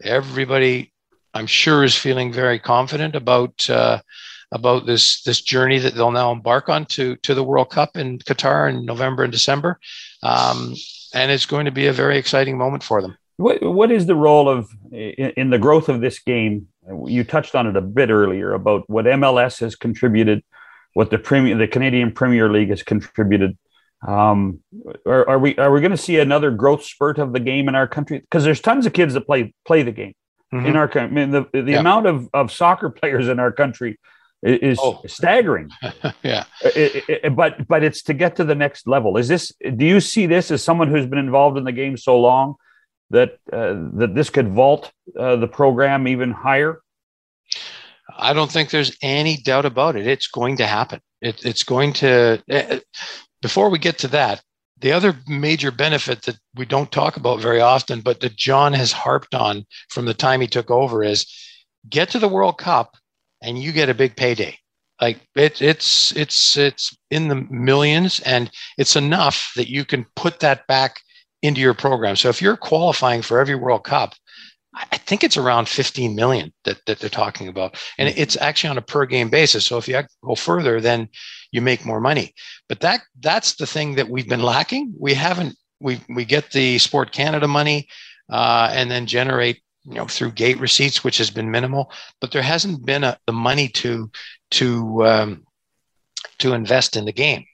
everybody, 0.03 0.92
I'm 1.35 1.47
sure, 1.47 1.85
is 1.85 1.97
feeling 1.97 2.33
very 2.33 2.59
confident 2.59 3.15
about. 3.17 3.69
Uh, 3.69 4.01
about 4.53 4.85
this 4.85 5.23
this 5.23 5.41
journey 5.41 5.79
that 5.79 5.95
they'll 5.95 6.11
now 6.13 6.31
embark 6.31 6.69
on 6.69 6.85
to 6.85 7.17
to 7.17 7.35
the 7.35 7.43
World 7.43 7.71
Cup 7.71 7.97
in 7.97 8.19
Qatar 8.19 8.69
in 8.69 8.85
November 8.85 9.25
and 9.25 9.33
December, 9.33 9.81
um, 10.23 10.75
and 11.15 11.33
it's 11.33 11.47
going 11.47 11.65
to 11.65 11.73
be 11.73 11.87
a 11.87 11.93
very 11.93 12.19
exciting 12.19 12.59
moment 12.59 12.83
for 12.83 13.01
them. 13.01 13.17
What 13.39 13.63
what 13.63 13.91
is 13.91 14.07
the 14.07 14.15
role 14.15 14.49
of 14.49 14.69
in, 14.93 15.33
in 15.37 15.51
the 15.51 15.59
growth 15.59 15.89
of 15.89 16.01
this 16.01 16.19
game? 16.19 16.69
You 17.07 17.25
touched 17.25 17.55
on 17.55 17.67
it 17.67 17.77
a 17.77 17.81
bit 17.81 18.11
earlier 18.11 18.53
about 18.53 18.89
what 18.89 19.07
MLS 19.07 19.61
has 19.61 19.75
contributed, 19.75 20.45
what 20.95 21.11
the 21.11 21.19
premier 21.19 21.57
the 21.57 21.67
Canadian 21.67 22.13
Premier 22.13 22.51
League 22.51 22.69
has 22.69 22.83
contributed. 22.83 23.57
Um, 24.07 24.61
are, 25.07 25.29
are 25.29 25.39
we 25.39 25.57
are 25.57 25.73
we 25.73 25.81
going 25.81 25.93
to 25.93 25.97
see 25.97 26.19
another 26.19 26.51
growth 26.51 26.85
spurt 26.85 27.19
of 27.19 27.33
the 27.33 27.41
game 27.41 27.69
in 27.69 27.75
our 27.75 27.89
country? 27.89 28.19
Because 28.19 28.45
there's 28.45 28.61
tons 28.61 28.85
of 28.85 28.93
kids 28.93 29.15
that 29.15 29.27
play 29.27 29.55
play 29.65 29.83
the 29.83 29.93
game. 29.93 30.15
Mm-hmm. 30.53 30.67
in 30.67 30.77
our 30.77 30.87
country. 30.87 31.23
I 31.23 31.27
mean, 31.27 31.31
the, 31.31 31.63
the 31.63 31.73
yeah. 31.73 31.81
amount 31.81 32.07
of, 32.07 32.29
of 32.35 32.53
soccer 32.53 32.91
players 32.91 33.29
in 33.29 33.39
our 33.39 33.51
country 33.51 33.99
is 34.43 34.79
oh. 34.81 35.01
staggering. 35.07 35.71
yeah. 36.23 36.45
It, 36.63 37.05
it, 37.09 37.37
but 37.37 37.67
but 37.69 37.83
it's 37.83 38.03
to 38.03 38.15
get 38.15 38.37
to 38.37 38.45
the 38.45 38.55
next 38.55 38.87
level. 38.87 39.17
Is 39.17 39.29
this? 39.29 39.53
Do 39.77 39.87
you 39.87 40.01
see 40.01 40.27
this 40.27 40.51
as 40.51 40.63
someone 40.63 40.89
who's 40.89 41.07
been 41.07 41.19
involved 41.19 41.57
in 41.57 41.65
the 41.65 41.73
game 41.73 41.97
so 41.97 42.21
long 42.21 42.57
that 43.11 43.39
uh, 43.53 43.75
that 43.95 44.15
this 44.15 44.31
could 44.31 44.49
vault 44.49 44.93
uh, 45.19 45.37
the 45.37 45.49
program 45.49 46.09
even 46.09 46.33
higher? 46.33 46.83
I 48.15 48.33
don't 48.33 48.51
think 48.51 48.71
there's 48.71 48.97
any 49.01 49.37
doubt 49.39 49.65
about 49.65 49.97
it. 49.97 50.07
It's 50.07 50.27
going 50.27 50.57
to 50.57 50.67
happen. 50.67 51.01
It, 51.21 51.45
it's 51.45 51.63
going 51.63 51.93
to. 51.95 52.43
Uh, 52.51 52.81
before 53.41 53.71
we 53.71 53.79
get 53.79 53.99
to 53.99 54.09
that, 54.09 54.43
the 54.83 54.93
other 54.93 55.17
major 55.27 55.71
benefit 55.71 56.23
that 56.23 56.39
we 56.57 56.67
don't 56.67 56.93
talk 56.93 57.17
about 57.17 57.41
very 57.41 57.61
often, 57.61 58.01
but 58.01 58.21
that 58.21 58.37
John 58.37 58.73
has 58.75 58.93
harped 58.93 59.35
on 59.35 59.65
from 59.89 60.05
the 60.05 60.15
time 60.15 60.41
he 60.41 60.47
took 60.49 60.71
over, 60.71 61.03
is 61.03 61.27
get 61.89 62.11
to 62.11 62.19
the 62.19 62.29
World 62.29 62.59
Cup 62.59 62.97
and 63.41 63.59
you 63.59 63.73
get 63.73 63.89
a 63.89 63.95
big 63.95 64.17
payday. 64.17 64.59
Like 65.01 65.21
it, 65.35 65.63
it's 65.63 66.15
it's 66.17 66.57
it's 66.57 66.97
in 67.11 67.29
the 67.29 67.47
millions, 67.51 68.21
and 68.21 68.51
it's 68.79 68.95
enough 68.95 69.53
that 69.57 69.69
you 69.69 69.85
can 69.85 70.07
put 70.15 70.41
that 70.41 70.67
back 70.67 71.01
into 71.43 71.61
your 71.61 71.75
program. 71.75 72.15
So 72.15 72.29
if 72.29 72.41
you're 72.41 72.57
qualifying 72.57 73.23
for 73.23 73.41
every 73.41 73.57
World 73.57 73.83
Cup, 73.83 74.15
I 74.75 74.97
think 74.97 75.23
it's 75.23 75.37
around 75.37 75.69
15 75.69 76.15
million 76.15 76.53
that, 76.65 76.79
that 76.87 76.99
they're 76.99 77.11
talking 77.11 77.49
about. 77.49 77.77
And 77.99 78.09
mm-hmm. 78.09 78.21
it's 78.21 78.37
actually 78.41 78.71
on 78.71 78.79
a 78.79 78.83
per 78.83 79.05
game 79.05 79.29
basis. 79.29 79.67
So 79.67 79.77
if 79.77 79.87
you 79.87 80.03
go 80.25 80.35
further, 80.35 80.81
then 80.81 81.09
you 81.51 81.61
make 81.61 81.85
more 81.85 82.01
money. 82.01 82.35
But 82.69 82.81
that 82.81 83.03
that's 83.21 83.57
the 83.57 83.67
thing 83.67 83.97
that 83.97 84.09
we've 84.09 84.29
been 84.29 84.43
lacking. 84.43 84.95
We 84.99 85.15
haven't 85.15 85.57
we 85.81 86.01
we 86.09 86.25
get 86.25 86.53
the 86.53 86.79
Sport 86.79 87.13
Canada 87.13 87.47
money 87.47 87.89
uh, 88.31 88.71
and 88.73 88.91
then 88.91 89.07
generate 89.07 89.63
you 89.85 89.95
know 89.95 90.07
through 90.07 90.33
gate 90.33 90.59
receipts, 90.59 91.05
which 91.05 91.19
has 91.19 91.31
been 91.31 91.51
minimal, 91.51 91.93
but 92.21 92.33
there 92.33 92.43
hasn't 92.43 92.87
been 92.87 93.05
a, 93.05 93.19
the 93.27 93.33
money 93.33 93.69
to 93.69 94.11
to 94.53 95.05
um, 95.05 95.45
to 96.39 96.55
invest 96.55 96.97
in 96.97 97.05
the 97.05 97.13
game. 97.13 97.45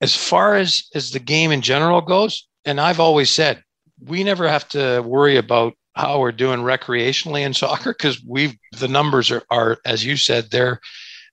As 0.00 0.14
far 0.14 0.56
as 0.56 0.88
as 0.94 1.10
the 1.10 1.20
game 1.20 1.52
in 1.52 1.62
general 1.62 2.02
goes, 2.02 2.46
and 2.64 2.80
I've 2.80 3.00
always 3.00 3.30
said 3.30 3.62
we 4.04 4.22
never 4.22 4.46
have 4.48 4.68
to 4.68 5.00
worry 5.00 5.36
about 5.36 5.74
how 5.98 6.20
we're 6.20 6.32
doing 6.32 6.60
recreationally 6.60 7.42
in 7.42 7.54
soccer 7.54 7.92
because 7.92 8.22
we've 8.24 8.56
the 8.78 8.88
numbers 8.88 9.30
are, 9.30 9.42
are 9.50 9.78
as 9.84 10.04
you 10.04 10.16
said 10.16 10.50
they're 10.50 10.80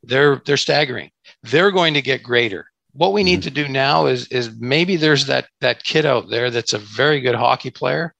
they're 0.04 0.42
they're 0.46 0.58
staggering. 0.58 1.12
They're 1.44 1.72
going 1.72 1.94
to 1.94 2.02
get 2.02 2.24
greater. 2.24 2.68
What 2.94 3.14
we 3.14 3.24
need 3.24 3.42
mm-hmm. 3.42 3.56
to 3.56 3.64
do 3.64 3.68
now 3.68 4.06
is 4.08 4.28
is 4.28 4.56
maybe 4.60 4.96
there's 4.96 5.28
that 5.28 5.48
that 5.62 5.84
kid 5.84 6.06
out 6.06 6.30
there 6.30 6.50
that's 6.50 6.74
a 6.74 6.80
very 6.80 7.22
good 7.22 7.36
hockey 7.36 7.72
player 7.72 8.14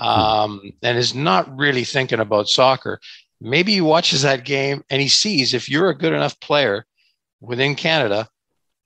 Hmm. 0.00 0.06
um, 0.06 0.72
and 0.82 0.96
is 0.96 1.14
not 1.14 1.54
really 1.56 1.84
thinking 1.84 2.20
about 2.20 2.48
soccer. 2.48 3.00
Maybe 3.40 3.72
he 3.72 3.80
watches 3.80 4.22
that 4.22 4.44
game 4.44 4.82
and 4.90 5.00
he 5.00 5.08
sees 5.08 5.54
if 5.54 5.68
you're 5.68 5.90
a 5.90 5.98
good 5.98 6.12
enough 6.12 6.38
player 6.40 6.86
within 7.40 7.74
Canada, 7.74 8.28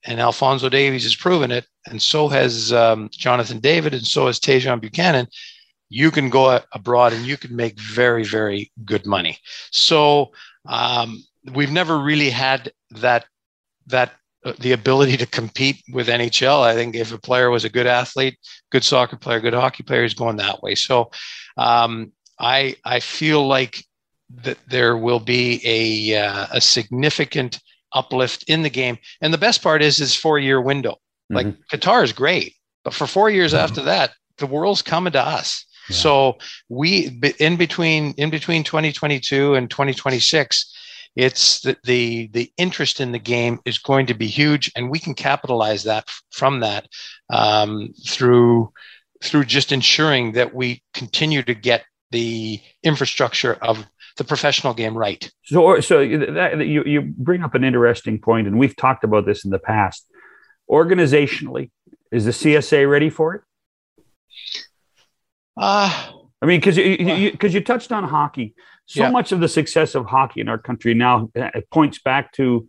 and 0.07 0.19
Alfonso 0.19 0.69
Davies 0.69 1.03
has 1.03 1.15
proven 1.15 1.51
it, 1.51 1.65
and 1.87 1.99
so 1.99 2.27
has 2.27 2.71
um, 2.71 3.09
Jonathan 3.11 3.59
David, 3.59 3.93
and 3.93 4.05
so 4.05 4.27
has 4.27 4.39
Tajon 4.39 4.79
Buchanan. 4.79 5.27
You 5.89 6.11
can 6.11 6.29
go 6.29 6.59
abroad 6.71 7.13
and 7.13 7.25
you 7.25 7.37
can 7.37 7.55
make 7.55 7.79
very, 7.79 8.23
very 8.23 8.71
good 8.83 9.05
money. 9.05 9.37
So 9.71 10.31
um, 10.67 11.23
we've 11.53 11.71
never 11.71 11.99
really 11.99 12.29
had 12.29 12.71
that 12.91 13.25
that 13.87 14.13
uh, 14.43 14.53
the 14.59 14.71
ability 14.71 15.17
to 15.17 15.25
compete 15.25 15.83
with 15.91 16.07
NHL. 16.07 16.61
I 16.61 16.73
think 16.73 16.95
if 16.95 17.13
a 17.13 17.19
player 17.19 17.49
was 17.49 17.65
a 17.65 17.69
good 17.69 17.87
athlete, 17.87 18.37
good 18.71 18.83
soccer 18.83 19.17
player, 19.17 19.39
good 19.39 19.53
hockey 19.53 19.83
player, 19.83 20.03
he's 20.03 20.13
going 20.13 20.37
that 20.37 20.63
way. 20.63 20.75
So 20.75 21.11
um, 21.57 22.11
I 22.39 22.75
I 22.83 22.99
feel 22.99 23.45
like 23.45 23.83
that 24.43 24.57
there 24.67 24.97
will 24.97 25.19
be 25.19 25.61
a 25.63 26.17
uh, 26.19 26.47
a 26.51 26.61
significant 26.61 27.59
uplift 27.93 28.43
in 28.43 28.61
the 28.61 28.69
game. 28.69 28.97
And 29.21 29.33
the 29.33 29.37
best 29.37 29.63
part 29.63 29.81
is 29.81 29.97
this 29.97 30.15
four 30.15 30.37
year 30.37 30.61
window. 30.61 30.97
Like 31.29 31.47
mm-hmm. 31.47 31.75
Qatar 31.75 32.03
is 32.03 32.13
great, 32.13 32.53
but 32.83 32.93
for 32.93 33.07
four 33.07 33.29
years 33.29 33.53
mm-hmm. 33.53 33.63
after 33.63 33.81
that, 33.83 34.11
the 34.37 34.45
world's 34.45 34.81
coming 34.83 35.13
to 35.13 35.21
us. 35.21 35.64
Yeah. 35.89 35.95
So 35.95 36.37
we 36.69 37.19
in 37.39 37.57
between 37.57 38.13
in 38.17 38.29
between 38.29 38.63
2022 38.63 39.55
and 39.55 39.69
2026 39.69 40.73
it's 41.15 41.61
the, 41.61 41.77
the, 41.85 42.29
the 42.33 42.51
interest 42.57 42.99
in 42.99 43.13
the 43.13 43.19
game 43.19 43.59
is 43.65 43.77
going 43.77 44.05
to 44.07 44.13
be 44.13 44.27
huge 44.27 44.71
and 44.75 44.89
we 44.89 44.99
can 44.99 45.13
capitalize 45.13 45.83
that 45.83 46.09
from 46.31 46.59
that 46.59 46.87
um, 47.29 47.93
through 48.05 48.71
through 49.23 49.45
just 49.45 49.71
ensuring 49.71 50.33
that 50.33 50.53
we 50.53 50.83
continue 50.93 51.41
to 51.41 51.53
get 51.53 51.85
the 52.11 52.59
infrastructure 52.83 53.53
of 53.61 53.85
the 54.17 54.23
professional 54.23 54.73
game 54.73 54.97
right. 54.97 55.29
So 55.45 55.79
so 55.79 55.99
that, 55.99 56.65
you, 56.65 56.83
you 56.83 57.01
bring 57.01 57.43
up 57.43 57.55
an 57.55 57.63
interesting 57.63 58.19
point 58.19 58.47
and 58.47 58.59
we've 58.59 58.75
talked 58.75 59.03
about 59.03 59.25
this 59.25 59.45
in 59.45 59.51
the 59.51 59.59
past. 59.59 60.05
Organizationally 60.69 61.71
is 62.11 62.25
the 62.25 62.31
csa 62.31 62.89
ready 62.89 63.09
for 63.09 63.35
it 63.35 63.41
uh, 65.57 66.11
I 66.41 66.45
mean, 66.45 66.59
because 66.59 66.77
you, 66.77 66.97
because 66.97 67.53
you, 67.53 67.59
you, 67.59 67.65
touched 67.65 67.91
on 67.91 68.03
hockey, 68.03 68.53
so 68.85 69.03
yeah. 69.03 69.11
much 69.11 69.31
of 69.31 69.39
the 69.39 69.47
success 69.47 69.95
of 69.95 70.05
hockey 70.05 70.41
in 70.41 70.49
our 70.49 70.57
country 70.57 70.93
now 70.93 71.29
uh, 71.39 71.49
points 71.71 71.99
back 71.99 72.31
to 72.33 72.67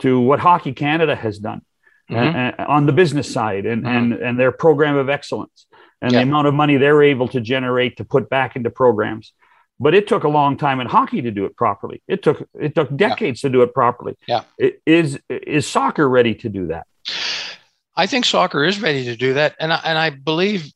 to 0.00 0.20
what 0.20 0.38
Hockey 0.40 0.72
Canada 0.72 1.16
has 1.16 1.38
done 1.38 1.62
mm-hmm. 2.10 2.60
uh, 2.60 2.64
on 2.66 2.86
the 2.86 2.92
business 2.92 3.32
side 3.32 3.64
and, 3.64 3.84
mm-hmm. 3.84 3.96
and 3.96 4.12
and 4.14 4.38
their 4.38 4.52
program 4.52 4.96
of 4.96 5.08
excellence 5.08 5.66
and 6.02 6.12
yeah. 6.12 6.18
the 6.18 6.22
amount 6.24 6.46
of 6.46 6.54
money 6.54 6.76
they're 6.76 7.02
able 7.02 7.28
to 7.28 7.40
generate 7.40 7.96
to 7.96 8.04
put 8.04 8.28
back 8.28 8.56
into 8.56 8.70
programs. 8.70 9.32
But 9.78 9.94
it 9.94 10.08
took 10.08 10.24
a 10.24 10.28
long 10.28 10.56
time 10.56 10.80
in 10.80 10.86
hockey 10.86 11.20
to 11.22 11.30
do 11.30 11.44
it 11.44 11.54
properly. 11.54 12.02
It 12.08 12.22
took 12.22 12.46
it 12.58 12.74
took 12.74 12.94
decades 12.96 13.42
yeah. 13.42 13.48
to 13.48 13.52
do 13.52 13.62
it 13.62 13.74
properly. 13.74 14.16
Yeah, 14.26 14.44
it, 14.58 14.80
is 14.86 15.18
is 15.28 15.66
soccer 15.66 16.08
ready 16.08 16.34
to 16.36 16.48
do 16.48 16.68
that? 16.68 16.86
I 17.94 18.06
think 18.06 18.24
soccer 18.24 18.64
is 18.64 18.80
ready 18.80 19.04
to 19.04 19.16
do 19.16 19.34
that, 19.34 19.54
and 19.60 19.72
I, 19.72 19.80
and 19.84 19.98
I 19.98 20.10
believe 20.10 20.72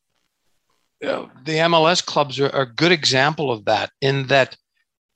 the 1.44 1.56
MLS 1.56 2.04
clubs 2.04 2.38
are, 2.38 2.54
are, 2.54 2.62
a 2.62 2.74
good 2.74 2.92
example 2.92 3.50
of 3.50 3.64
that. 3.64 3.90
In 4.00 4.26
that 4.26 4.56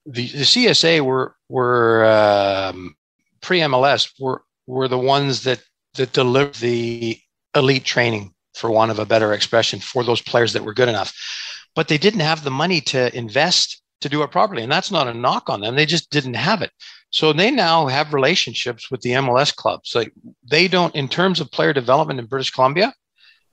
the, 0.07 0.29
the 0.29 0.45
CSA 0.45 1.01
were 1.03 1.35
were 1.49 2.05
um, 2.07 2.97
pre 3.41 3.61
MLS 3.61 4.11
were 4.19 4.43
were 4.67 4.89
the 4.89 4.99
ones 4.99 5.45
that 5.45 5.63
that 5.95 6.13
delivered 6.13 6.57
the 6.57 7.19
elite 7.55 7.85
training, 7.85 8.35
for 8.55 8.71
want 8.71 8.91
of 8.91 8.99
a 8.99 9.07
better 9.07 9.33
expression, 9.33 9.81
for 9.81 10.03
those 10.03 10.23
players 10.23 10.53
that 10.53 10.65
were 10.65 10.75
good 10.75 10.89
enough. 10.89 11.15
But 11.75 11.89
they 11.89 11.99
didn't 11.99 12.21
have 12.21 12.45
the 12.45 12.51
money 12.51 12.81
to 12.83 13.15
invest 13.17 13.83
to 14.01 14.09
do 14.09 14.23
it 14.23 14.31
properly, 14.31 14.63
and 14.63 14.73
that's 14.73 14.91
not 14.91 15.09
a 15.09 15.15
knock 15.15 15.49
on 15.49 15.61
them. 15.61 15.77
They 15.77 15.87
just 15.87 16.11
didn't 16.11 16.35
have 16.35 16.63
it. 16.63 16.71
So 17.11 17.33
they 17.33 17.51
now 17.51 17.87
have 17.87 18.13
relationships 18.13 18.91
with 18.91 19.01
the 19.03 19.11
MLS 19.11 19.55
clubs. 19.55 19.95
Like 19.95 20.13
they 20.43 20.67
don't, 20.67 20.95
in 20.95 21.09
terms 21.09 21.41
of 21.41 21.51
player 21.51 21.73
development 21.73 22.19
in 22.19 22.27
British 22.27 22.51
Columbia, 22.51 22.93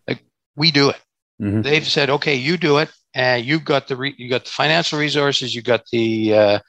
like 0.07 0.23
we 0.55 0.71
do 0.71 0.89
it. 0.89 0.99
Mm-hmm. 1.41 1.61
They've 1.61 1.87
said, 1.87 2.09
okay, 2.09 2.35
you 2.35 2.57
do 2.57 2.77
it, 2.77 2.91
and 3.13 3.43
you've 3.43 3.65
got 3.65 3.87
the 3.87 3.95
re- 3.95 4.15
you 4.17 4.29
got 4.29 4.45
the 4.45 4.51
financial 4.51 4.99
resources, 4.99 5.55
you 5.55 5.61
got 5.61 5.85
the 5.91 6.33
uh, 6.33 6.59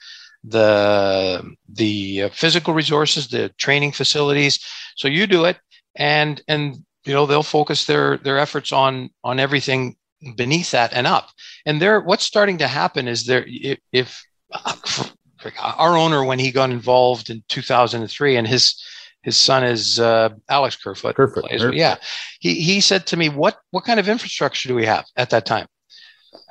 the 0.44 1.54
the 1.68 2.22
uh, 2.22 2.28
physical 2.30 2.74
resources, 2.74 3.28
the 3.28 3.50
training 3.58 3.92
facilities. 3.92 4.58
So 4.96 5.08
you 5.08 5.26
do 5.26 5.44
it, 5.44 5.58
and 5.94 6.40
and 6.48 6.76
you 7.04 7.12
know 7.12 7.26
they'll 7.26 7.42
focus 7.42 7.84
their 7.84 8.16
their 8.18 8.38
efforts 8.38 8.72
on 8.72 9.10
on 9.22 9.38
everything 9.38 9.96
beneath 10.36 10.70
that 10.70 10.92
and 10.92 11.06
up. 11.06 11.30
And 11.66 11.80
there, 11.80 12.00
what's 12.00 12.24
starting 12.24 12.58
to 12.58 12.68
happen 12.68 13.08
is 13.08 13.26
there 13.26 13.44
if, 13.46 13.78
if 13.92 14.24
our 15.60 15.96
owner 15.96 16.24
when 16.24 16.38
he 16.38 16.52
got 16.52 16.70
involved 16.70 17.30
in 17.30 17.42
2003 17.48 18.36
and 18.36 18.46
his 18.46 18.80
his 19.22 19.36
son 19.36 19.64
is 19.64 20.00
uh, 20.00 20.30
Alex 20.48 20.76
Kerfoot. 20.76 21.14
Kerfoot. 21.14 21.48
Kerfoot. 21.48 21.74
Yeah, 21.74 21.96
he 22.40 22.54
he 22.54 22.80
said 22.80 23.06
to 23.06 23.16
me, 23.16 23.28
"What 23.28 23.58
what 23.70 23.84
kind 23.84 24.00
of 24.00 24.08
infrastructure 24.08 24.68
do 24.68 24.74
we 24.74 24.86
have 24.86 25.04
at 25.16 25.30
that 25.30 25.46
time?" 25.46 25.66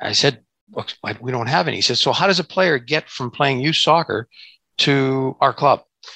I 0.00 0.12
said, 0.12 0.42
Look, 0.74 0.92
we 1.20 1.32
don't 1.32 1.48
have 1.48 1.68
any. 1.68 1.76
He 1.76 1.82
says, 1.82 2.00
so 2.00 2.12
how 2.12 2.26
does 2.26 2.38
a 2.38 2.44
player 2.44 2.78
get 2.78 3.08
from 3.08 3.30
playing 3.30 3.60
youth 3.60 3.76
soccer 3.76 4.28
to 4.78 5.36
our 5.40 5.52
club? 5.52 5.80
I 6.04 6.08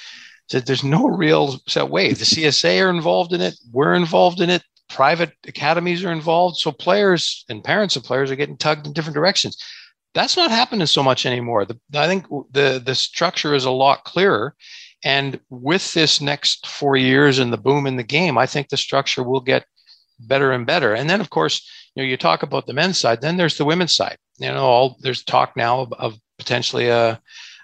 said, 0.49 0.65
there's 0.65 0.83
no 0.83 1.07
real 1.07 1.59
set 1.67 1.89
way. 1.89 2.13
The 2.13 2.25
CSA 2.25 2.83
are 2.83 2.89
involved 2.89 3.33
in 3.33 3.41
it. 3.41 3.55
We're 3.71 3.93
involved 3.93 4.41
in 4.41 4.49
it. 4.49 4.63
Private 4.89 5.33
academies 5.45 6.03
are 6.03 6.11
involved. 6.11 6.57
So 6.57 6.71
players 6.71 7.45
and 7.49 7.63
parents 7.63 7.95
of 7.95 8.03
players 8.03 8.31
are 8.31 8.35
getting 8.35 8.57
tugged 8.57 8.87
in 8.87 8.93
different 8.93 9.15
directions. 9.15 9.61
That's 10.13 10.37
not 10.37 10.49
happening 10.49 10.87
so 10.87 11.03
much 11.03 11.25
anymore. 11.25 11.65
The, 11.65 11.77
I 11.93 12.07
think 12.07 12.25
the, 12.51 12.81
the 12.83 12.95
structure 12.95 13.53
is 13.53 13.65
a 13.65 13.71
lot 13.71 14.05
clearer. 14.05 14.55
And 15.03 15.39
with 15.49 15.93
this 15.93 16.21
next 16.21 16.67
four 16.67 16.97
years 16.97 17.39
and 17.39 17.53
the 17.53 17.57
boom 17.57 17.85
in 17.85 17.97
the 17.97 18.03
game, 18.03 18.37
I 18.37 18.45
think 18.45 18.69
the 18.69 18.77
structure 18.77 19.23
will 19.23 19.41
get 19.41 19.65
better 20.19 20.51
and 20.51 20.65
better. 20.65 20.93
And 20.93 21.09
then, 21.09 21.21
of 21.21 21.29
course, 21.29 21.69
you 21.95 22.03
know, 22.03 22.07
you 22.07 22.17
talk 22.17 22.43
about 22.43 22.65
the 22.65 22.73
men's 22.73 22.99
side. 22.99 23.21
Then 23.21 23.37
there's 23.37 23.57
the 23.57 23.65
women's 23.65 23.95
side. 23.95 24.17
You 24.37 24.49
know, 24.49 24.63
all 24.63 24.97
there's 25.01 25.23
talk 25.23 25.55
now 25.55 25.81
of, 25.81 25.93
of 25.93 26.19
potentially 26.37 26.89
a 26.89 27.21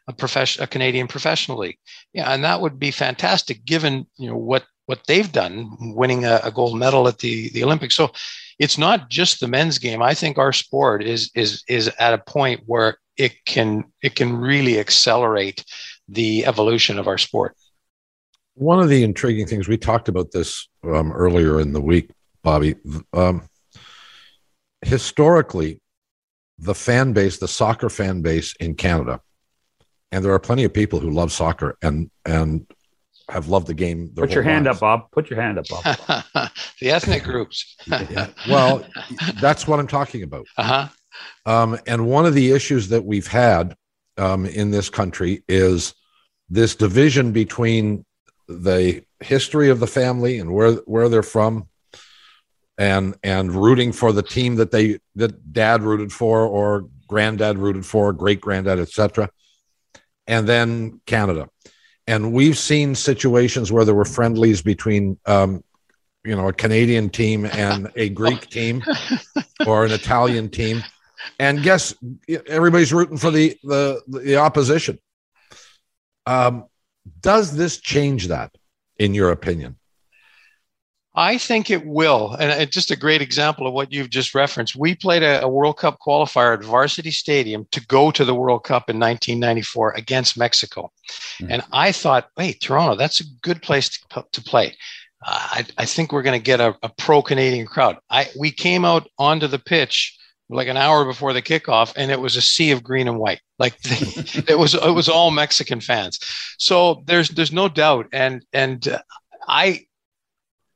a 0.08 0.48
a 0.60 0.68
Canadian 0.68 1.08
professional 1.08 1.60
league. 1.60 1.78
Yeah, 2.14 2.32
and 2.32 2.44
that 2.44 2.62
would 2.62 2.78
be 2.80 2.92
fantastic, 2.92 3.66
given 3.66 4.06
you 4.18 4.30
know 4.30 4.38
what 4.38 4.66
what 4.86 5.02
they've 5.08 5.32
done, 5.32 5.70
winning 5.96 6.26
a, 6.26 6.42
a 6.44 6.52
gold 6.52 6.78
medal 6.78 7.08
at 7.08 7.20
the 7.20 7.50
the 7.50 7.64
Olympics. 7.64 7.96
So 7.96 8.12
it's 8.60 8.78
not 8.78 9.10
just 9.10 9.40
the 9.40 9.48
men's 9.48 9.78
game. 9.78 10.02
I 10.02 10.14
think 10.14 10.38
our 10.38 10.54
sport 10.54 11.04
is 11.04 11.32
is 11.36 11.64
is 11.68 11.90
at 12.00 12.14
a 12.14 12.18
point 12.18 12.62
where 12.66 12.98
it 13.18 13.34
can 13.46 13.86
it 14.02 14.16
can 14.16 14.36
really 14.36 14.80
accelerate 14.80 15.64
the 16.08 16.45
evolution 16.45 16.99
of 16.99 17.08
our 17.08 17.18
sport. 17.18 17.56
One 18.56 18.80
of 18.80 18.89
the 18.89 19.04
intriguing 19.04 19.47
things 19.47 19.68
we 19.68 19.78
talked 19.78 20.10
about 20.10 20.32
this 20.32 20.68
um, 20.84 21.12
earlier 21.12 21.60
in 21.60 21.74
the 21.74 21.82
week, 21.82 22.12
Bobby. 22.43 22.76
Um, 23.14 23.47
historically, 24.82 25.82
the 26.60 26.76
fan 26.76 27.14
base, 27.14 27.39
the 27.39 27.47
soccer 27.47 27.89
fan 27.89 28.22
base 28.22 28.56
in 28.60 28.76
Canada, 28.76 29.22
and 30.12 30.24
there 30.24 30.34
are 30.34 30.39
plenty 30.39 30.64
of 30.64 30.74
people 30.74 30.99
who 30.99 31.10
love 31.10 31.32
soccer 31.32 31.78
and 31.82 32.12
and 32.26 32.68
have 33.30 33.47
loved 33.47 33.68
the 33.68 33.74
game. 33.74 34.12
Put 34.16 34.32
your 34.32 34.43
hand 34.43 34.66
lives. 34.66 34.78
up, 34.78 34.82
Bob. 34.82 35.12
Put 35.12 35.30
your 35.30 35.41
hand 35.41 35.58
up, 35.58 35.66
Bob. 35.68 35.84
the 36.82 36.91
ethnic 36.91 37.24
groups. 37.24 37.76
yeah. 37.88 38.28
Well, 38.47 38.86
that's 39.41 39.68
what 39.68 39.80
I'm 39.80 39.88
talking 39.88 40.24
about. 40.24 40.45
Uh-huh. 40.58 40.88
Um, 41.45 41.80
and 41.88 42.08
one 42.08 42.26
of 42.26 42.34
the 42.34 42.51
issues 42.51 42.89
that 42.89 43.04
we've 43.06 43.28
had 43.28 43.76
um, 44.18 44.45
in 44.45 44.72
this 44.72 44.89
country 44.89 45.43
is 45.47 45.93
this 46.49 46.76
division 46.76 47.32
between 47.32 48.05
the 48.47 49.03
history 49.20 49.70
of 49.70 49.80
the 49.80 49.88
family 49.88 50.39
and 50.39 50.53
where 50.53 50.74
where 50.86 51.09
they're 51.09 51.24
from 51.24 51.68
and 52.78 53.16
and 53.24 53.51
rooting 53.51 53.91
for 53.91 54.11
the 54.11 54.24
team 54.24 54.55
that 54.55 54.72
they 54.72 54.99
that 55.16 55.53
dad 55.53 55.82
rooted 55.82 56.11
for 56.11 56.45
or 56.45 56.88
granddad 57.07 57.57
rooted 57.57 57.86
for 57.86 58.11
great 58.11 58.41
granddad 58.41 58.80
etc 58.80 59.30
and 60.28 60.47
then 60.47 61.01
canada. 61.05 61.49
And 62.05 62.34
we've 62.34 62.57
seen 62.57 62.95
situations 62.95 63.72
where 63.72 63.86
there 63.86 63.95
were 63.95 64.05
friendlies 64.05 64.61
between 64.61 65.18
um, 65.26 65.64
you 66.26 66.36
know 66.36 66.47
a 66.47 66.53
canadian 66.53 67.09
team 67.09 67.45
and 67.45 67.91
a 67.95 68.09
greek 68.09 68.49
team 68.49 68.82
or 69.68 69.84
an 69.84 69.91
italian 69.91 70.49
team 70.49 70.82
and 71.39 71.63
guess 71.63 71.93
everybody's 72.47 72.93
rooting 72.93 73.17
for 73.17 73.32
the 73.32 73.57
the 73.63 74.01
the 74.07 74.38
opposition 74.38 74.99
um, 76.26 76.65
does 77.21 77.55
this 77.55 77.80
change 77.80 78.28
that 78.28 78.55
in 78.97 79.13
your 79.13 79.32
opinion 79.32 79.78
I 81.15 81.38
think 81.38 81.69
it 81.69 81.86
will. 81.86 82.36
And 82.39 82.49
it's 82.61 82.74
just 82.74 82.89
a 82.89 82.95
great 82.95 83.21
example 83.21 83.67
of 83.67 83.74
what 83.74 83.93
you've 83.93 84.09
just 84.09 84.34
referenced. 84.34 84.76
We 84.76 84.95
played 84.95 85.21
a, 85.21 85.43
a, 85.43 85.47
World 85.47 85.78
Cup 85.78 85.99
qualifier 86.05 86.55
at 86.57 86.63
Varsity 86.63 87.11
Stadium 87.11 87.67
to 87.71 87.86
go 87.86 88.09
to 88.09 88.26
the 88.26 88.34
World 88.34 88.63
Cup 88.63 88.89
in 88.89 88.99
1994 88.99 89.91
against 89.91 90.38
Mexico. 90.38 90.91
Mm-hmm. 91.39 91.51
And 91.51 91.63
I 91.71 91.91
thought, 91.91 92.30
hey, 92.36 92.53
Toronto, 92.53 92.95
that's 92.95 93.21
a 93.21 93.26
good 93.41 93.61
place 93.61 93.89
to, 93.89 94.26
to 94.32 94.41
play. 94.41 94.76
Uh, 95.26 95.47
I, 95.51 95.65
I, 95.78 95.86
think 95.86 96.11
we're 96.11 96.24
going 96.24 96.39
to 96.39 96.43
get 96.43 96.59
a, 96.59 96.76
a 96.82 96.89
pro 96.97 97.21
Canadian 97.21 97.67
crowd. 97.67 97.97
I, 98.09 98.30
we 98.38 98.51
came 98.51 98.84
out 98.84 99.07
onto 99.19 99.47
the 99.47 99.59
pitch 99.59 100.17
like 100.50 100.68
an 100.68 100.78
hour 100.78 101.06
before 101.06 101.34
the 101.34 101.41
kickoff 101.41 101.94
and 101.96 102.12
it 102.12 102.20
was 102.20 102.36
a 102.36 102.41
sea 102.41 102.72
of 102.72 102.84
green 102.84 103.08
and 103.08 103.18
white 103.18 103.39
like 103.60 103.76
it 103.84 104.58
was 104.58 104.76
it 104.76 104.91
was 104.94 105.10
all 105.10 105.32
mexican 105.32 105.80
fans 105.80 106.20
so 106.58 107.02
there's 107.06 107.30
there's 107.30 107.52
no 107.52 107.68
doubt 107.68 108.08
and 108.12 108.46
and 108.54 109.00
i 109.48 109.80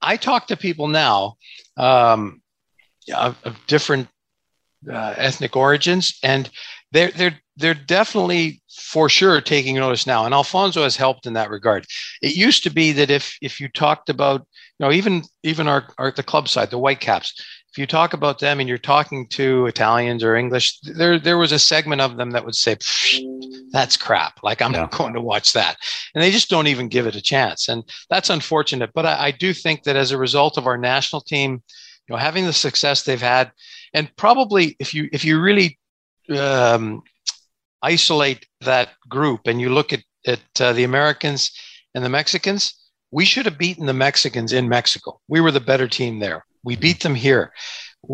I 0.02 0.18
talk 0.18 0.48
to 0.48 0.58
people 0.58 0.88
now 0.88 1.36
um, 1.76 2.42
of, 3.14 3.38
of 3.44 3.58
different 3.68 4.08
uh, 4.90 5.14
ethnic 5.18 5.56
origins, 5.56 6.18
and 6.24 6.50
they're 6.92 7.12
they're 7.12 7.40
they're 7.56 7.74
definitely 7.74 8.62
for 8.70 9.10
sure 9.10 9.42
taking 9.42 9.76
notice 9.76 10.06
now. 10.06 10.26
And 10.26 10.34
Alfonso 10.34 10.84
has 10.84 10.96
helped 10.96 11.26
in 11.26 11.34
that 11.34 11.50
regard. 11.50 11.86
It 12.22 12.36
used 12.36 12.64
to 12.64 12.70
be 12.70 12.92
that 12.94 13.10
if 13.10 13.38
if 13.42 13.60
you 13.60 13.70
talked 13.70 14.10
about 14.10 14.42
you 14.80 14.86
know 14.86 14.92
even 14.92 15.24
even 15.44 15.68
our, 15.68 15.88
our 15.98 16.12
the 16.12 16.24
club 16.24 16.48
side, 16.48 16.70
the 16.70 16.78
Whitecaps, 16.78 17.34
if 17.72 17.78
you 17.78 17.86
talk 17.86 18.14
about 18.14 18.40
them 18.40 18.60
and 18.60 18.68
you're 18.68 18.78
talking 18.78 19.28
to 19.28 19.66
Italians 19.68 20.24
or 20.24 20.36
English, 20.36 20.80
there 20.82 21.20
there 21.20 21.38
was 21.38 21.52
a 21.52 21.60
segment 21.60 22.02
of 22.02 22.18
them 22.18 22.32
that 22.32 22.46
would 22.46 22.56
say, 22.56 22.78
"That's 23.72 23.98
crap." 23.98 24.42
Like 24.42 24.62
I'm 24.62 24.74
yeah. 24.74 24.82
not 24.82 24.92
going 24.92 25.14
to 25.14 25.22
watch 25.22 25.54
that, 25.54 25.78
and 26.16 26.24
they 26.24 26.32
just 26.32 26.50
don't 26.50 26.68
even 26.68 26.88
give 26.88 27.08
it 27.08 27.16
a 27.16 27.22
chance, 27.22 27.68
and 27.68 27.84
that's 28.10 28.30
unfortunate. 28.30 28.92
But 28.94 29.06
I, 29.06 29.28
I 29.28 29.32
do 29.32 29.54
think 29.54 29.84
that 29.84 29.96
as 29.96 30.12
a 30.12 30.18
result 30.18 30.58
of 30.58 30.66
our 30.66 30.78
national 30.78 31.22
team, 31.22 31.62
you 32.08 32.16
know, 32.16 32.18
having 32.18 32.46
the 32.46 32.54
success 32.54 33.04
they've 33.04 33.22
had, 33.22 33.52
and 33.94 34.10
probably 34.16 34.76
if 34.80 34.94
you 34.94 35.10
if 35.12 35.24
you 35.24 35.40
really 35.40 35.78
um, 36.36 37.04
isolate 37.82 38.48
that 38.62 38.90
group 39.10 39.42
and 39.46 39.62
you 39.62 39.70
look 39.70 39.94
at 39.94 40.04
at 40.26 40.62
uh, 40.62 40.74
the 40.74 40.84
Americans 40.84 41.52
and 41.94 42.04
the 42.04 42.10
Mexicans, 42.10 42.74
we 43.12 43.26
should 43.26 43.46
have 43.46 43.58
beaten 43.58 43.86
the 43.86 43.94
Mexicans 43.94 44.52
in 44.52 44.68
Mexico. 44.68 45.20
We 45.28 45.42
were 45.42 45.52
the 45.52 45.60
better 45.60 45.88
team 45.88 46.20
there. 46.20 46.46
We 46.64 46.76
beat 46.76 47.02
them 47.02 47.16
here. 47.16 47.54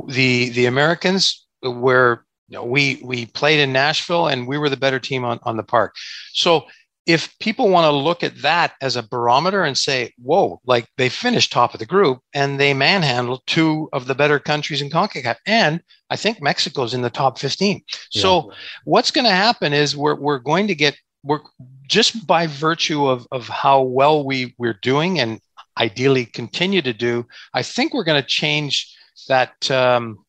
The 0.07 0.49
the 0.49 0.65
Americans 0.65 1.45
were 1.61 2.25
you 2.49 2.57
know, 2.57 2.65
we 2.65 3.01
we 3.03 3.25
played 3.25 3.59
in 3.59 3.73
Nashville 3.73 4.27
and 4.27 4.47
we 4.47 4.57
were 4.57 4.69
the 4.69 4.77
better 4.77 4.99
team 4.99 5.23
on, 5.25 5.39
on 5.43 5.57
the 5.57 5.63
park. 5.63 5.95
So 6.33 6.65
if 7.05 7.37
people 7.39 7.69
want 7.69 7.85
to 7.85 7.91
look 7.91 8.23
at 8.23 8.41
that 8.41 8.73
as 8.81 8.95
a 8.95 9.03
barometer 9.03 9.63
and 9.63 9.77
say, 9.77 10.13
whoa, 10.17 10.61
like 10.65 10.87
they 10.97 11.09
finished 11.09 11.51
top 11.51 11.73
of 11.73 11.79
the 11.79 11.85
group 11.85 12.19
and 12.33 12.59
they 12.59 12.73
manhandled 12.73 13.41
two 13.45 13.89
of 13.91 14.07
the 14.07 14.15
better 14.15 14.39
countries 14.39 14.81
in 14.81 14.89
CONCACAF. 14.89 15.35
And 15.45 15.81
I 16.09 16.15
think 16.15 16.41
Mexico's 16.41 16.93
in 16.93 17.01
the 17.01 17.09
top 17.09 17.39
15. 17.39 17.81
Yeah. 18.11 18.21
So 18.21 18.53
what's 18.85 19.11
going 19.11 19.25
to 19.25 19.31
happen 19.31 19.73
is 19.73 19.97
we're, 19.97 20.15
we're 20.15 20.39
going 20.39 20.67
to 20.67 20.75
get, 20.75 20.97
we're 21.23 21.41
just 21.87 22.25
by 22.25 22.47
virtue 22.47 23.07
of, 23.07 23.27
of 23.31 23.49
how 23.49 23.81
well 23.81 24.23
we, 24.23 24.55
we're 24.57 24.79
doing 24.81 25.19
and 25.19 25.41
ideally 25.77 26.25
continue 26.25 26.81
to 26.81 26.93
do, 26.93 27.25
I 27.53 27.63
think 27.63 27.93
we're 27.93 28.03
going 28.03 28.21
to 28.21 28.27
change 28.27 28.95
that, 29.27 29.69
um, 29.71 30.25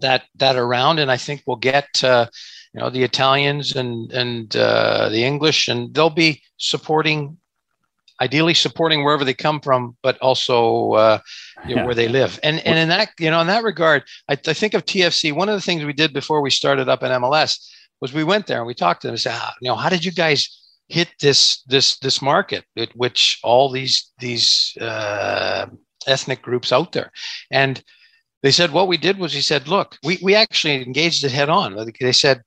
that, 0.00 0.24
that 0.36 0.56
around. 0.56 0.98
And 0.98 1.10
I 1.10 1.16
think 1.16 1.42
we'll 1.46 1.56
get, 1.56 2.04
uh, 2.04 2.26
you 2.74 2.80
know 2.80 2.90
the 2.90 3.02
Italians 3.02 3.76
and 3.76 4.12
and 4.12 4.54
uh, 4.56 5.08
the 5.08 5.24
English, 5.24 5.68
and 5.68 5.92
they'll 5.94 6.10
be 6.10 6.42
supporting, 6.58 7.38
ideally 8.20 8.54
supporting 8.54 9.04
wherever 9.04 9.24
they 9.24 9.34
come 9.34 9.60
from, 9.60 9.96
but 10.02 10.18
also 10.18 10.92
uh, 10.92 11.18
you 11.66 11.74
know, 11.74 11.82
yeah. 11.82 11.86
where 11.86 11.94
they 11.94 12.08
live. 12.08 12.38
And 12.42 12.60
and 12.66 12.78
in 12.78 12.88
that 12.88 13.10
you 13.18 13.30
know 13.30 13.40
in 13.40 13.46
that 13.46 13.64
regard, 13.64 14.04
I, 14.28 14.32
I, 14.32 14.52
think 14.52 14.74
of 14.74 14.84
TFC. 14.84 15.32
One 15.32 15.48
of 15.48 15.54
the 15.54 15.60
things 15.60 15.84
we 15.84 15.92
did 15.92 16.12
before 16.12 16.40
we 16.40 16.50
started 16.50 16.88
up 16.88 17.02
in 17.02 17.10
MLS 17.10 17.58
was 18.00 18.12
we 18.12 18.24
went 18.24 18.46
there 18.46 18.58
and 18.58 18.66
we 18.66 18.74
talked 18.74 19.02
to 19.02 19.08
them 19.08 19.14
and 19.14 19.20
said, 19.20 19.34
ah, 19.34 19.54
you 19.60 19.68
know, 19.68 19.76
how 19.76 19.88
did 19.88 20.04
you 20.04 20.12
guys 20.12 20.67
hit 20.88 21.08
this 21.20 21.62
this 21.62 21.98
this 21.98 22.22
market, 22.22 22.64
at 22.76 22.90
which 22.94 23.40
all 23.42 23.70
these 23.70 24.12
these 24.18 24.76
uh, 24.80 25.66
ethnic 26.06 26.42
groups 26.42 26.72
out 26.72 26.92
there, 26.92 27.12
and 27.50 27.82
they 28.42 28.50
said 28.50 28.70
what 28.70 28.88
we 28.88 28.96
did 28.96 29.18
was 29.18 29.32
he 29.32 29.40
said 29.40 29.66
look 29.66 29.96
we, 30.04 30.16
we 30.22 30.32
actually 30.32 30.80
engaged 30.80 31.24
it 31.24 31.32
head 31.32 31.48
on 31.48 31.74
they 32.00 32.12
said 32.12 32.40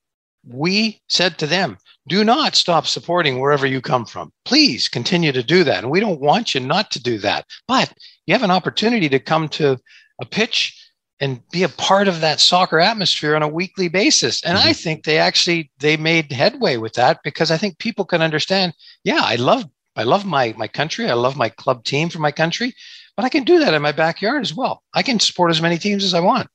we 0.48 1.02
said 1.08 1.38
to 1.38 1.48
them, 1.48 1.78
do 2.08 2.24
not 2.24 2.56
stop 2.56 2.88
supporting 2.88 3.40
wherever 3.40 3.66
you 3.66 3.82
come 3.82 4.06
from. 4.06 4.32
Please 4.46 4.88
continue 4.88 5.32
to 5.32 5.44
do 5.44 5.64
that. 5.64 5.84
And 5.84 5.92
we 5.92 6.00
don't 6.00 6.20
want 6.20 6.54
you 6.54 6.60
not 6.60 6.92
to 6.92 7.02
do 7.02 7.20
that. 7.20 7.46
But 7.68 7.94
you 8.26 8.34
have 8.34 8.44
an 8.44 8.52
opportunity 8.52 9.08
to 9.10 9.20
come 9.20 9.48
to 9.50 9.78
a 10.20 10.26
pitch 10.26 10.81
and 11.22 11.48
be 11.52 11.62
a 11.62 11.70
part 11.70 12.08
of 12.08 12.20
that 12.20 12.40
soccer 12.40 12.80
atmosphere 12.80 13.36
on 13.36 13.44
a 13.44 13.48
weekly 13.48 13.88
basis. 13.88 14.44
And 14.44 14.58
mm-hmm. 14.58 14.70
I 14.70 14.74
think 14.74 15.04
they 15.04 15.20
actually 15.20 15.72
they 15.80 15.96
made 15.96 16.32
headway 16.32 16.78
with 16.78 16.94
that 16.94 17.20
because 17.24 17.52
I 17.52 17.58
think 17.58 17.78
people 17.78 18.06
can 18.06 18.24
understand, 18.24 18.74
yeah, 19.04 19.22
I 19.22 19.36
love 19.36 19.64
I 19.96 20.04
love 20.04 20.26
my 20.26 20.54
my 20.58 20.68
country. 20.68 21.10
I 21.10 21.14
love 21.14 21.38
my 21.38 21.50
club 21.50 21.84
team 21.84 22.10
for 22.10 22.20
my 22.20 22.32
country, 22.32 22.74
but 23.16 23.24
I 23.24 23.30
can 23.30 23.44
do 23.44 23.60
that 23.60 23.76
in 23.76 23.82
my 23.84 23.92
backyard 23.92 24.42
as 24.42 24.54
well. 24.54 24.82
I 24.94 25.04
can 25.04 25.20
support 25.20 25.52
as 25.52 25.62
many 25.62 25.78
teams 25.78 26.04
as 26.04 26.16
I 26.16 26.20
want. 26.22 26.50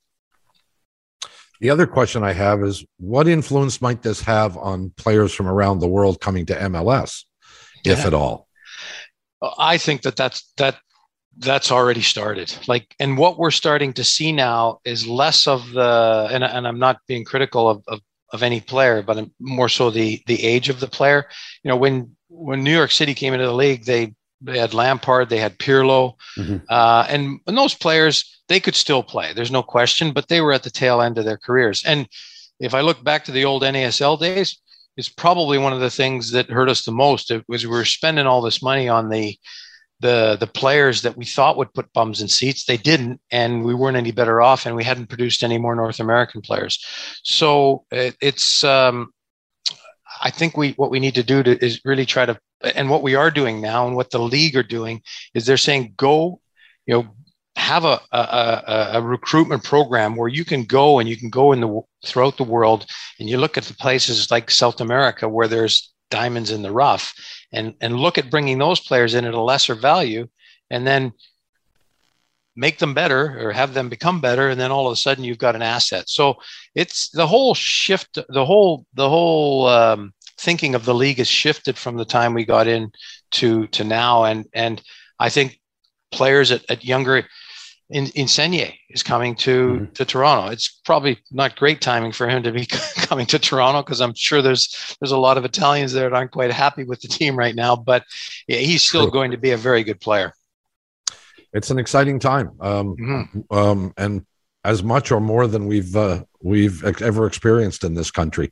The 1.59 1.69
other 1.71 1.87
question 1.87 2.23
I 2.23 2.33
have 2.33 2.61
is 2.61 2.85
what 2.97 3.27
influence 3.27 3.81
might 3.81 4.03
this 4.03 4.21
have 4.21 4.57
on 4.57 4.91
players 4.95 5.33
from 5.33 5.47
around 5.47 5.79
the 5.79 5.87
world 5.87 6.19
coming 6.19 6.45
to 6.47 6.55
MLS, 6.55 7.23
if 7.83 8.05
at 8.05 8.13
all? 8.13 8.47
I 9.57 9.77
think 9.77 10.01
that 10.01 10.15
that's 10.15 10.51
that 10.57 10.77
that's 11.39 11.71
already 11.71 12.01
started. 12.01 12.55
Like, 12.67 12.95
and 12.99 13.17
what 13.17 13.37
we're 13.37 13.51
starting 13.51 13.93
to 13.93 14.03
see 14.03 14.31
now 14.31 14.79
is 14.85 15.07
less 15.07 15.47
of 15.47 15.71
the, 15.71 16.27
and, 16.31 16.43
and 16.43 16.67
I'm 16.67 16.79
not 16.79 16.99
being 17.07 17.25
critical 17.25 17.69
of, 17.69 17.83
of, 17.87 18.01
of 18.33 18.43
any 18.43 18.59
player, 18.59 19.01
but 19.01 19.29
more 19.39 19.69
so 19.69 19.89
the 19.89 20.21
the 20.27 20.43
age 20.43 20.67
of 20.67 20.79
the 20.79 20.87
player. 20.87 21.25
You 21.63 21.69
know, 21.69 21.77
when 21.77 22.15
when 22.29 22.63
New 22.63 22.75
York 22.75 22.91
City 22.91 23.13
came 23.13 23.33
into 23.33 23.45
the 23.45 23.53
league, 23.53 23.85
they 23.85 24.13
they 24.41 24.59
had 24.59 24.73
Lampard, 24.73 25.29
they 25.29 25.39
had 25.39 25.57
Pirlo, 25.57 26.15
mm-hmm. 26.37 26.57
uh, 26.69 27.05
and, 27.09 27.39
and 27.47 27.57
those 27.57 27.73
players 27.73 28.37
they 28.47 28.59
could 28.59 28.75
still 28.75 29.03
play. 29.03 29.33
There's 29.33 29.51
no 29.51 29.63
question, 29.63 30.11
but 30.11 30.27
they 30.27 30.41
were 30.41 30.53
at 30.53 30.63
the 30.63 30.69
tail 30.69 31.01
end 31.01 31.17
of 31.17 31.25
their 31.25 31.37
careers. 31.37 31.83
And 31.85 32.07
if 32.59 32.73
I 32.73 32.81
look 32.81 33.03
back 33.03 33.25
to 33.25 33.31
the 33.31 33.45
old 33.45 33.63
NASL 33.63 34.19
days, 34.19 34.57
it's 34.95 35.09
probably 35.09 35.57
one 35.57 35.73
of 35.73 35.79
the 35.79 35.89
things 35.89 36.31
that 36.31 36.49
hurt 36.49 36.69
us 36.69 36.83
the 36.83 36.91
most. 36.91 37.29
It 37.29 37.43
was 37.47 37.65
we 37.65 37.71
were 37.71 37.85
spending 37.85 38.25
all 38.25 38.41
this 38.41 38.63
money 38.63 38.89
on 38.89 39.09
the 39.09 39.37
the 39.99 40.37
the 40.39 40.47
players 40.47 41.01
that 41.01 41.17
we 41.17 41.25
thought 41.25 41.57
would 41.57 41.73
put 41.73 41.91
bums 41.93 42.21
in 42.21 42.27
seats. 42.27 42.65
They 42.65 42.77
didn't, 42.77 43.19
and 43.31 43.63
we 43.63 43.73
weren't 43.73 43.97
any 43.97 44.11
better 44.11 44.41
off, 44.41 44.65
and 44.65 44.75
we 44.75 44.83
hadn't 44.83 45.07
produced 45.09 45.43
any 45.43 45.57
more 45.57 45.75
North 45.75 45.99
American 45.99 46.41
players. 46.41 46.83
So 47.23 47.85
it, 47.91 48.15
it's 48.21 48.63
um, 48.63 49.11
I 50.21 50.29
think 50.29 50.57
we 50.57 50.71
what 50.71 50.91
we 50.91 50.99
need 50.99 51.15
to 51.15 51.23
do 51.23 51.43
to, 51.43 51.63
is 51.63 51.81
really 51.85 52.05
try 52.05 52.25
to 52.25 52.37
and 52.75 52.89
what 52.89 53.03
we 53.03 53.15
are 53.15 53.31
doing 53.31 53.61
now 53.61 53.87
and 53.87 53.95
what 53.95 54.11
the 54.11 54.19
league 54.19 54.55
are 54.55 54.63
doing 54.63 55.01
is 55.33 55.45
they're 55.45 55.57
saying 55.57 55.93
go 55.97 56.39
you 56.85 56.95
know 56.95 57.07
have 57.55 57.85
a, 57.85 57.99
a, 58.11 58.89
a, 58.93 59.01
recruitment 59.01 59.63
program 59.63 60.15
where 60.15 60.27
you 60.27 60.45
can 60.45 60.63
go 60.63 60.99
and 60.99 61.09
you 61.09 61.17
can 61.17 61.29
go 61.29 61.51
in 61.51 61.59
the 61.59 61.81
throughout 62.05 62.37
the 62.37 62.43
world 62.43 62.85
and 63.19 63.27
you 63.27 63.37
look 63.37 63.57
at 63.57 63.63
the 63.63 63.73
places 63.73 64.29
like 64.29 64.51
South 64.51 64.79
America 64.79 65.27
where 65.27 65.47
there's 65.47 65.91
diamonds 66.11 66.51
in 66.51 66.61
the 66.61 66.71
rough 66.71 67.13
and 67.51 67.75
and 67.81 67.95
look 67.95 68.17
at 68.17 68.29
bringing 68.31 68.57
those 68.57 68.79
players 68.79 69.13
in 69.13 69.25
at 69.25 69.33
a 69.33 69.41
lesser 69.41 69.75
value 69.75 70.27
and 70.69 70.85
then 70.85 71.13
make 72.55 72.79
them 72.79 72.93
better 72.93 73.39
or 73.39 73.51
have 73.51 73.73
them 73.73 73.87
become 73.87 74.19
better. 74.19 74.49
And 74.49 74.59
then 74.59 74.71
all 74.71 74.87
of 74.87 74.93
a 74.93 74.95
sudden 74.95 75.23
you've 75.23 75.37
got 75.37 75.55
an 75.55 75.61
asset. 75.61 76.09
So 76.09 76.37
it's 76.73 77.09
the 77.09 77.27
whole 77.27 77.53
shift 77.53 78.17
the 78.29 78.45
whole 78.45 78.85
the 78.93 79.09
whole 79.09 79.67
um, 79.67 80.13
thinking 80.39 80.75
of 80.75 80.85
the 80.85 80.95
league 80.95 81.19
has 81.19 81.27
shifted 81.27 81.77
from 81.77 81.97
the 81.97 82.05
time 82.05 82.33
we 82.33 82.45
got 82.45 82.67
in 82.67 82.91
to 83.31 83.67
to 83.67 83.83
now. 83.83 84.25
And 84.25 84.45
and 84.53 84.81
i 85.19 85.29
think 85.29 85.59
players 86.11 86.51
at, 86.51 86.63
at 86.69 86.85
younger 86.85 87.25
in 87.89 88.07
Insigne 88.15 88.73
is 88.89 89.01
coming 89.01 89.35
to 89.35 89.67
mm-hmm. 89.67 89.93
to 89.93 90.05
Toronto. 90.05 90.51
It's 90.51 90.81
probably 90.83 91.19
not 91.31 91.55
great 91.55 91.81
timing 91.81 92.11
for 92.11 92.27
him 92.27 92.43
to 92.43 92.51
be 92.51 92.65
coming 92.97 93.25
to 93.27 93.39
Toronto 93.39 93.81
because 93.81 94.01
I'm 94.01 94.13
sure 94.13 94.41
there's 94.41 94.95
there's 94.99 95.11
a 95.11 95.17
lot 95.17 95.37
of 95.37 95.45
Italians 95.45 95.93
there 95.93 96.09
that 96.09 96.15
aren't 96.15 96.31
quite 96.31 96.51
happy 96.51 96.83
with 96.83 97.01
the 97.01 97.07
team 97.07 97.37
right 97.37 97.55
now. 97.55 97.75
But 97.75 98.03
yeah, 98.47 98.57
he's 98.57 98.83
still 98.83 99.03
True. 99.03 99.11
going 99.11 99.31
to 99.31 99.37
be 99.37 99.51
a 99.51 99.57
very 99.57 99.83
good 99.83 100.01
player. 100.01 100.33
It's 101.53 101.69
an 101.69 101.79
exciting 101.79 102.19
time, 102.19 102.51
um, 102.59 102.95
mm-hmm. 102.97 103.57
um, 103.57 103.93
and 103.97 104.25
as 104.65 104.83
much 104.83 105.11
or 105.11 105.21
more 105.21 105.47
than 105.47 105.65
we've 105.65 105.95
uh, 105.95 106.23
we've 106.41 106.83
ever 107.01 107.25
experienced 107.25 107.83
in 107.83 107.93
this 107.93 108.11
country. 108.11 108.51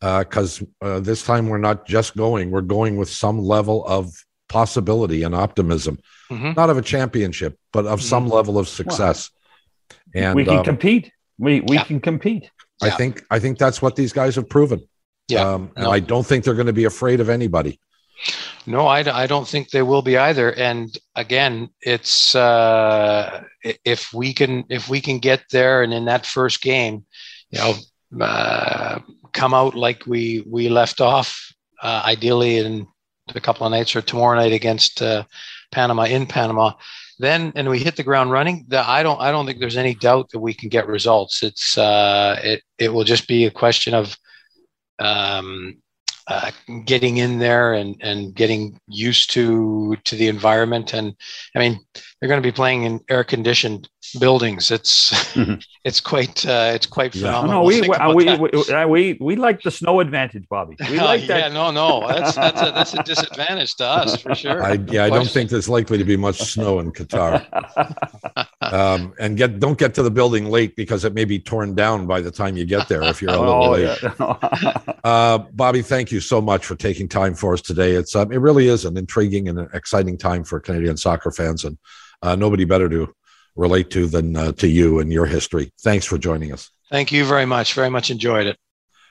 Because 0.00 0.62
uh, 0.82 0.84
uh, 0.84 1.00
this 1.00 1.22
time 1.22 1.48
we're 1.48 1.58
not 1.58 1.86
just 1.86 2.16
going; 2.16 2.50
we're 2.50 2.60
going 2.62 2.96
with 2.96 3.08
some 3.08 3.38
level 3.38 3.86
of 3.86 4.12
possibility 4.58 5.20
and 5.22 5.34
optimism 5.34 5.94
mm-hmm. 6.30 6.52
not 6.56 6.70
of 6.70 6.78
a 6.78 6.82
championship, 6.82 7.58
but 7.72 7.86
of 7.86 8.02
some 8.02 8.24
mm-hmm. 8.24 8.34
level 8.34 8.58
of 8.58 8.68
success. 8.68 9.30
Well, 9.90 10.24
and 10.24 10.36
we 10.36 10.44
can 10.44 10.58
um, 10.58 10.64
compete. 10.64 11.12
We 11.38 11.60
we 11.60 11.76
yeah. 11.76 11.84
can 11.84 12.00
compete. 12.00 12.50
I 12.82 12.86
yeah. 12.86 12.96
think 12.96 13.24
I 13.30 13.38
think 13.38 13.58
that's 13.58 13.80
what 13.82 13.96
these 13.96 14.12
guys 14.12 14.36
have 14.36 14.48
proven. 14.48 14.80
Yeah, 15.28 15.48
um, 15.48 15.72
and 15.76 15.84
no. 15.84 15.90
I 15.90 16.00
don't 16.00 16.26
think 16.26 16.44
they're 16.44 16.54
going 16.54 16.74
to 16.74 16.80
be 16.84 16.84
afraid 16.84 17.20
of 17.20 17.28
anybody. 17.28 17.78
No, 18.66 18.86
I, 18.86 19.00
I 19.22 19.26
don't 19.26 19.46
think 19.46 19.70
they 19.70 19.82
will 19.82 20.02
be 20.02 20.16
either. 20.16 20.50
And 20.52 20.96
again, 21.14 21.68
it's 21.80 22.34
uh, 22.34 23.44
if 23.84 24.12
we 24.12 24.32
can 24.32 24.64
if 24.68 24.88
we 24.88 25.00
can 25.00 25.18
get 25.18 25.42
there 25.50 25.82
and 25.82 25.92
in 25.92 26.06
that 26.06 26.26
first 26.26 26.62
game, 26.62 27.04
you 27.50 27.58
know, 27.58 27.74
uh, 28.24 29.00
come 29.32 29.54
out 29.54 29.74
like 29.74 30.06
we 30.06 30.44
we 30.48 30.68
left 30.68 31.00
off, 31.00 31.52
uh, 31.82 32.02
ideally 32.06 32.58
in 32.58 32.86
a 33.34 33.40
couple 33.40 33.66
of 33.66 33.72
nights 33.72 33.96
or 33.96 34.02
tomorrow 34.02 34.36
night 34.36 34.52
against 34.52 35.02
uh, 35.02 35.24
Panama 35.72 36.04
in 36.04 36.26
Panama. 36.26 36.72
Then 37.18 37.52
and 37.56 37.68
we 37.68 37.78
hit 37.78 37.96
the 37.96 38.02
ground 38.02 38.30
running. 38.30 38.66
The, 38.68 38.88
I 38.88 39.02
don't 39.02 39.20
I 39.20 39.30
don't 39.30 39.46
think 39.46 39.58
there's 39.58 39.78
any 39.78 39.94
doubt 39.94 40.30
that 40.30 40.38
we 40.38 40.54
can 40.54 40.68
get 40.68 40.86
results. 40.86 41.42
It's 41.42 41.78
uh, 41.78 42.38
it 42.42 42.62
it 42.78 42.92
will 42.92 43.04
just 43.04 43.26
be 43.26 43.46
a 43.46 43.50
question 43.50 43.94
of 43.94 44.16
um, 44.98 45.78
uh, 46.26 46.50
getting 46.84 47.16
in 47.16 47.38
there 47.38 47.72
and 47.72 47.96
and 48.00 48.34
getting 48.34 48.78
used 48.86 49.30
to 49.32 49.96
to 50.04 50.14
the 50.14 50.28
environment. 50.28 50.92
And 50.92 51.14
I 51.54 51.58
mean, 51.58 51.80
they're 52.20 52.28
going 52.28 52.42
to 52.42 52.46
be 52.46 52.52
playing 52.52 52.82
in 52.82 53.00
air 53.08 53.24
conditioned 53.24 53.88
buildings. 54.14 54.70
It's 54.70 55.12
mm-hmm. 55.34 55.54
it's 55.84 56.00
quite 56.00 56.44
uh, 56.46 56.72
it's 56.74 56.86
quite 56.86 57.12
phenomenal. 57.12 57.62
No, 57.62 57.62
we 57.62 57.80
we, 57.80 58.14
we, 58.14 58.28
uh, 58.28 58.86
we, 58.86 59.18
we 59.20 59.36
like 59.36 59.62
the 59.62 59.70
snow 59.70 60.00
advantage, 60.00 60.48
Bobby. 60.48 60.76
We 60.90 61.00
like 61.00 61.26
that. 61.26 61.38
yeah, 61.38 61.48
no, 61.48 61.70
no, 61.70 62.06
that's 62.06 62.34
that's 62.34 62.62
a, 62.62 62.72
that's 62.72 62.94
a 62.94 63.02
disadvantage 63.02 63.74
to 63.76 63.84
us 63.84 64.20
for 64.20 64.34
sure. 64.42 64.62
I, 64.64 64.74
yeah, 64.88 65.04
I 65.04 65.10
don't 65.10 65.28
think 65.28 65.50
there's 65.50 65.68
likely 65.68 65.98
to 65.98 66.04
be 66.04 66.16
much 66.16 66.38
snow 66.38 66.78
in 66.80 66.92
Qatar. 66.92 67.44
um, 68.62 69.14
and 69.18 69.36
get 69.36 69.60
don't 69.60 69.78
get 69.78 69.94
to 69.94 70.02
the 70.02 70.10
building 70.10 70.46
late 70.46 70.76
because 70.76 71.04
it 71.04 71.14
may 71.14 71.24
be 71.24 71.38
torn 71.38 71.74
down 71.74 72.06
by 72.06 72.20
the 72.20 72.30
time 72.30 72.56
you 72.56 72.64
get 72.64 72.88
there 72.88 73.02
if 73.02 73.20
you're 73.20 73.32
a 73.32 73.38
little 73.38 73.64
oh, 73.64 73.70
late. 73.72 73.98
Yeah. 74.02 74.94
uh, 75.04 75.38
Bobby, 75.52 75.82
thank 75.82 76.12
you 76.12 76.20
so 76.20 76.40
much 76.40 76.64
for 76.64 76.76
taking 76.76 77.08
time 77.08 77.34
for 77.34 77.54
us 77.54 77.62
today. 77.62 77.92
It's 77.92 78.14
um, 78.14 78.32
it 78.32 78.38
really 78.38 78.68
is 78.68 78.84
an 78.84 78.96
intriguing 78.96 79.48
and 79.48 79.58
an 79.58 79.68
exciting 79.74 80.16
time 80.16 80.44
for 80.44 80.60
Canadian 80.60 80.96
soccer 80.96 81.30
fans, 81.30 81.64
and 81.64 81.76
uh, 82.22 82.36
nobody 82.36 82.64
better 82.64 82.88
to 82.88 83.14
relate 83.56 83.90
to 83.90 84.06
than 84.06 84.36
uh, 84.36 84.52
to 84.52 84.68
you 84.68 85.00
and 85.00 85.12
your 85.12 85.26
history. 85.26 85.72
Thanks 85.80 86.04
for 86.04 86.18
joining 86.18 86.52
us. 86.52 86.70
Thank 86.90 87.10
you 87.10 87.24
very 87.24 87.46
much. 87.46 87.74
Very 87.74 87.90
much 87.90 88.10
enjoyed 88.10 88.46
it. 88.46 88.58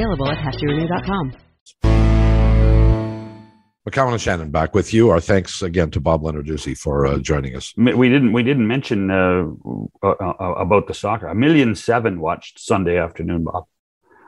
available 0.00 0.30
at 0.30 0.38
heftyrenew.com. 0.38 1.32
McCowan 3.88 4.12
and 4.12 4.20
Shannon 4.20 4.50
back 4.50 4.74
with 4.74 4.92
you. 4.92 5.10
Our 5.10 5.20
thanks 5.20 5.62
again 5.62 5.90
to 5.92 6.00
Bob 6.00 6.22
Lenarduzzi 6.22 6.76
for 6.76 7.06
uh, 7.06 7.18
joining 7.18 7.56
us. 7.56 7.72
We 7.76 8.08
didn't 8.08 8.32
we 8.32 8.42
didn't 8.42 8.66
mention 8.66 9.10
uh, 9.10 9.46
uh, 10.02 10.08
uh, 10.08 10.54
about 10.58 10.86
the 10.86 10.94
soccer. 10.94 11.26
A 11.26 11.34
million 11.34 11.74
seven 11.74 12.20
watched 12.20 12.60
Sunday 12.60 12.98
afternoon, 12.98 13.44
Bob. 13.44 13.64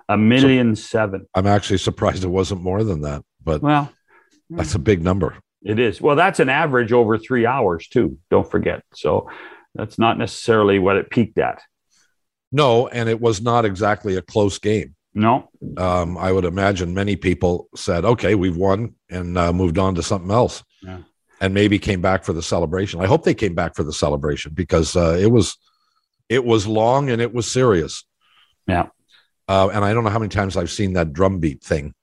A 0.09 0.17
million 0.17 0.75
so, 0.75 0.83
seven. 0.83 1.27
I'm 1.35 1.47
actually 1.47 1.79
surprised 1.79 2.25
it 2.25 2.29
wasn't 2.29 2.63
more 2.63 2.83
than 2.83 3.03
that, 3.03 3.23
but 3.45 3.63
well, 3.63 3.93
that's 4.51 4.75
a 4.75 4.79
big 4.79 5.03
number. 5.03 5.37
It 5.63 5.79
is. 5.79 6.01
Well, 6.01 6.17
that's 6.17 6.41
an 6.41 6.49
average 6.49 6.93
over 6.93 7.19
three 7.19 7.47
hours 7.47 7.87
too. 7.89 8.19
Don't 8.31 8.51
forget. 8.51 8.83
So 8.95 9.31
that's 9.75 9.99
not 9.99 10.19
necessarily 10.19 10.79
what 10.79 10.97
it 10.97 11.11
peaked 11.11 11.39
at. 11.39 11.63
No, 12.51 12.89
and 12.89 13.09
it 13.09 13.21
was 13.21 13.43
not 13.43 13.65
exactly 13.65 14.17
a 14.17 14.23
close 14.23 14.59
game. 14.59 14.97
No. 15.15 15.51
Um, 15.77 16.17
I 16.17 16.33
would 16.33 16.45
imagine 16.45 16.95
many 16.95 17.17
people 17.17 17.69
said, 17.75 18.05
okay, 18.05 18.35
we've 18.35 18.57
won 18.57 18.95
and 19.11 19.37
uh, 19.37 19.53
moved 19.53 19.79
on 19.79 19.95
to 19.97 20.03
something 20.03 20.31
else. 20.31 20.65
Yeah. 20.83 20.99
And 21.41 21.53
maybe 21.53 21.79
came 21.79 22.01
back 22.01 22.25
for 22.25 22.33
the 22.33 22.43
celebration. 22.43 23.01
I 23.01 23.07
hope 23.07 23.25
they 23.25 23.35
came 23.35 23.55
back 23.55 23.75
for 23.75 23.83
the 23.83 23.93
celebration 23.93 24.53
because 24.55 24.95
uh, 24.95 25.19
it 25.21 25.27
was 25.27 25.57
it 26.29 26.45
was 26.45 26.67
long 26.67 27.11
and 27.11 27.21
it 27.21 27.35
was 27.35 27.51
serious. 27.51 28.05
Yeah. 28.67 28.87
Uh, 29.49 29.69
and 29.73 29.85
I 29.85 29.93
don't 29.93 30.05
know 30.05 30.11
how 30.11 30.21
many 30.21 30.29
times 30.29 30.57
I've 30.57 30.71
seen 30.71 30.93
that 30.93 31.13
drum 31.13 31.41
beat 31.41 31.63
thing. 31.63 31.95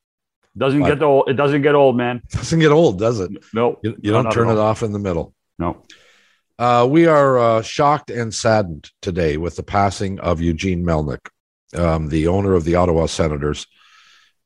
Doesn't 0.58 0.84
get 0.84 1.02
old. 1.02 1.30
It 1.30 1.34
doesn't 1.34 1.62
get 1.62 1.74
old, 1.74 1.96
man. 1.96 2.22
Doesn't 2.30 2.60
get 2.60 2.72
old, 2.72 3.00
does 3.00 3.22
it? 3.22 3.32
No. 3.54 3.80
You, 3.82 3.96
you 4.02 4.12
don't 4.12 4.30
turn 4.30 4.50
it 4.50 4.58
off 4.58 4.84
in 4.84 4.92
the 4.92 5.00
middle. 5.00 5.34
No. 5.58 5.84
Uh, 6.58 6.86
we 6.90 7.06
are 7.06 7.40
uh, 7.40 7.62
shocked 7.62 8.10
and 8.10 8.34
saddened 8.34 8.92
today 9.02 9.38
with 9.38 9.56
the 9.56 9.64
passing 9.64 10.20
of 10.20 10.42
Eugene 10.42 10.84
Melnyk 10.84 11.30
um, 11.76 12.10
the 12.10 12.28
owner 12.28 12.54
of 12.54 12.64
the 12.64 12.76
Ottawa 12.76 13.06
Senators, 13.06 13.68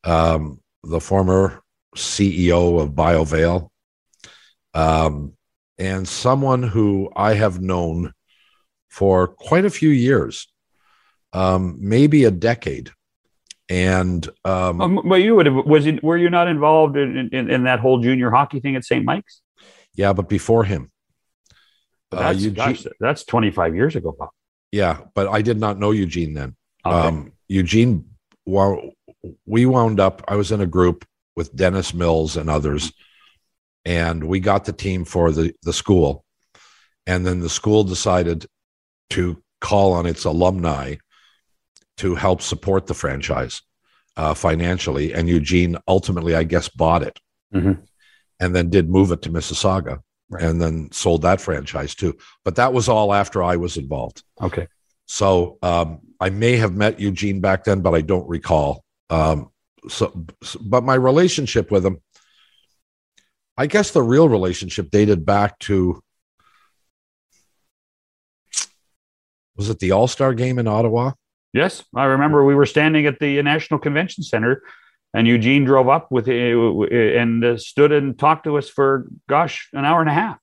um, 0.04 0.60
the 0.84 1.00
former 1.00 1.62
CEO 1.96 2.82
of 2.82 2.92
Biovail, 2.92 3.70
um, 4.74 5.34
and 5.78 6.08
someone 6.08 6.64
who 6.64 7.10
I 7.16 7.34
have 7.34 7.62
known 7.62 8.14
for 8.90 9.28
quite 9.28 9.66
a 9.66 9.70
few 9.70 9.90
years, 9.90 10.48
um, 11.34 11.78
maybe 11.80 12.26
a 12.26 12.32
decade. 12.32 12.92
And 13.70 14.28
um, 14.46 14.82
um, 14.82 15.02
well, 15.04 15.20
you 15.20 15.36
would 15.36 15.46
have 15.46 15.56
was 15.56 15.86
it, 15.88 16.04
were 16.04 16.18
you 16.18 16.30
not 16.30 16.48
involved 16.48 16.98
in, 16.98 17.30
in, 17.32 17.50
in 17.50 17.64
that 17.64 17.80
whole 17.80 18.00
junior 18.00 18.30
hockey 18.30 18.60
thing 18.60 18.76
at 18.76 18.84
St. 18.84 19.04
Mike's? 19.04 19.42
Yeah, 19.96 20.14
but 20.14 20.28
before 20.28 20.64
him, 20.64 20.92
uh, 22.12 22.34
that's, 22.34 22.46
uh, 22.46 22.50
gosh, 22.50 22.86
that's 23.00 23.24
twenty 23.24 23.52
five 23.52 23.74
years 23.74 23.96
ago, 23.96 24.16
Bob. 24.18 24.30
Yeah, 24.72 25.00
but 25.16 25.28
I 25.28 25.42
did 25.42 25.60
not 25.60 25.80
know 25.80 25.92
Eugene 25.92 26.34
then. 26.34 26.56
Okay. 26.86 27.08
Um, 27.08 27.32
Eugene, 27.48 28.06
well, 28.46 28.82
we 29.46 29.66
wound 29.66 30.00
up, 30.00 30.24
I 30.28 30.36
was 30.36 30.52
in 30.52 30.62
a 30.62 30.68
group 30.68 31.06
with 31.36 31.56
Dennis 31.56 31.94
Mills 31.94 32.38
and 32.38 32.50
others, 32.50 32.92
and 33.86 34.24
we 34.24 34.40
got 34.40 34.66
the 34.66 34.74
team 34.74 35.06
for 35.06 35.32
the, 35.32 35.54
the 35.64 35.74
school. 35.74 36.26
And 37.06 37.26
then 37.26 37.40
the 37.40 37.50
school 37.50 37.84
decided 37.84 38.46
to 39.12 39.42
call 39.60 39.94
on 39.94 40.06
its 40.06 40.26
alumni 40.26 40.96
to 41.98 42.16
help 42.16 42.42
support 42.42 42.88
the 42.88 42.94
franchise 42.94 43.62
uh, 44.18 44.34
financially. 44.34 45.14
And 45.14 45.28
Eugene 45.28 45.78
ultimately, 45.88 46.36
I 46.36 46.44
guess, 46.44 46.70
bought 46.70 47.04
it 47.04 47.20
mm-hmm. 47.54 47.74
and 48.40 48.56
then 48.56 48.70
did 48.70 48.90
move 48.90 49.12
it 49.12 49.22
to 49.24 49.30
Mississauga 49.30 50.00
right. 50.30 50.44
and 50.44 50.62
then 50.62 50.92
sold 50.92 51.22
that 51.24 51.42
franchise 51.42 51.96
too. 51.96 52.18
But 52.44 52.56
that 52.56 52.74
was 52.74 52.90
all 52.90 53.14
after 53.14 53.44
I 53.44 53.58
was 53.58 53.78
involved. 53.78 54.24
Okay. 54.42 54.68
So 55.06 55.58
um, 55.62 56.00
I 56.24 56.30
may 56.30 56.56
have 56.56 56.74
met 56.74 57.02
Eugene 57.02 57.42
back 57.42 57.66
then, 57.66 57.82
but 57.82 57.94
I 57.94 58.00
don't 58.00 58.26
recall. 58.30 58.86
Um, 59.10 59.52
so, 59.90 60.26
but 60.62 60.82
my 60.82 60.94
relationship 60.94 61.70
with 61.70 61.86
him, 61.86 62.02
I 63.58 63.68
guess 63.68 63.92
the 63.92 64.02
real 64.02 64.30
relationship 64.30 64.90
dated 64.90 65.26
back 65.26 65.60
to 65.60 66.02
was 69.58 69.70
it 69.70 69.80
the 69.80 69.92
All 69.92 70.08
Star 70.08 70.34
game 70.34 70.60
in 70.60 70.66
Ottawa? 70.66 71.12
Yes, 71.52 71.84
I 71.94 72.06
remember 72.06 72.46
we 72.46 72.56
were 72.56 72.66
standing 72.66 73.06
at 73.06 73.20
the 73.20 73.42
National 73.42 73.78
Convention 73.78 74.24
Center, 74.24 74.64
and 75.14 75.28
Eugene 75.28 75.66
drove 75.66 75.90
up 75.90 76.10
with 76.10 76.30
and 76.30 77.60
stood 77.60 77.92
and 77.92 78.18
talked 78.18 78.46
to 78.46 78.58
us 78.58 78.70
for 78.70 79.10
gosh 79.28 79.68
an 79.74 79.84
hour 79.84 80.00
and 80.00 80.10
a 80.10 80.14
half. 80.14 80.38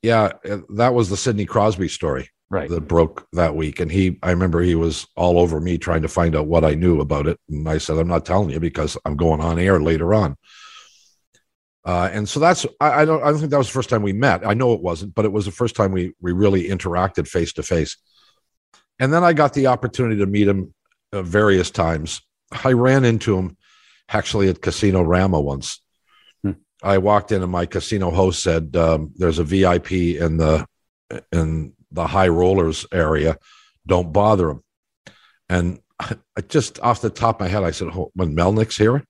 Yeah, 0.00 0.32
that 0.76 0.94
was 0.94 1.10
the 1.10 1.16
Sidney 1.18 1.44
Crosby 1.44 1.88
story 1.88 2.30
right. 2.50 2.68
that 2.68 2.82
broke 2.82 3.26
that 3.32 3.54
week. 3.54 3.80
And 3.80 3.90
he 3.90 4.18
i 4.22 4.30
remember 4.30 4.60
he 4.60 4.74
was 4.74 5.06
all 5.16 5.38
over 5.38 5.60
me 5.60 5.78
trying 5.78 6.02
to 6.02 6.08
find 6.08 6.36
out 6.36 6.46
what 6.46 6.64
i 6.64 6.74
knew 6.74 7.00
about 7.00 7.26
it. 7.26 7.38
And 7.48 7.68
i 7.68 7.78
said 7.78 7.98
i'm 7.98 8.08
not 8.08 8.24
telling 8.24 8.50
you 8.50 8.60
because 8.60 8.96
i'm 9.04 9.16
going 9.16 9.40
on 9.40 9.58
air 9.58 9.80
later 9.80 10.14
on. 10.14 10.36
Uh, 11.84 12.10
and 12.12 12.28
so 12.28 12.40
that's 12.40 12.66
I, 12.80 13.02
I, 13.02 13.04
don't 13.04 13.22
i 13.22 13.30
don't 13.30 13.38
think 13.38 13.50
that 13.50 13.58
was 13.58 13.68
the 13.68 13.72
first 13.72 13.90
time 13.90 14.02
we 14.02 14.12
met. 14.12 14.46
I 14.46 14.54
know 14.54 14.72
it 14.72 14.82
wasn't 14.82 15.14
but 15.14 15.24
it 15.24 15.32
was 15.32 15.44
the 15.44 15.52
first 15.52 15.76
time 15.76 15.92
we 15.92 16.12
we 16.20 16.32
really 16.32 16.68
interacted 16.68 17.28
face 17.28 17.52
to 17.54 17.62
face. 17.62 17.96
And 18.98 19.12
then 19.12 19.24
i 19.24 19.32
got 19.32 19.52
the 19.54 19.68
opportunity 19.68 20.20
to 20.20 20.26
meet 20.26 20.48
him 20.48 20.74
uh, 21.12 21.22
various 21.22 21.70
times. 21.70 22.22
I 22.64 22.72
ran 22.72 23.04
into 23.04 23.36
him 23.36 23.56
actually 24.08 24.48
at 24.48 24.62
casino 24.62 25.02
rama 25.02 25.40
once. 25.40 25.80
Hmm. 26.42 26.52
i 26.82 26.98
walked 26.98 27.32
in 27.32 27.42
and 27.42 27.50
my 27.50 27.66
casino 27.66 28.10
host 28.10 28.42
said 28.42 28.76
um, 28.76 29.12
there's 29.16 29.38
a 29.38 29.44
vip 29.44 29.90
in 29.92 30.36
the 30.36 30.66
in 31.32 31.72
the 31.90 32.06
high 32.06 32.28
rollers 32.28 32.86
area, 32.92 33.38
don't 33.86 34.12
bother 34.12 34.48
them. 34.48 34.62
And 35.48 35.80
I 35.98 36.16
just 36.48 36.80
off 36.80 37.00
the 37.00 37.10
top 37.10 37.36
of 37.36 37.46
my 37.46 37.48
head, 37.48 37.62
I 37.64 37.70
said, 37.70 37.88
oh, 37.88 38.10
when 38.14 38.36
Melnyk's 38.36 38.76
here, 38.76 39.04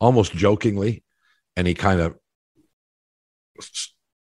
almost 0.00 0.32
jokingly, 0.32 1.04
and 1.56 1.66
he 1.66 1.74
kind 1.74 2.00
of 2.00 2.16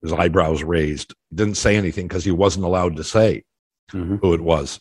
his 0.03 0.13
eyebrows 0.13 0.63
raised, 0.63 1.15
didn't 1.33 1.57
say 1.57 1.77
anything 1.77 2.09
because 2.09 2.25
he 2.25 2.31
wasn't 2.31 2.65
allowed 2.65 2.97
to 2.97 3.05
say 3.05 3.45
mm-hmm. 3.93 4.17
who 4.17 4.35
it 4.35 4.41
was. 4.41 4.81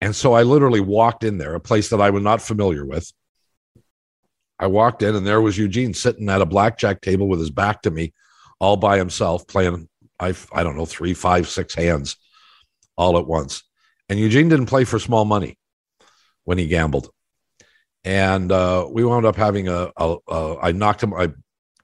And 0.00 0.14
so 0.14 0.34
I 0.34 0.42
literally 0.42 0.80
walked 0.80 1.24
in 1.24 1.38
there, 1.38 1.54
a 1.54 1.60
place 1.60 1.88
that 1.90 2.00
I 2.00 2.10
was 2.10 2.22
not 2.22 2.42
familiar 2.42 2.84
with. 2.84 3.10
I 4.58 4.66
walked 4.66 5.02
in, 5.02 5.14
and 5.14 5.26
there 5.26 5.40
was 5.40 5.58
Eugene 5.58 5.94
sitting 5.94 6.28
at 6.28 6.40
a 6.40 6.46
blackjack 6.46 7.00
table 7.00 7.28
with 7.28 7.40
his 7.40 7.50
back 7.50 7.82
to 7.82 7.90
me, 7.90 8.12
all 8.58 8.76
by 8.76 8.98
himself, 8.98 9.46
playing 9.46 9.88
I 10.18 10.34
I 10.52 10.62
don't 10.62 10.76
know 10.76 10.86
three, 10.86 11.14
five, 11.14 11.48
six 11.48 11.74
hands 11.74 12.16
all 12.96 13.18
at 13.18 13.26
once. 13.26 13.62
And 14.08 14.18
Eugene 14.18 14.48
didn't 14.48 14.66
play 14.66 14.84
for 14.84 14.98
small 14.98 15.24
money 15.24 15.58
when 16.44 16.58
he 16.58 16.66
gambled. 16.66 17.10
And 18.04 18.52
uh, 18.52 18.86
we 18.90 19.04
wound 19.04 19.26
up 19.26 19.36
having 19.36 19.68
a, 19.68 19.90
a, 19.96 20.16
a, 20.28 20.58
I 20.62 20.72
knocked 20.72 21.02
him, 21.02 21.12
I 21.12 21.32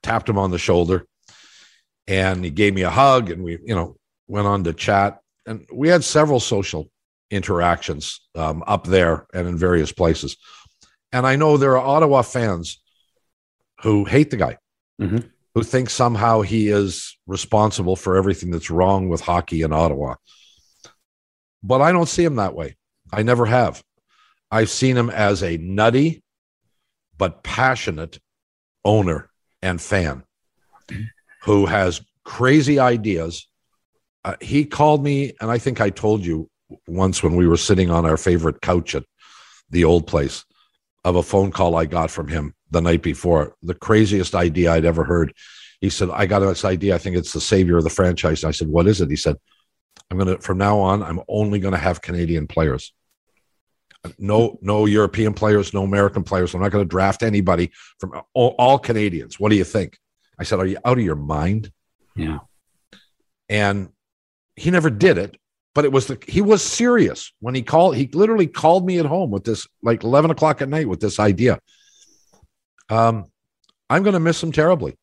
tapped 0.02 0.28
him 0.28 0.38
on 0.38 0.50
the 0.50 0.58
shoulder 0.58 1.06
and 2.06 2.44
he 2.44 2.50
gave 2.50 2.74
me 2.74 2.82
a 2.82 2.90
hug 2.90 3.30
and 3.30 3.42
we, 3.42 3.58
you 3.64 3.74
know, 3.74 3.96
went 4.28 4.46
on 4.46 4.64
to 4.64 4.72
chat. 4.72 5.20
And 5.46 5.66
we 5.72 5.88
had 5.88 6.04
several 6.04 6.38
social 6.38 6.88
interactions 7.30 8.20
um, 8.36 8.62
up 8.66 8.84
there 8.84 9.26
and 9.34 9.48
in 9.48 9.56
various 9.56 9.90
places. 9.90 10.36
And 11.10 11.26
I 11.26 11.36
know 11.36 11.56
there 11.56 11.76
are 11.76 11.86
Ottawa 11.86 12.22
fans 12.22 12.80
who 13.82 14.04
hate 14.04 14.30
the 14.30 14.36
guy, 14.36 14.58
mm-hmm. 15.00 15.26
who 15.54 15.62
think 15.62 15.90
somehow 15.90 16.42
he 16.42 16.68
is 16.68 17.16
responsible 17.26 17.96
for 17.96 18.16
everything 18.16 18.50
that's 18.50 18.70
wrong 18.70 19.08
with 19.08 19.20
hockey 19.20 19.62
in 19.62 19.72
Ottawa. 19.72 20.14
But 21.62 21.80
I 21.80 21.92
don't 21.92 22.08
see 22.08 22.24
him 22.24 22.36
that 22.36 22.54
way. 22.54 22.76
I 23.12 23.22
never 23.22 23.46
have. 23.46 23.82
I've 24.50 24.70
seen 24.70 24.96
him 24.96 25.10
as 25.10 25.42
a 25.42 25.56
nutty 25.56 26.22
but 27.18 27.42
passionate 27.42 28.18
owner 28.84 29.30
and 29.62 29.80
fan 29.80 30.24
who 31.42 31.66
has 31.66 32.00
crazy 32.24 32.78
ideas. 32.78 33.48
Uh, 34.24 34.36
he 34.40 34.64
called 34.64 35.02
me, 35.02 35.32
and 35.40 35.50
I 35.50 35.58
think 35.58 35.80
I 35.80 35.90
told 35.90 36.24
you 36.24 36.48
once 36.86 37.22
when 37.22 37.36
we 37.36 37.46
were 37.46 37.56
sitting 37.56 37.90
on 37.90 38.06
our 38.06 38.16
favorite 38.16 38.60
couch 38.60 38.94
at 38.94 39.04
the 39.70 39.84
old 39.84 40.06
place 40.06 40.44
of 41.04 41.16
a 41.16 41.22
phone 41.22 41.50
call 41.50 41.76
I 41.76 41.86
got 41.86 42.10
from 42.10 42.28
him 42.28 42.54
the 42.70 42.80
night 42.80 43.02
before. 43.02 43.56
The 43.62 43.74
craziest 43.74 44.34
idea 44.34 44.72
I'd 44.72 44.84
ever 44.84 45.04
heard. 45.04 45.34
He 45.80 45.90
said, 45.90 46.10
I 46.10 46.26
got 46.26 46.40
this 46.40 46.64
idea. 46.64 46.94
I 46.94 46.98
think 46.98 47.16
it's 47.16 47.32
the 47.32 47.40
savior 47.40 47.76
of 47.76 47.84
the 47.84 47.90
franchise. 47.90 48.42
And 48.42 48.48
I 48.48 48.52
said, 48.52 48.68
What 48.68 48.86
is 48.86 49.00
it? 49.00 49.10
He 49.10 49.16
said, 49.16 49.36
I'm 50.12 50.26
to, 50.26 50.38
from 50.38 50.58
now 50.58 50.78
on, 50.78 51.02
I'm 51.02 51.20
only 51.26 51.58
going 51.58 51.72
to 51.72 51.78
have 51.78 52.02
Canadian 52.02 52.46
players. 52.46 52.92
No, 54.18 54.58
no 54.60 54.84
European 54.84 55.32
players, 55.32 55.72
no 55.72 55.84
American 55.84 56.22
players. 56.22 56.54
I'm 56.54 56.60
not 56.60 56.70
going 56.70 56.84
to 56.84 56.88
draft 56.88 57.22
anybody 57.22 57.70
from 57.98 58.20
all, 58.34 58.54
all 58.58 58.78
Canadians. 58.78 59.40
What 59.40 59.50
do 59.50 59.56
you 59.56 59.64
think? 59.64 59.98
I 60.38 60.44
said, 60.44 60.58
Are 60.58 60.66
you 60.66 60.76
out 60.84 60.98
of 60.98 61.04
your 61.04 61.16
mind? 61.16 61.72
Yeah. 62.14 62.40
And 63.48 63.88
he 64.56 64.70
never 64.70 64.90
did 64.90 65.16
it, 65.16 65.38
but 65.74 65.84
it 65.84 65.92
was 65.92 66.08
the, 66.08 66.22
he 66.26 66.42
was 66.42 66.62
serious 66.62 67.32
when 67.40 67.54
he 67.54 67.62
called. 67.62 67.96
He 67.96 68.08
literally 68.12 68.48
called 68.48 68.84
me 68.84 68.98
at 68.98 69.06
home 69.06 69.30
with 69.30 69.44
this, 69.44 69.66
like 69.82 70.04
11 70.04 70.30
o'clock 70.30 70.60
at 70.60 70.68
night, 70.68 70.88
with 70.88 71.00
this 71.00 71.18
idea. 71.18 71.58
Um, 72.90 73.26
I'm 73.88 74.02
going 74.02 74.14
to 74.14 74.20
miss 74.20 74.42
him 74.42 74.52
terribly. 74.52 74.94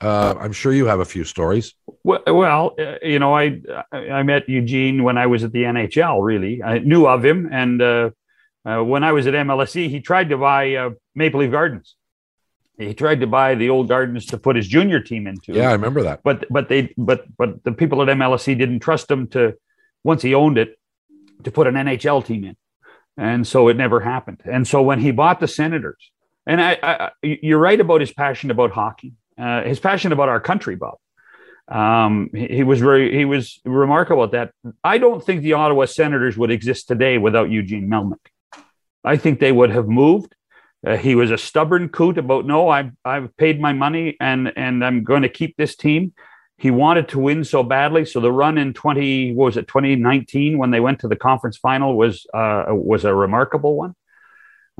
Uh, 0.00 0.34
I'm 0.38 0.52
sure 0.52 0.72
you 0.72 0.86
have 0.86 1.00
a 1.00 1.04
few 1.04 1.24
stories. 1.24 1.74
Well, 2.04 2.22
well, 2.26 2.74
uh, 2.78 2.94
you 3.02 3.18
know, 3.18 3.36
I 3.36 3.60
I 3.92 4.22
met 4.22 4.48
Eugene 4.48 5.02
when 5.02 5.18
I 5.18 5.26
was 5.26 5.42
at 5.42 5.52
the 5.52 5.64
NHL. 5.64 6.24
Really, 6.24 6.62
I 6.62 6.78
knew 6.78 7.06
of 7.06 7.24
him, 7.24 7.48
and 7.50 7.82
uh, 7.82 8.10
uh, 8.64 8.82
when 8.84 9.02
I 9.02 9.12
was 9.12 9.26
at 9.26 9.34
MLSE, 9.34 9.88
he 9.88 10.00
tried 10.00 10.28
to 10.28 10.38
buy 10.38 10.74
uh, 10.74 10.90
Maple 11.14 11.40
Leaf 11.40 11.50
Gardens. 11.50 11.96
He 12.78 12.94
tried 12.94 13.20
to 13.20 13.26
buy 13.26 13.56
the 13.56 13.70
old 13.70 13.88
gardens 13.88 14.26
to 14.26 14.38
put 14.38 14.54
his 14.54 14.68
junior 14.68 15.00
team 15.00 15.26
into. 15.26 15.52
Yeah, 15.52 15.70
I 15.70 15.72
remember 15.72 16.04
that. 16.04 16.20
But 16.22 16.44
but 16.48 16.68
they 16.68 16.94
but 16.96 17.24
but 17.36 17.64
the 17.64 17.72
people 17.72 18.00
at 18.02 18.08
MLSE 18.08 18.56
didn't 18.56 18.80
trust 18.80 19.10
him 19.10 19.26
to 19.28 19.54
once 20.04 20.22
he 20.22 20.32
owned 20.32 20.58
it 20.58 20.78
to 21.42 21.50
put 21.50 21.66
an 21.66 21.74
NHL 21.74 22.24
team 22.24 22.44
in, 22.44 22.56
and 23.16 23.44
so 23.44 23.66
it 23.66 23.76
never 23.76 23.98
happened. 23.98 24.42
And 24.44 24.66
so 24.66 24.80
when 24.80 25.00
he 25.00 25.10
bought 25.10 25.40
the 25.40 25.48
Senators, 25.48 26.12
and 26.46 26.60
I, 26.60 26.78
I 26.80 27.10
you're 27.22 27.58
right 27.58 27.80
about 27.80 28.00
his 28.00 28.12
passion 28.12 28.52
about 28.52 28.70
hockey, 28.70 29.14
uh, 29.38 29.62
his 29.62 29.78
passion 29.78 30.12
about 30.12 30.28
our 30.28 30.40
country, 30.40 30.76
Bob. 30.76 30.98
Um, 31.68 32.30
he, 32.32 32.48
he, 32.48 32.62
was 32.64 32.80
very 32.80 33.14
he 33.14 33.24
was 33.24 33.60
remarkable 33.64 34.24
at 34.24 34.32
that. 34.32 34.52
I 34.82 34.98
don't 34.98 35.24
think 35.24 35.42
the 35.42 35.52
Ottawa 35.52 35.84
Senators 35.84 36.36
would 36.36 36.50
exist 36.50 36.88
today 36.88 37.18
without 37.18 37.50
Eugene 37.50 37.88
Melnyk. 37.88 38.16
I 39.04 39.16
think 39.16 39.38
they 39.38 39.52
would 39.52 39.70
have 39.70 39.86
moved. 39.86 40.34
Uh, 40.86 40.96
he 40.96 41.14
was 41.14 41.30
a 41.30 41.38
stubborn 41.38 41.88
coot 41.88 42.18
about 42.18 42.46
no, 42.46 42.68
I've 42.68 42.92
I've 43.04 43.36
paid 43.36 43.60
my 43.60 43.72
money 43.72 44.16
and 44.20 44.52
and 44.56 44.84
I'm 44.84 45.04
going 45.04 45.22
to 45.22 45.28
keep 45.28 45.56
this 45.56 45.76
team. 45.76 46.14
He 46.56 46.70
wanted 46.70 47.08
to 47.10 47.20
win 47.20 47.44
so 47.44 47.62
badly. 47.62 48.04
So 48.04 48.20
the 48.20 48.32
run 48.32 48.58
in 48.58 48.72
twenty 48.72 49.32
was 49.32 49.56
it 49.56 49.68
2019 49.68 50.56
when 50.56 50.70
they 50.70 50.80
went 50.80 51.00
to 51.00 51.08
the 51.08 51.16
conference 51.16 51.56
final 51.56 51.96
was 51.96 52.26
uh, 52.32 52.66
was 52.70 53.04
a 53.04 53.14
remarkable 53.14 53.76
one. 53.76 53.94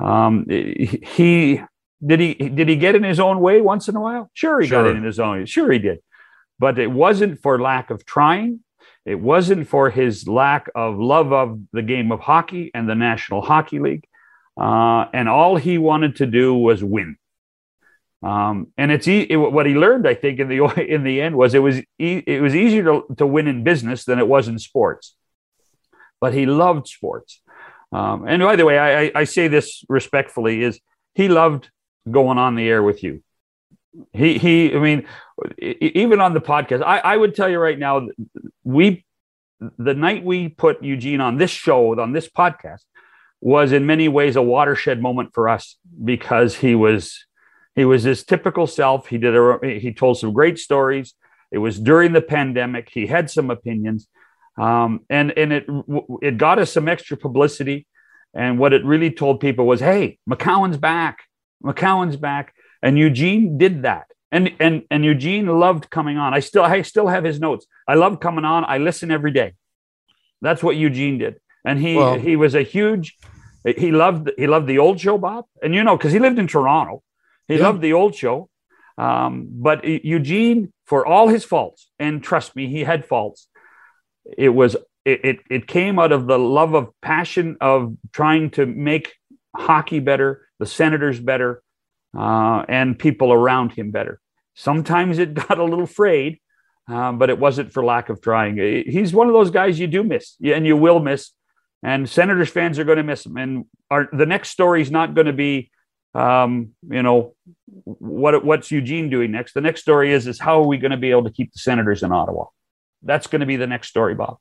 Um, 0.01 0.47
he 0.49 1.61
did 2.05 2.21
he 2.21 2.35
did 2.35 2.69
he 2.69 2.77
get 2.77 2.95
in 2.95 3.03
his 3.03 3.21
own 3.21 3.41
way 3.41 3.61
once 3.61 3.89
in 3.89 3.97
a 3.97 4.01
while? 4.01 4.31
Sure, 4.35 4.61
he 4.61 4.69
sure. 4.69 4.85
got 4.85 4.97
in 4.97 5.03
his 5.03 5.19
own. 5.19 5.41
Way. 5.41 5.47
Sure, 5.47 5.71
he 5.73 5.79
did, 5.79 5.99
but 6.59 6.79
it 6.79 6.91
wasn't 6.91 7.41
for 7.41 7.61
lack 7.61 7.91
of 7.91 8.05
trying. 8.05 8.61
It 9.05 9.21
wasn't 9.21 9.69
for 9.69 9.91
his 9.91 10.29
lack 10.29 10.69
of 10.75 10.99
love 10.99 11.33
of 11.33 11.61
the 11.73 11.83
game 11.83 12.13
of 12.13 12.21
hockey 12.21 12.71
and 12.75 12.89
the 12.89 12.95
National 12.95 13.41
Hockey 13.41 13.79
League. 13.79 14.07
Uh, 14.61 15.07
and 15.13 15.29
all 15.29 15.57
he 15.57 15.79
wanted 15.79 16.17
to 16.17 16.27
do 16.27 16.55
was 16.55 16.83
win. 16.83 17.17
Um, 18.23 18.69
and 18.77 18.91
it's 18.91 19.07
e- 19.07 19.27
it, 19.31 19.37
what 19.37 19.67
he 19.67 19.75
learned, 19.75 20.07
I 20.07 20.15
think, 20.15 20.41
in 20.41 20.49
the 20.49 20.65
in 20.95 21.05
the 21.05 21.21
end 21.21 21.37
was 21.37 21.55
it 21.55 21.61
was 21.61 21.79
e- 21.99 22.23
it 22.27 22.43
was 22.43 22.55
easier 22.55 22.85
to, 22.85 23.05
to 23.17 23.27
win 23.27 23.47
in 23.47 23.65
business 23.65 24.05
than 24.05 24.19
it 24.19 24.29
was 24.29 24.49
in 24.49 24.59
sports. 24.59 25.15
But 26.21 26.35
he 26.35 26.47
loved 26.47 26.89
sports. 26.89 27.41
Um, 27.93 28.27
and 28.27 28.43
by 28.43 28.57
the 28.57 28.67
way, 28.67 28.79
I, 28.79 29.13
I 29.15 29.25
say 29.25 29.49
this 29.49 29.85
respectfully: 29.89 30.63
is 30.63 30.81
he 31.15 31.29
loved 31.29 31.71
going 32.11 32.39
on 32.39 32.55
the 32.55 32.69
air 32.69 32.83
with 32.83 33.03
you? 33.03 33.23
He 34.13 34.39
he. 34.39 34.75
I 34.75 34.79
mean, 34.79 35.07
even 35.59 36.21
on 36.21 36.35
the 36.35 36.41
podcast, 36.41 36.83
I, 36.83 36.99
I 36.99 37.17
would 37.17 37.35
tell 37.35 37.49
you 37.49 37.59
right 37.59 37.79
now, 37.79 38.09
we 38.65 39.05
the 39.79 39.95
night 39.95 40.25
we 40.25 40.49
put 40.49 40.83
Eugene 40.83 41.21
on 41.21 41.37
this 41.37 41.51
show 41.51 41.99
on 41.99 42.13
this 42.13 42.29
podcast, 42.29 42.83
was 43.41 43.73
in 43.73 43.87
many 43.87 44.09
ways 44.09 44.37
a 44.37 44.43
watershed 44.43 45.01
moment 45.01 45.33
for 45.33 45.49
us 45.49 45.77
because 46.05 46.57
he 46.57 46.75
was 46.75 47.27
he 47.75 47.85
was 47.85 48.03
his 48.03 48.25
typical 48.25 48.67
self. 48.67 49.07
He 49.07 49.19
did 49.19 49.37
a 49.37 49.59
he 49.63 49.93
told 49.93 50.19
some 50.19 50.33
great 50.33 50.59
stories. 50.59 51.15
It 51.51 51.59
was 51.59 51.79
during 51.79 52.13
the 52.13 52.21
pandemic. 52.21 52.91
He 52.93 53.07
had 53.07 53.31
some 53.31 53.51
opinions, 53.51 54.09
um, 54.59 55.01
and 55.09 55.37
and 55.37 55.53
it 55.53 55.67
it 56.21 56.39
got 56.39 56.59
us 56.59 56.73
some 56.73 56.89
extra 56.89 57.17
publicity. 57.17 57.87
And 58.35 58.59
what 58.59 58.75
it 58.75 58.85
really 58.85 59.11
told 59.11 59.41
people 59.41 59.67
was, 59.67 59.81
"Hey, 59.81 60.19
McCowan's 60.29 60.77
back. 60.77 61.21
McCowan's 61.65 62.17
back." 62.17 62.55
And 62.83 62.99
Eugene 62.99 63.59
did 63.59 63.83
that. 63.83 64.07
And 64.31 64.53
and 64.61 64.83
and 64.91 65.05
Eugene 65.05 65.47
loved 65.47 65.91
coming 65.91 66.19
on. 66.19 66.35
I 66.35 66.41
still 66.41 66.63
I 66.63 66.83
still 66.83 67.09
have 67.09 67.25
his 67.25 67.41
notes. 67.41 67.67
I 67.87 67.95
love 67.95 68.21
coming 68.21 68.45
on. 68.45 68.65
I 68.65 68.79
listen 68.79 69.11
every 69.11 69.33
day. 69.33 69.55
That's 70.41 70.63
what 70.63 70.77
Eugene 70.77 71.19
did 71.19 71.41
and 71.69 71.79
he 71.79 71.97
well, 71.97 72.19
he 72.19 72.37
was 72.37 72.55
a 72.55 72.63
huge 72.63 73.17
he 73.77 73.93
loved 73.93 74.31
he 74.39 74.47
loved 74.47 74.67
the 74.67 74.79
old 74.79 74.99
show 74.99 75.19
bob 75.19 75.45
and 75.63 75.75
you 75.75 75.85
know 75.85 75.97
because 75.97 76.13
he 76.13 76.19
lived 76.19 76.39
in 76.39 76.47
toronto 76.47 77.03
he 77.47 77.57
yeah. 77.57 77.63
loved 77.63 77.83
the 77.83 77.93
old 77.93 78.15
show 78.15 78.49
um, 78.97 79.47
but 79.51 79.85
eugene 79.85 80.73
for 80.87 81.07
all 81.07 81.29
his 81.29 81.45
faults 81.45 81.91
and 81.99 82.23
trust 82.23 82.57
me 82.57 82.67
he 82.69 82.85
had 82.85 83.05
faults 83.05 83.49
it 84.37 84.49
was 84.49 84.77
it, 85.05 85.25
it, 85.25 85.39
it 85.51 85.67
came 85.67 85.99
out 85.99 86.13
of 86.13 86.27
the 86.27 86.39
love 86.39 86.75
of 86.75 86.89
passion 87.01 87.57
of 87.61 87.97
trying 88.13 88.51
to 88.51 88.67
make 88.67 89.15
hockey 89.55 90.01
better 90.01 90.48
the 90.59 90.67
senators 90.67 91.21
better 91.21 91.63
uh, 92.17 92.65
and 92.69 92.99
people 92.99 93.33
around 93.33 93.73
him 93.73 93.91
better 93.91 94.21
sometimes 94.55 95.19
it 95.19 95.35
got 95.49 95.59
a 95.59 95.65
little 95.65 95.87
frayed 95.87 96.39
um, 96.89 97.19
but 97.19 97.29
it 97.29 97.39
wasn't 97.39 97.71
for 97.71 97.85
lack 97.85 98.09
of 98.09 98.23
trying. 98.23 98.57
He's 98.57 99.13
one 99.13 99.27
of 99.27 99.35
those 99.35 99.51
guys 99.51 99.79
you 99.79 99.87
do 99.87 100.03
miss, 100.03 100.37
and 100.43 100.67
you 100.67 100.75
will 100.75 101.01
miss 101.01 101.33
and 101.83 102.09
Senators 102.09 102.51
fans 102.51 102.79
are 102.79 102.85
going 102.85 102.97
to 102.97 103.05
miss 103.05 103.25
him. 103.25 103.37
And 103.37 103.65
our, 103.91 104.09
the 104.13 104.27
next 104.27 104.51
story 104.51 104.83
is 104.83 104.91
not 104.91 105.15
going 105.15 105.27
to 105.27 105.33
be, 105.33 105.71
um, 106.15 106.71
you 106.89 107.03
know, 107.03 107.35
what 107.85 108.45
what's 108.45 108.71
Eugene 108.71 109.11
doing 109.11 109.31
next. 109.31 109.53
The 109.53 109.61
next 109.61 109.83
story 109.83 110.13
is 110.13 110.27
is 110.27 110.41
how 110.41 110.61
are 110.61 110.67
we 110.67 110.79
going 110.79 110.91
to 110.91 110.97
be 110.97 111.11
able 111.11 111.25
to 111.25 111.31
keep 111.31 111.53
the 111.53 111.59
Senators 111.59 112.03
in 112.03 112.13
Ottawa? 112.13 112.47
That's 113.03 113.27
going 113.27 113.41
to 113.41 113.47
be 113.47 113.57
the 113.57 113.67
next 113.67 113.89
story, 113.89 114.15
Bob. 114.15 114.39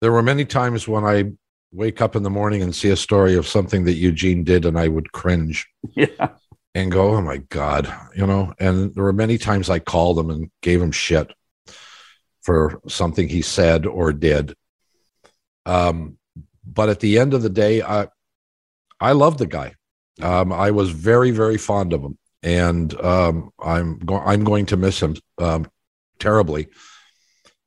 There 0.00 0.12
were 0.12 0.22
many 0.22 0.44
times 0.44 0.86
when 0.86 1.04
I 1.04 1.32
wake 1.72 2.00
up 2.00 2.14
in 2.16 2.22
the 2.22 2.30
morning 2.30 2.62
and 2.62 2.74
see 2.74 2.90
a 2.90 2.96
story 2.96 3.34
of 3.34 3.48
something 3.48 3.84
that 3.84 3.94
Eugene 3.94 4.44
did, 4.44 4.64
and 4.64 4.78
I 4.78 4.88
would 4.88 5.12
cringe. 5.12 5.66
Yeah. 5.94 6.28
And 6.74 6.90
go, 6.90 7.14
oh 7.14 7.20
my 7.20 7.36
God, 7.36 7.92
you 8.16 8.26
know. 8.26 8.54
And 8.58 8.94
there 8.94 9.04
were 9.04 9.12
many 9.12 9.36
times 9.36 9.68
I 9.68 9.78
called 9.78 10.18
him 10.18 10.30
and 10.30 10.50
gave 10.62 10.80
him 10.80 10.90
shit 10.90 11.30
for 12.40 12.80
something 12.88 13.28
he 13.28 13.42
said 13.42 13.84
or 13.84 14.12
did 14.14 14.54
um, 15.66 16.18
but 16.64 16.88
at 16.88 17.00
the 17.00 17.18
end 17.18 17.34
of 17.34 17.42
the 17.42 17.50
day, 17.50 17.82
I 17.82 18.08
I 19.00 19.12
love 19.12 19.38
the 19.38 19.46
guy. 19.46 19.74
Um, 20.20 20.52
I 20.52 20.70
was 20.70 20.90
very 20.90 21.30
very 21.30 21.58
fond 21.58 21.92
of 21.92 22.02
him, 22.02 22.18
and 22.42 22.98
um, 23.00 23.50
I'm 23.60 23.98
go- 23.98 24.20
I'm 24.20 24.44
going 24.44 24.66
to 24.66 24.76
miss 24.76 25.00
him 25.00 25.16
um, 25.38 25.68
terribly. 26.18 26.68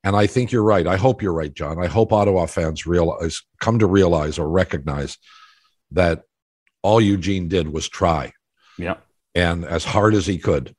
And 0.05 0.15
I 0.15 0.27
think 0.27 0.51
you're 0.51 0.63
right. 0.63 0.85
I 0.85 0.97
hope 0.97 1.21
you're 1.23 1.33
right, 1.33 1.53
John. 1.53 1.83
I 1.83 1.87
hope 1.87 2.13
Ottawa 2.13 2.45
fans 2.45 2.85
realize, 2.85 3.41
come 3.59 3.79
to 3.79 3.87
realize 3.87 4.37
or 4.37 4.47
recognize 4.47 5.17
that 5.91 6.21
all 6.83 7.01
Eugene 7.01 7.47
did 7.47 7.67
was 7.67 7.89
try. 7.89 8.31
Yeah. 8.77 8.97
And 9.33 9.65
as 9.65 9.83
hard 9.83 10.13
as 10.13 10.27
he 10.27 10.37
could. 10.37 10.75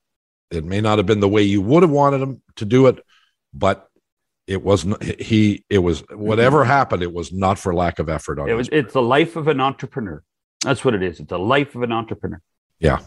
It 0.49 0.63
may 0.63 0.79
not 0.79 0.97
have 0.97 1.05
been 1.05 1.19
the 1.19 1.27
way 1.27 1.43
you 1.43 1.61
would 1.61 1.83
have 1.83 1.91
wanted 1.91 2.21
him 2.21 2.41
to 2.55 2.63
do 2.63 2.87
it, 2.87 3.03
but 3.53 3.89
it 4.47 4.63
wasn't 4.63 5.03
he 5.03 5.65
it 5.69 5.79
was 5.79 6.03
whatever 6.09 6.59
mm-hmm. 6.59 6.69
happened 6.69 7.03
it 7.03 7.13
was 7.13 7.33
not 7.33 7.59
for 7.59 7.75
lack 7.75 7.99
of 7.99 8.07
effort 8.09 8.39
on 8.39 8.49
it 8.49 8.53
was 8.53 8.69
it's 8.71 8.93
the 8.93 9.01
life 9.01 9.35
of 9.35 9.49
an 9.49 9.59
entrepreneur 9.59 10.23
that's 10.63 10.85
what 10.85 10.93
it 10.93 11.03
is 11.03 11.19
it's 11.19 11.29
the 11.29 11.37
life 11.37 11.75
of 11.75 11.83
an 11.83 11.91
entrepreneur 11.91 12.41
yeah 12.79 12.99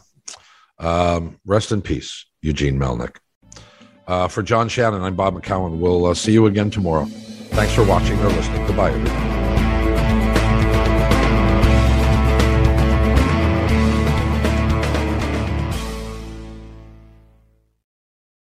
um, 0.79 1.41
rest 1.47 1.73
in 1.73 1.81
peace 1.81 2.27
eugene 2.43 2.79
melnyk 2.79 3.17
uh, 4.07 4.29
for 4.29 4.43
john 4.43 4.69
shannon 4.69 5.03
i'm 5.03 5.15
bob 5.15 5.35
McCowan. 5.35 5.79
we'll 5.79 6.07
uh, 6.07 6.15
see 6.15 6.33
you 6.33 6.47
again 6.47 6.71
tomorrow. 6.71 7.07
Thanks 7.51 7.75
for 7.75 7.85
watching 7.85 8.19
or 8.21 8.29
listening. 8.29 8.65
Goodbye 8.67 8.91
everybody 8.93 9.40